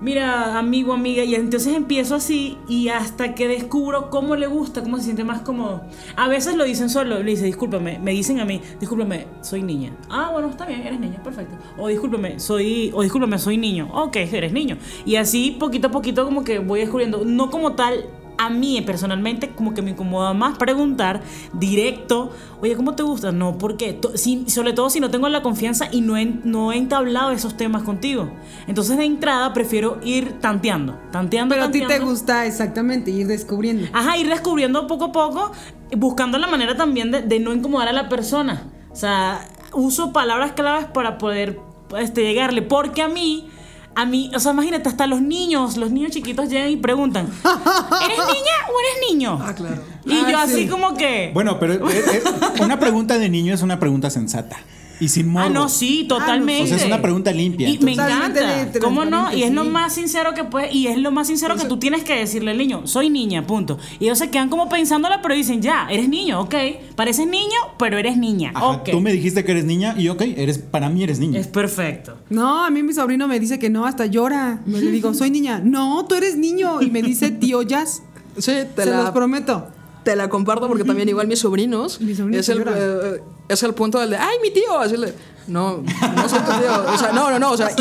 mira 0.00 0.58
amigo, 0.58 0.92
amiga, 0.92 1.24
y 1.24 1.34
entonces 1.34 1.74
empiezo 1.74 2.14
así 2.14 2.58
y 2.68 2.88
hasta 2.88 3.34
que 3.34 3.48
descubro 3.48 4.10
cómo 4.10 4.36
le 4.36 4.46
gusta, 4.46 4.82
cómo 4.82 4.96
se 4.98 5.04
siente 5.04 5.24
más 5.24 5.42
cómodo. 5.42 5.82
A 6.16 6.28
veces 6.28 6.56
lo 6.56 6.64
dicen 6.64 6.90
solo, 6.90 7.22
le 7.22 7.30
dice, 7.30 7.44
discúlpame, 7.44 7.98
me 7.98 8.12
dicen 8.12 8.40
a 8.40 8.44
mí, 8.44 8.60
discúlpame, 8.78 9.26
soy 9.42 9.62
niña. 9.62 9.92
Ah, 10.08 10.30
bueno, 10.32 10.48
está 10.48 10.66
bien, 10.66 10.80
eres 10.80 11.00
niña, 11.00 11.22
perfecto. 11.22 11.56
O 11.76 11.88
discúlpame, 11.88 12.40
soy, 12.40 12.90
o 12.94 13.02
discúlpame, 13.02 13.38
soy 13.38 13.56
niño. 13.56 13.88
Ok, 13.92 14.16
eres 14.16 14.52
niño. 14.52 14.76
Y 15.04 15.16
así 15.16 15.56
poquito 15.58 15.88
a 15.88 15.90
poquito 15.90 16.24
como 16.24 16.44
que 16.44 16.58
voy 16.58 16.80
descubriendo, 16.80 17.24
no 17.24 17.50
como 17.50 17.74
tal 17.74 18.04
a 18.42 18.48
mí 18.48 18.80
personalmente 18.80 19.50
como 19.50 19.74
que 19.74 19.82
me 19.82 19.90
incomoda 19.90 20.32
más 20.32 20.56
preguntar 20.56 21.20
directo, 21.52 22.32
oye, 22.62 22.74
¿cómo 22.74 22.94
te 22.94 23.02
gusta? 23.02 23.32
No, 23.32 23.58
porque 23.58 24.00
si- 24.14 24.48
sobre 24.48 24.72
todo 24.72 24.88
si 24.88 24.98
no 24.98 25.10
tengo 25.10 25.28
la 25.28 25.42
confianza 25.42 25.88
y 25.92 26.00
no 26.00 26.16
he, 26.16 26.24
no 26.24 26.72
he 26.72 26.78
entablado 26.78 27.32
esos 27.32 27.56
temas 27.56 27.82
contigo. 27.82 28.30
Entonces 28.66 28.96
de 28.96 29.04
entrada 29.04 29.52
prefiero 29.52 29.98
ir 30.02 30.38
tanteando, 30.40 30.98
tanteando. 31.12 31.54
Pero 31.54 31.66
a 31.66 31.70
ti 31.70 31.82
te 31.86 31.98
gusta 31.98 32.46
exactamente 32.46 33.10
ir 33.10 33.26
descubriendo. 33.26 33.86
Ajá, 33.92 34.16
ir 34.16 34.28
descubriendo 34.28 34.86
poco 34.86 35.04
a 35.06 35.12
poco, 35.12 35.52
buscando 35.96 36.38
la 36.38 36.46
manera 36.46 36.76
también 36.76 37.10
de, 37.10 37.20
de 37.22 37.40
no 37.40 37.52
incomodar 37.52 37.88
a 37.88 37.92
la 37.92 38.08
persona. 38.08 38.70
O 38.90 38.96
sea, 38.96 39.46
uso 39.74 40.12
palabras 40.14 40.52
claves 40.52 40.86
para 40.86 41.18
poder 41.18 41.60
este, 41.98 42.22
llegarle, 42.22 42.62
porque 42.62 43.02
a 43.02 43.08
mí... 43.08 43.48
A 43.94 44.06
mí, 44.06 44.30
o 44.34 44.40
sea, 44.40 44.52
imagínate, 44.52 44.88
hasta 44.88 45.06
los 45.06 45.20
niños, 45.20 45.76
los 45.76 45.90
niños 45.90 46.12
chiquitos 46.12 46.48
llegan 46.48 46.70
y 46.70 46.76
preguntan, 46.76 47.26
¿eres 48.04 48.18
niña 48.18 48.54
o 48.68 48.80
eres 48.80 49.10
niño? 49.10 49.38
Ah, 49.42 49.54
claro. 49.54 49.82
Y 50.06 50.12
Ah, 50.14 50.30
yo 50.30 50.38
así 50.38 50.62
sí. 50.62 50.68
como 50.68 50.94
que... 50.94 51.30
Bueno, 51.34 51.58
pero 51.58 51.74
eh, 51.74 51.80
eh, 51.90 52.22
una 52.62 52.78
pregunta 52.78 53.18
de 53.18 53.28
niño 53.28 53.52
es 53.52 53.62
una 53.62 53.78
pregunta 53.80 54.08
sensata. 54.08 54.58
Y 55.00 55.08
sin 55.08 55.28
morbo. 55.28 55.46
Ah, 55.46 55.50
no, 55.50 55.68
sí, 55.68 56.04
totalmente. 56.06 56.64
O 56.64 56.66
sea, 56.66 56.76
es 56.76 56.84
una 56.84 57.00
pregunta 57.00 57.32
limpia. 57.32 57.68
Y 57.68 57.78
me 57.78 57.92
Totalmente 57.92 58.40
encanta. 58.40 58.64
de- 58.72 58.78
¿Cómo 58.80 59.04
no? 59.06 59.32
Y 59.34 59.42
es 59.44 59.52
lo 59.52 59.64
sí. 59.64 59.70
más 59.70 59.94
sincero 59.94 60.34
que 60.34 60.44
puedes. 60.44 60.74
Y 60.74 60.86
es 60.88 60.98
lo 60.98 61.10
más 61.10 61.26
sincero 61.26 61.56
que 61.56 61.64
tú 61.64 61.78
tienes 61.78 62.04
que 62.04 62.14
decirle 62.14 62.50
al 62.50 62.58
niño. 62.58 62.86
Soy 62.86 63.08
niña, 63.10 63.46
punto. 63.46 63.78
Y 63.98 64.04
ellos 64.04 64.18
se 64.18 64.30
quedan 64.30 64.48
como 64.50 64.68
pensándola, 64.68 65.22
pero 65.22 65.34
dicen, 65.34 65.62
ya, 65.62 65.88
eres 65.90 66.08
niño, 66.08 66.40
ok. 66.40 66.54
Pareces 66.96 67.26
niño, 67.26 67.58
pero 67.78 67.96
eres 67.98 68.16
niña. 68.18 68.52
Ajá, 68.54 68.66
ok. 68.66 68.90
Tú 68.90 69.00
me 69.00 69.12
dijiste 69.12 69.42
que 69.44 69.52
eres 69.52 69.64
niña 69.64 69.94
y 69.96 70.08
ok, 70.08 70.20
eres, 70.36 70.58
para 70.58 70.90
mí 70.90 71.02
eres 71.02 71.18
niña. 71.18 71.40
Es 71.40 71.48
perfecto. 71.48 72.18
No, 72.28 72.64
a 72.64 72.70
mí 72.70 72.82
mi 72.82 72.92
sobrino 72.92 73.26
me 73.26 73.40
dice 73.40 73.58
que 73.58 73.70
no, 73.70 73.86
hasta 73.86 74.06
llora. 74.06 74.60
Me 74.66 74.80
le 74.80 74.90
digo, 74.90 75.14
soy 75.14 75.30
niña. 75.30 75.60
No, 75.64 76.04
tú 76.06 76.14
eres 76.14 76.36
niño. 76.36 76.82
Y 76.82 76.90
me 76.90 77.02
dice, 77.02 77.30
tío 77.30 77.62
Jazz. 77.62 78.02
Sí, 78.36 78.52
te 78.76 78.84
Se 78.84 78.90
la, 78.90 79.02
los 79.02 79.10
prometo. 79.12 79.68
Te 80.04 80.16
la 80.16 80.28
comparto 80.28 80.66
porque 80.68 80.84
también 80.84 81.08
igual 81.08 81.26
mis 81.26 81.38
sobrinos 81.40 82.00
Mi 82.00 82.14
sobrino 82.14 82.38
es 82.40 82.48
el, 82.48 82.64
eh, 82.66 83.22
es 83.48 83.62
el 83.62 83.74
punto 83.74 83.98
del 83.98 84.10
de 84.10 84.16
ay 84.16 84.36
mi 84.42 84.50
tío 84.50 84.78
así 84.78 84.96
le- 84.96 85.12
no 85.46 85.82
no 85.82 86.28
soy 86.28 86.38
tu 86.40 86.52
tío 86.52 86.84
o 86.94 86.96
sea 86.98 87.12
no 87.12 87.30
no 87.30 87.38
no 87.38 87.50
o 87.52 87.56
sea 87.56 87.70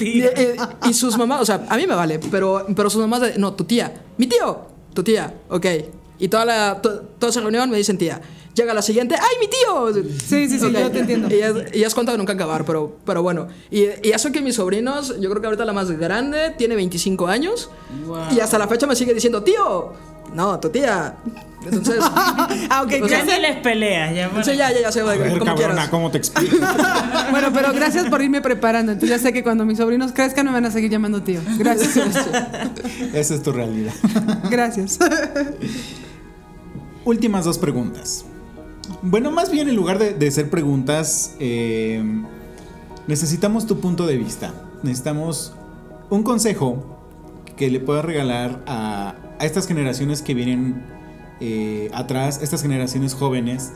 y, 0.00 0.04
y- 0.04 0.22
eh, 0.22 0.56
y 0.88 0.92
sus 0.94 1.16
mamás 1.16 1.40
o 1.40 1.46
sea 1.46 1.64
a 1.68 1.76
mí 1.76 1.86
me 1.86 1.94
vale 1.94 2.18
pero 2.30 2.66
pero 2.76 2.90
sus 2.90 3.00
mamás 3.00 3.20
de, 3.22 3.38
no 3.38 3.52
tu 3.54 3.64
tía 3.64 3.92
mi 4.18 4.26
tío 4.26 4.66
tu 4.94 5.02
tía 5.02 5.34
ok. 5.48 5.66
Y 6.18 6.28
toda 6.28 6.44
la 6.44 6.80
to- 6.82 7.00
toda 7.18 7.30
esa 7.30 7.40
reunión 7.40 7.68
me 7.70 7.76
dicen 7.76 7.96
tía 7.98 8.20
llega 8.54 8.74
la 8.74 8.82
siguiente 8.82 9.14
ay 9.18 9.36
mi 9.40 9.48
tío 9.48 10.04
Sí, 10.20 10.48
sí, 10.48 10.58
sí, 10.58 10.66
Ok. 10.66 10.72
yo 10.72 10.90
te 10.90 10.98
entiendo. 11.00 11.34
y 11.34 11.40
es, 11.40 11.74
y 11.74 11.82
es 11.82 11.94
cuenta 11.94 12.12
de 12.12 12.18
nunca 12.18 12.34
acabar 12.34 12.64
pero 12.64 12.96
pero 13.04 13.22
bueno. 13.22 13.48
Y, 13.70 13.84
y 14.02 14.10
eso 14.12 14.30
que 14.30 14.40
mis 14.42 14.56
sobrinos 14.56 15.18
yo 15.20 15.30
creo 15.30 15.40
que 15.40 15.46
ahorita 15.46 15.64
la 15.64 15.72
más 15.72 15.90
grande 15.90 16.50
tiene 16.58 16.76
25 16.76 17.26
años. 17.26 17.70
Y 18.36 18.40
hasta 18.40 18.58
la 18.58 18.68
fecha 18.68 18.86
me 18.86 18.94
sigue 18.94 19.14
diciendo 19.14 19.42
tío 19.42 19.92
no 20.34 20.58
tu 20.60 20.70
tía 20.70 21.14
entonces 21.64 21.98
Ah, 22.70 22.82
ok, 22.82 23.08
Ya 23.08 23.24
ni 23.24 23.40
les 23.40 23.56
peleas. 23.58 24.14
Ya, 24.14 24.42
Sí, 24.42 24.56
ya, 24.56 24.72
ya, 24.72 24.80
ya 24.82 24.92
sé, 24.92 25.02
ver, 25.02 25.38
como 25.38 25.44
cabrona. 25.44 25.90
¿cómo 25.90 26.10
te 26.10 26.18
explico? 26.18 26.56
Bueno, 27.30 27.48
pero 27.52 27.72
gracias 27.72 28.08
por 28.08 28.22
irme 28.22 28.40
preparando. 28.40 28.92
Entonces 28.92 29.18
ya 29.18 29.22
sé 29.22 29.32
que 29.32 29.42
cuando 29.42 29.64
mis 29.64 29.78
sobrinos 29.78 30.12
crezcan 30.12 30.46
me 30.46 30.52
van 30.52 30.64
a 30.66 30.70
seguir 30.70 30.90
llamando 30.90 31.22
tío. 31.22 31.40
Gracias. 31.58 31.96
Esa 33.14 33.34
es 33.34 33.42
tu 33.42 33.52
realidad. 33.52 33.92
Gracias. 34.50 34.98
Últimas 37.04 37.44
dos 37.44 37.58
preguntas. 37.58 38.24
Bueno, 39.02 39.30
más 39.30 39.50
bien 39.50 39.68
en 39.68 39.76
lugar 39.76 39.98
de, 39.98 40.14
de 40.14 40.30
ser 40.30 40.50
preguntas, 40.50 41.34
eh, 41.40 42.02
necesitamos 43.06 43.66
tu 43.66 43.80
punto 43.80 44.06
de 44.06 44.16
vista. 44.16 44.52
Necesitamos 44.82 45.54
un 46.10 46.22
consejo 46.22 46.98
que 47.56 47.70
le 47.70 47.80
puedas 47.80 48.04
regalar 48.04 48.62
a, 48.66 49.14
a 49.42 49.44
estas 49.44 49.66
generaciones 49.66 50.22
que 50.22 50.34
vienen 50.34 50.84
eh, 51.40 51.90
atrás, 51.92 52.38
estas 52.42 52.62
generaciones 52.62 53.12
jóvenes 53.12 53.72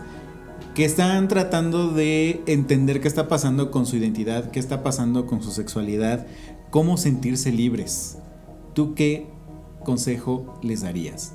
que 0.77 0.85
están 0.85 1.27
tratando 1.27 1.89
de 1.91 2.41
entender 2.47 3.01
qué 3.01 3.09
está 3.09 3.27
pasando 3.27 3.73
con 3.73 3.85
su 3.85 3.97
identidad, 3.97 4.53
qué 4.53 4.61
está 4.61 4.85
pasando 4.85 5.27
con 5.27 5.43
su 5.43 5.51
sexualidad, 5.51 6.25
cómo 6.71 6.97
sentirse 6.97 7.51
libres. 7.51 8.19
¿Tú 8.75 8.95
qué 8.95 9.27
consejo 9.83 10.57
les 10.63 10.83
darías? 10.83 11.33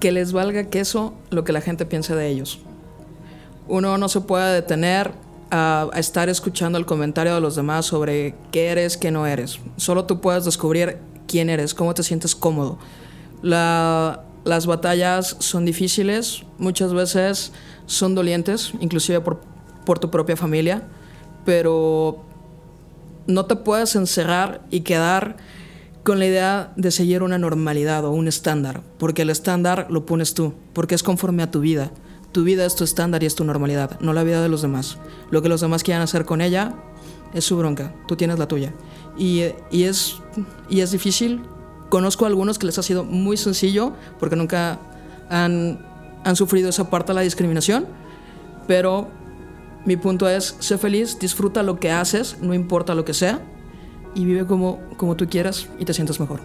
Que 0.00 0.10
les 0.10 0.32
valga 0.32 0.64
queso 0.64 1.12
lo 1.28 1.44
que 1.44 1.52
la 1.52 1.60
gente 1.60 1.84
piensa 1.84 2.16
de 2.16 2.28
ellos. 2.28 2.60
Uno 3.68 3.98
no 3.98 4.08
se 4.08 4.22
puede 4.22 4.54
detener 4.54 5.12
a 5.50 5.90
estar 5.96 6.30
escuchando 6.30 6.78
el 6.78 6.86
comentario 6.86 7.34
de 7.34 7.42
los 7.42 7.56
demás 7.56 7.84
sobre 7.84 8.34
qué 8.52 8.68
eres, 8.68 8.96
qué 8.96 9.10
no 9.10 9.26
eres. 9.26 9.60
Solo 9.76 10.06
tú 10.06 10.22
puedes 10.22 10.46
descubrir 10.46 11.12
quién 11.26 11.50
eres, 11.50 11.74
cómo 11.74 11.94
te 11.94 12.02
sientes 12.02 12.34
cómodo. 12.34 12.78
La- 13.42 14.24
las 14.44 14.66
batallas 14.66 15.36
son 15.38 15.64
difíciles, 15.64 16.42
muchas 16.58 16.92
veces 16.92 17.52
son 17.86 18.14
dolientes, 18.14 18.72
inclusive 18.80 19.20
por, 19.20 19.40
por 19.86 19.98
tu 19.98 20.10
propia 20.10 20.36
familia, 20.36 20.82
pero 21.46 22.24
no 23.26 23.46
te 23.46 23.56
puedes 23.56 23.96
encerrar 23.96 24.62
y 24.70 24.80
quedar 24.80 25.36
con 26.02 26.18
la 26.18 26.26
idea 26.26 26.72
de 26.76 26.90
seguir 26.90 27.22
una 27.22 27.38
normalidad 27.38 28.04
o 28.04 28.10
un 28.10 28.28
estándar, 28.28 28.82
porque 28.98 29.22
el 29.22 29.30
estándar 29.30 29.86
lo 29.88 30.04
pones 30.04 30.34
tú, 30.34 30.52
porque 30.74 30.94
es 30.94 31.02
conforme 31.02 31.42
a 31.42 31.50
tu 31.50 31.60
vida. 31.60 31.90
Tu 32.32 32.42
vida 32.44 32.66
es 32.66 32.74
tu 32.74 32.84
estándar 32.84 33.22
y 33.22 33.26
es 33.26 33.36
tu 33.36 33.44
normalidad, 33.44 33.98
no 34.00 34.12
la 34.12 34.24
vida 34.24 34.42
de 34.42 34.48
los 34.50 34.60
demás. 34.60 34.98
Lo 35.30 35.40
que 35.40 35.48
los 35.48 35.60
demás 35.62 35.82
quieran 35.84 36.02
hacer 36.02 36.24
con 36.26 36.40
ella 36.42 36.74
es 37.32 37.44
su 37.44 37.56
bronca, 37.56 37.94
tú 38.08 38.16
tienes 38.16 38.38
la 38.38 38.48
tuya. 38.48 38.74
Y, 39.16 39.44
y 39.70 39.84
es, 39.84 40.20
y 40.68 40.80
es 40.80 40.90
difícil. 40.90 41.42
Conozco 41.88 42.24
a 42.24 42.28
algunos 42.28 42.58
que 42.58 42.66
les 42.66 42.78
ha 42.78 42.82
sido 42.82 43.04
muy 43.04 43.36
sencillo, 43.36 43.92
porque 44.18 44.36
nunca 44.36 44.78
han, 45.28 45.84
han 46.24 46.36
sufrido 46.36 46.68
esa 46.68 46.90
parte 46.90 47.12
de 47.12 47.14
la 47.14 47.20
discriminación, 47.20 47.86
pero 48.66 49.08
mi 49.84 49.96
punto 49.96 50.28
es, 50.28 50.56
sé 50.58 50.78
feliz, 50.78 51.18
disfruta 51.18 51.62
lo 51.62 51.78
que 51.78 51.90
haces, 51.90 52.38
no 52.40 52.54
importa 52.54 52.94
lo 52.94 53.04
que 53.04 53.14
sea, 53.14 53.40
y 54.14 54.24
vive 54.24 54.46
como, 54.46 54.80
como 54.96 55.16
tú 55.16 55.28
quieras 55.28 55.68
y 55.78 55.84
te 55.84 55.92
sientas 55.92 56.18
mejor. 56.20 56.40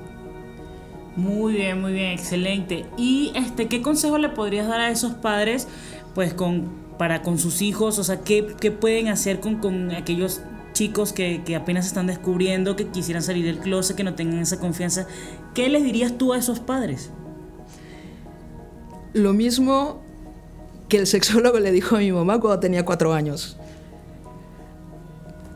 Muy 1.16 1.54
bien, 1.54 1.82
muy 1.82 1.94
bien, 1.94 2.12
excelente. 2.12 2.86
¿Y 2.98 3.32
este 3.36 3.68
qué 3.68 3.82
consejo 3.82 4.18
le 4.18 4.30
podrías 4.30 4.68
dar 4.68 4.80
a 4.80 4.90
esos 4.90 5.14
padres 5.14 5.68
pues 6.16 6.34
con 6.34 6.70
para 6.98 7.22
con 7.22 7.40
sus 7.40 7.62
hijos? 7.62 8.00
O 8.00 8.04
sea, 8.04 8.22
¿qué, 8.22 8.56
qué 8.60 8.72
pueden 8.72 9.08
hacer 9.08 9.40
con, 9.40 9.56
con 9.56 9.92
aquellos 9.92 10.42
chicos 10.80 11.12
que, 11.12 11.44
que 11.44 11.58
apenas 11.58 11.86
están 11.86 12.08
descubriendo, 12.08 12.76
que 12.78 12.88
quisieran 12.88 13.22
salir 13.22 13.44
del 13.46 13.60
closet, 13.60 13.98
que 13.98 14.04
no 14.06 14.14
tengan 14.16 14.40
esa 14.40 14.60
confianza? 14.60 15.06
¿Qué 15.54 15.68
les 15.68 15.84
dirías 15.84 16.18
tú 16.18 16.32
a 16.32 16.38
esos 16.38 16.62
padres? 16.62 17.10
Lo 19.14 19.34
mismo 19.34 20.00
que 20.88 20.98
el 20.98 21.06
sexólogo 21.08 21.60
le 21.60 21.72
dijo 21.74 21.98
a 21.98 22.00
mi 22.00 22.12
mamá 22.14 22.40
cuando 22.40 22.60
tenía 22.62 22.86
cuatro 22.86 23.14
años. 23.14 23.58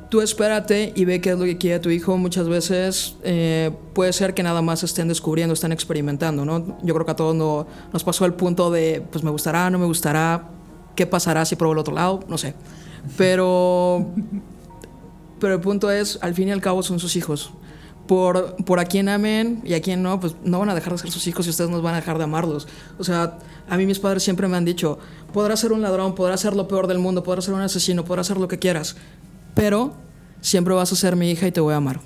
Tú 0.10 0.22
espérate 0.22 0.92
y 0.96 1.06
ve 1.06 1.22
qué 1.22 1.32
es 1.32 1.40
lo 1.40 1.46
que 1.46 1.58
quiere 1.58 1.80
tu 1.80 1.90
hijo. 1.90 2.18
Muchas 2.18 2.48
veces 2.50 3.16
eh, 3.24 3.72
puede 3.94 4.12
ser 4.14 4.34
que 4.34 4.44
nada 4.44 4.62
más 4.62 4.84
estén 4.84 5.08
descubriendo, 5.08 5.54
están 5.54 5.72
experimentando, 5.72 6.44
¿no? 6.46 6.78
Yo 6.84 6.94
creo 6.94 7.06
que 7.06 7.12
a 7.14 7.16
todos 7.16 7.34
no- 7.36 7.66
nos 7.94 8.04
pasó 8.04 8.26
el 8.26 8.34
punto 8.34 8.70
de, 8.70 9.02
pues 9.12 9.24
me 9.24 9.32
gustará, 9.32 9.70
no 9.72 9.80
me 9.80 9.86
gustará, 9.86 10.50
qué 10.96 11.08
pasará 11.08 11.46
si 11.46 11.56
pruebo 11.56 11.74
el 11.74 11.80
otro 11.80 11.94
lado, 11.96 12.20
no 12.28 12.38
sé. 12.38 12.54
Pero, 13.18 14.06
pero 15.44 15.56
el 15.56 15.60
punto 15.60 15.92
es, 15.92 16.20
al 16.22 16.34
fin 16.34 16.48
y 16.48 16.52
al 16.54 16.62
cabo 16.62 16.84
son 16.84 17.02
sus 17.02 17.18
hijos. 17.18 17.52
Por, 18.08 18.56
por 18.64 18.80
a 18.80 18.86
quien 18.86 19.10
amen 19.10 19.62
y 19.66 19.74
a 19.74 19.82
quien 19.82 20.02
no, 20.02 20.18
pues 20.18 20.36
no 20.46 20.58
van 20.58 20.70
a 20.70 20.74
dejar 20.74 20.94
de 20.94 21.00
ser 21.00 21.12
sus 21.12 21.28
hijos 21.28 21.46
y 21.46 21.50
ustedes 21.50 21.70
no 21.70 21.82
van 21.82 21.96
a 21.96 21.98
dejar 21.98 22.18
de 22.18 22.24
amarlos. 22.24 22.66
O 22.98 23.04
sea, 23.04 23.40
a 23.68 23.76
mí 23.76 23.86
mis 23.86 24.00
padres 24.00 24.24
siempre 24.24 24.48
me 24.48 24.56
han 24.56 24.64
dicho, 24.64 25.00
podrás 25.34 25.60
ser 25.60 25.74
un 25.74 25.82
ladrón, 25.82 26.16
podrás 26.16 26.40
ser 26.40 26.56
lo 26.56 26.70
peor 26.70 26.88
del 26.88 27.00
mundo, 27.00 27.24
podrás 27.24 27.44
ser 27.44 27.56
un 27.56 27.60
asesino, 27.60 28.06
podrás 28.06 28.28
ser 28.28 28.38
lo 28.38 28.48
que 28.48 28.58
quieras, 28.58 28.96
pero 29.54 29.92
siempre 30.40 30.74
vas 30.76 30.94
a 30.94 30.96
ser 30.96 31.18
mi 31.18 31.30
hija 31.30 31.46
y 31.46 31.52
te 31.52 31.60
voy 31.60 31.74
a 31.74 31.78
amar. 31.78 32.00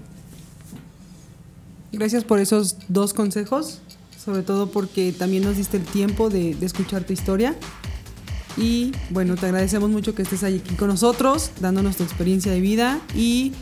Gracias 1.91 2.23
por 2.23 2.39
esos 2.39 2.77
dos 2.87 3.13
consejos, 3.13 3.81
sobre 4.17 4.41
todo 4.41 4.71
porque 4.71 5.11
también 5.11 5.43
nos 5.43 5.57
diste 5.57 5.77
el 5.77 5.83
tiempo 5.83 6.31
de, 6.31 6.55
de 6.55 6.65
escuchar 6.65 7.03
tu 7.03 7.13
historia. 7.13 7.55
Y 8.57 8.91
bueno, 9.11 9.35
te 9.35 9.45
agradecemos 9.45 9.89
mucho 9.89 10.15
que 10.15 10.23
estés 10.23 10.43
aquí 10.43 10.75
con 10.75 10.87
nosotros, 10.87 11.51
dándonos 11.59 11.97
tu 11.97 12.03
experiencia 12.03 12.51
de 12.51 12.59
vida. 12.59 12.99
Y 13.15 13.53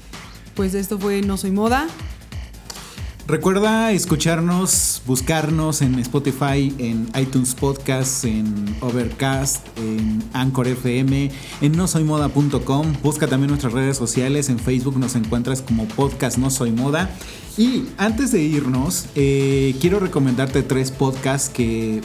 pues 0.56 0.74
esto 0.74 0.98
fue 0.98 1.22
No 1.22 1.38
Soy 1.38 1.52
Moda. 1.52 1.88
Recuerda 3.28 3.92
escucharnos, 3.92 5.02
buscarnos 5.08 5.82
en 5.82 5.98
Spotify, 5.98 6.72
en 6.78 7.10
iTunes 7.20 7.56
Podcasts, 7.56 8.24
en 8.24 8.78
Overcast, 8.82 9.66
en 9.80 10.24
Anchor 10.32 10.68
FM, 10.68 11.32
en 11.62 11.72
nosoymoda.com. 11.72 12.94
Busca 13.02 13.26
también 13.26 13.50
nuestras 13.50 13.74
redes 13.74 13.98
sociales. 13.98 14.50
En 14.50 14.60
Facebook 14.60 15.00
nos 15.00 15.16
encuentras 15.16 15.64
como 15.64 15.88
Podcast 15.88 16.38
No 16.38 16.52
Soy 16.52 16.72
Moda. 16.72 17.10
Y 17.58 17.86
antes 17.98 18.32
de 18.32 18.44
irnos, 18.44 19.08
eh, 19.16 19.76
quiero 19.82 20.00
recomendarte 20.00 20.62
tres 20.62 20.92
podcasts 20.92 21.50
que 21.50 22.02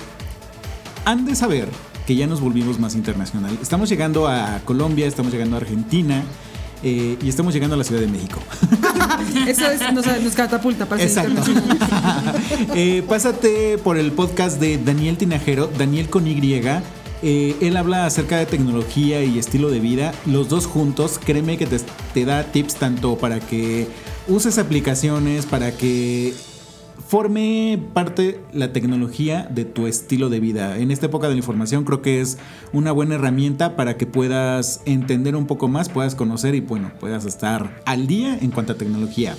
han 1.04 1.26
de 1.26 1.34
saber 1.34 1.68
que 2.10 2.16
ya 2.16 2.26
nos 2.26 2.40
volvimos 2.40 2.80
más 2.80 2.96
internacional. 2.96 3.56
Estamos 3.62 3.88
llegando 3.88 4.26
a 4.26 4.60
Colombia, 4.64 5.06
estamos 5.06 5.30
llegando 5.32 5.54
a 5.54 5.60
Argentina 5.60 6.24
eh, 6.82 7.16
y 7.22 7.28
estamos 7.28 7.54
llegando 7.54 7.76
a 7.76 7.78
la 7.78 7.84
Ciudad 7.84 8.00
de 8.00 8.08
México. 8.08 8.40
Eso 9.46 9.70
es, 9.70 9.80
nos, 9.92 10.04
nos 10.20 10.34
catapulta 10.34 10.86
para 10.86 11.04
Exacto. 11.04 11.40
Eh, 12.74 13.04
pásate 13.08 13.78
por 13.78 13.96
el 13.96 14.10
podcast 14.10 14.58
de 14.58 14.76
Daniel 14.78 15.18
Tinajero, 15.18 15.70
Daniel 15.78 16.10
con 16.10 16.26
Y. 16.26 16.60
Eh, 17.22 17.56
él 17.60 17.76
habla 17.76 18.06
acerca 18.06 18.38
de 18.38 18.46
tecnología 18.46 19.22
y 19.22 19.38
estilo 19.38 19.70
de 19.70 19.78
vida. 19.78 20.12
Los 20.26 20.48
dos 20.48 20.66
juntos, 20.66 21.20
créeme 21.24 21.58
que 21.58 21.66
te, 21.66 21.78
te 22.12 22.24
da 22.24 22.42
tips 22.42 22.74
tanto 22.74 23.18
para 23.18 23.38
que 23.38 23.86
uses 24.26 24.58
aplicaciones, 24.58 25.46
para 25.46 25.70
que 25.70 26.34
forme 27.06 27.82
parte 27.92 28.40
la 28.52 28.72
tecnología 28.72 29.48
de 29.50 29.64
tu 29.64 29.86
estilo 29.86 30.28
de 30.28 30.40
vida. 30.40 30.78
En 30.78 30.90
esta 30.90 31.06
época 31.06 31.28
de 31.28 31.34
la 31.34 31.38
información 31.38 31.84
creo 31.84 32.02
que 32.02 32.20
es 32.20 32.38
una 32.72 32.92
buena 32.92 33.16
herramienta 33.16 33.76
para 33.76 33.96
que 33.96 34.06
puedas 34.06 34.82
entender 34.84 35.36
un 35.36 35.46
poco 35.46 35.68
más, 35.68 35.88
puedas 35.88 36.14
conocer 36.14 36.54
y 36.54 36.60
bueno, 36.60 36.92
puedas 37.00 37.24
estar 37.24 37.80
al 37.84 38.06
día 38.06 38.38
en 38.40 38.50
cuanto 38.50 38.72
a 38.72 38.76
tecnología 38.76 39.36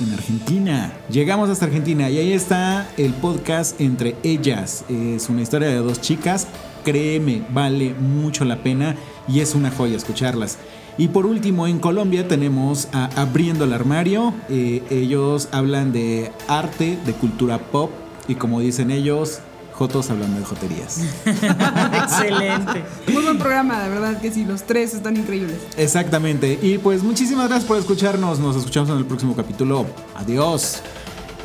en 0.00 0.12
Argentina. 0.12 0.92
Llegamos 1.10 1.50
hasta 1.50 1.66
Argentina 1.66 2.08
y 2.10 2.18
ahí 2.18 2.32
está 2.32 2.88
el 2.96 3.12
podcast 3.12 3.80
entre 3.80 4.16
ellas. 4.22 4.84
Es 4.88 5.28
una 5.28 5.42
historia 5.42 5.68
de 5.68 5.76
dos 5.76 6.00
chicas. 6.00 6.46
Créeme, 6.84 7.42
vale 7.52 7.94
mucho 7.94 8.44
la 8.44 8.62
pena 8.62 8.96
y 9.28 9.40
es 9.40 9.54
una 9.54 9.70
joya 9.70 9.96
escucharlas. 9.96 10.58
Y 11.00 11.08
por 11.08 11.24
último, 11.24 11.66
en 11.66 11.78
Colombia 11.78 12.28
tenemos 12.28 12.88
a 12.92 13.06
Abriendo 13.18 13.64
el 13.64 13.72
Armario. 13.72 14.34
Eh, 14.50 14.82
ellos 14.90 15.48
hablan 15.50 15.92
de 15.92 16.30
arte, 16.46 16.98
de 17.06 17.14
cultura 17.14 17.56
pop 17.56 17.90
y 18.28 18.34
como 18.34 18.60
dicen 18.60 18.90
ellos, 18.90 19.38
Jotos 19.72 20.10
hablando 20.10 20.38
de 20.38 20.44
joterías. 20.44 21.00
Excelente. 21.24 22.84
Muy 23.10 23.22
buen 23.22 23.38
programa, 23.38 23.82
de 23.82 23.88
verdad 23.88 24.20
que 24.20 24.30
sí, 24.30 24.44
los 24.44 24.64
tres 24.64 24.92
están 24.92 25.16
increíbles. 25.16 25.56
Exactamente. 25.78 26.58
Y 26.60 26.76
pues 26.76 27.02
muchísimas 27.02 27.48
gracias 27.48 27.66
por 27.66 27.78
escucharnos. 27.78 28.38
Nos 28.38 28.56
escuchamos 28.56 28.90
en 28.90 28.98
el 28.98 29.06
próximo 29.06 29.34
capítulo. 29.34 29.86
Adiós. 30.16 30.82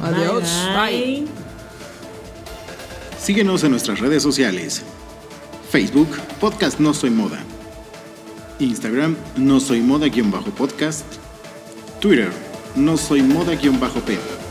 Adiós. 0.04 0.44
Bye. 0.76 1.28
Síguenos 3.18 3.64
en 3.64 3.72
nuestras 3.72 4.02
redes 4.02 4.22
sociales. 4.22 4.82
Facebook, 5.72 6.10
Podcast 6.42 6.78
No 6.78 6.94
Soy 6.94 7.12
Moda. 7.12 7.40
Instagram, 8.60 9.16
No 9.38 9.60
Soy 9.60 9.82
Moda-podcast. 9.82 11.06
Twitter, 12.00 12.32
No 12.76 12.98
Soy 12.98 13.22
Moda-p. 13.22 14.45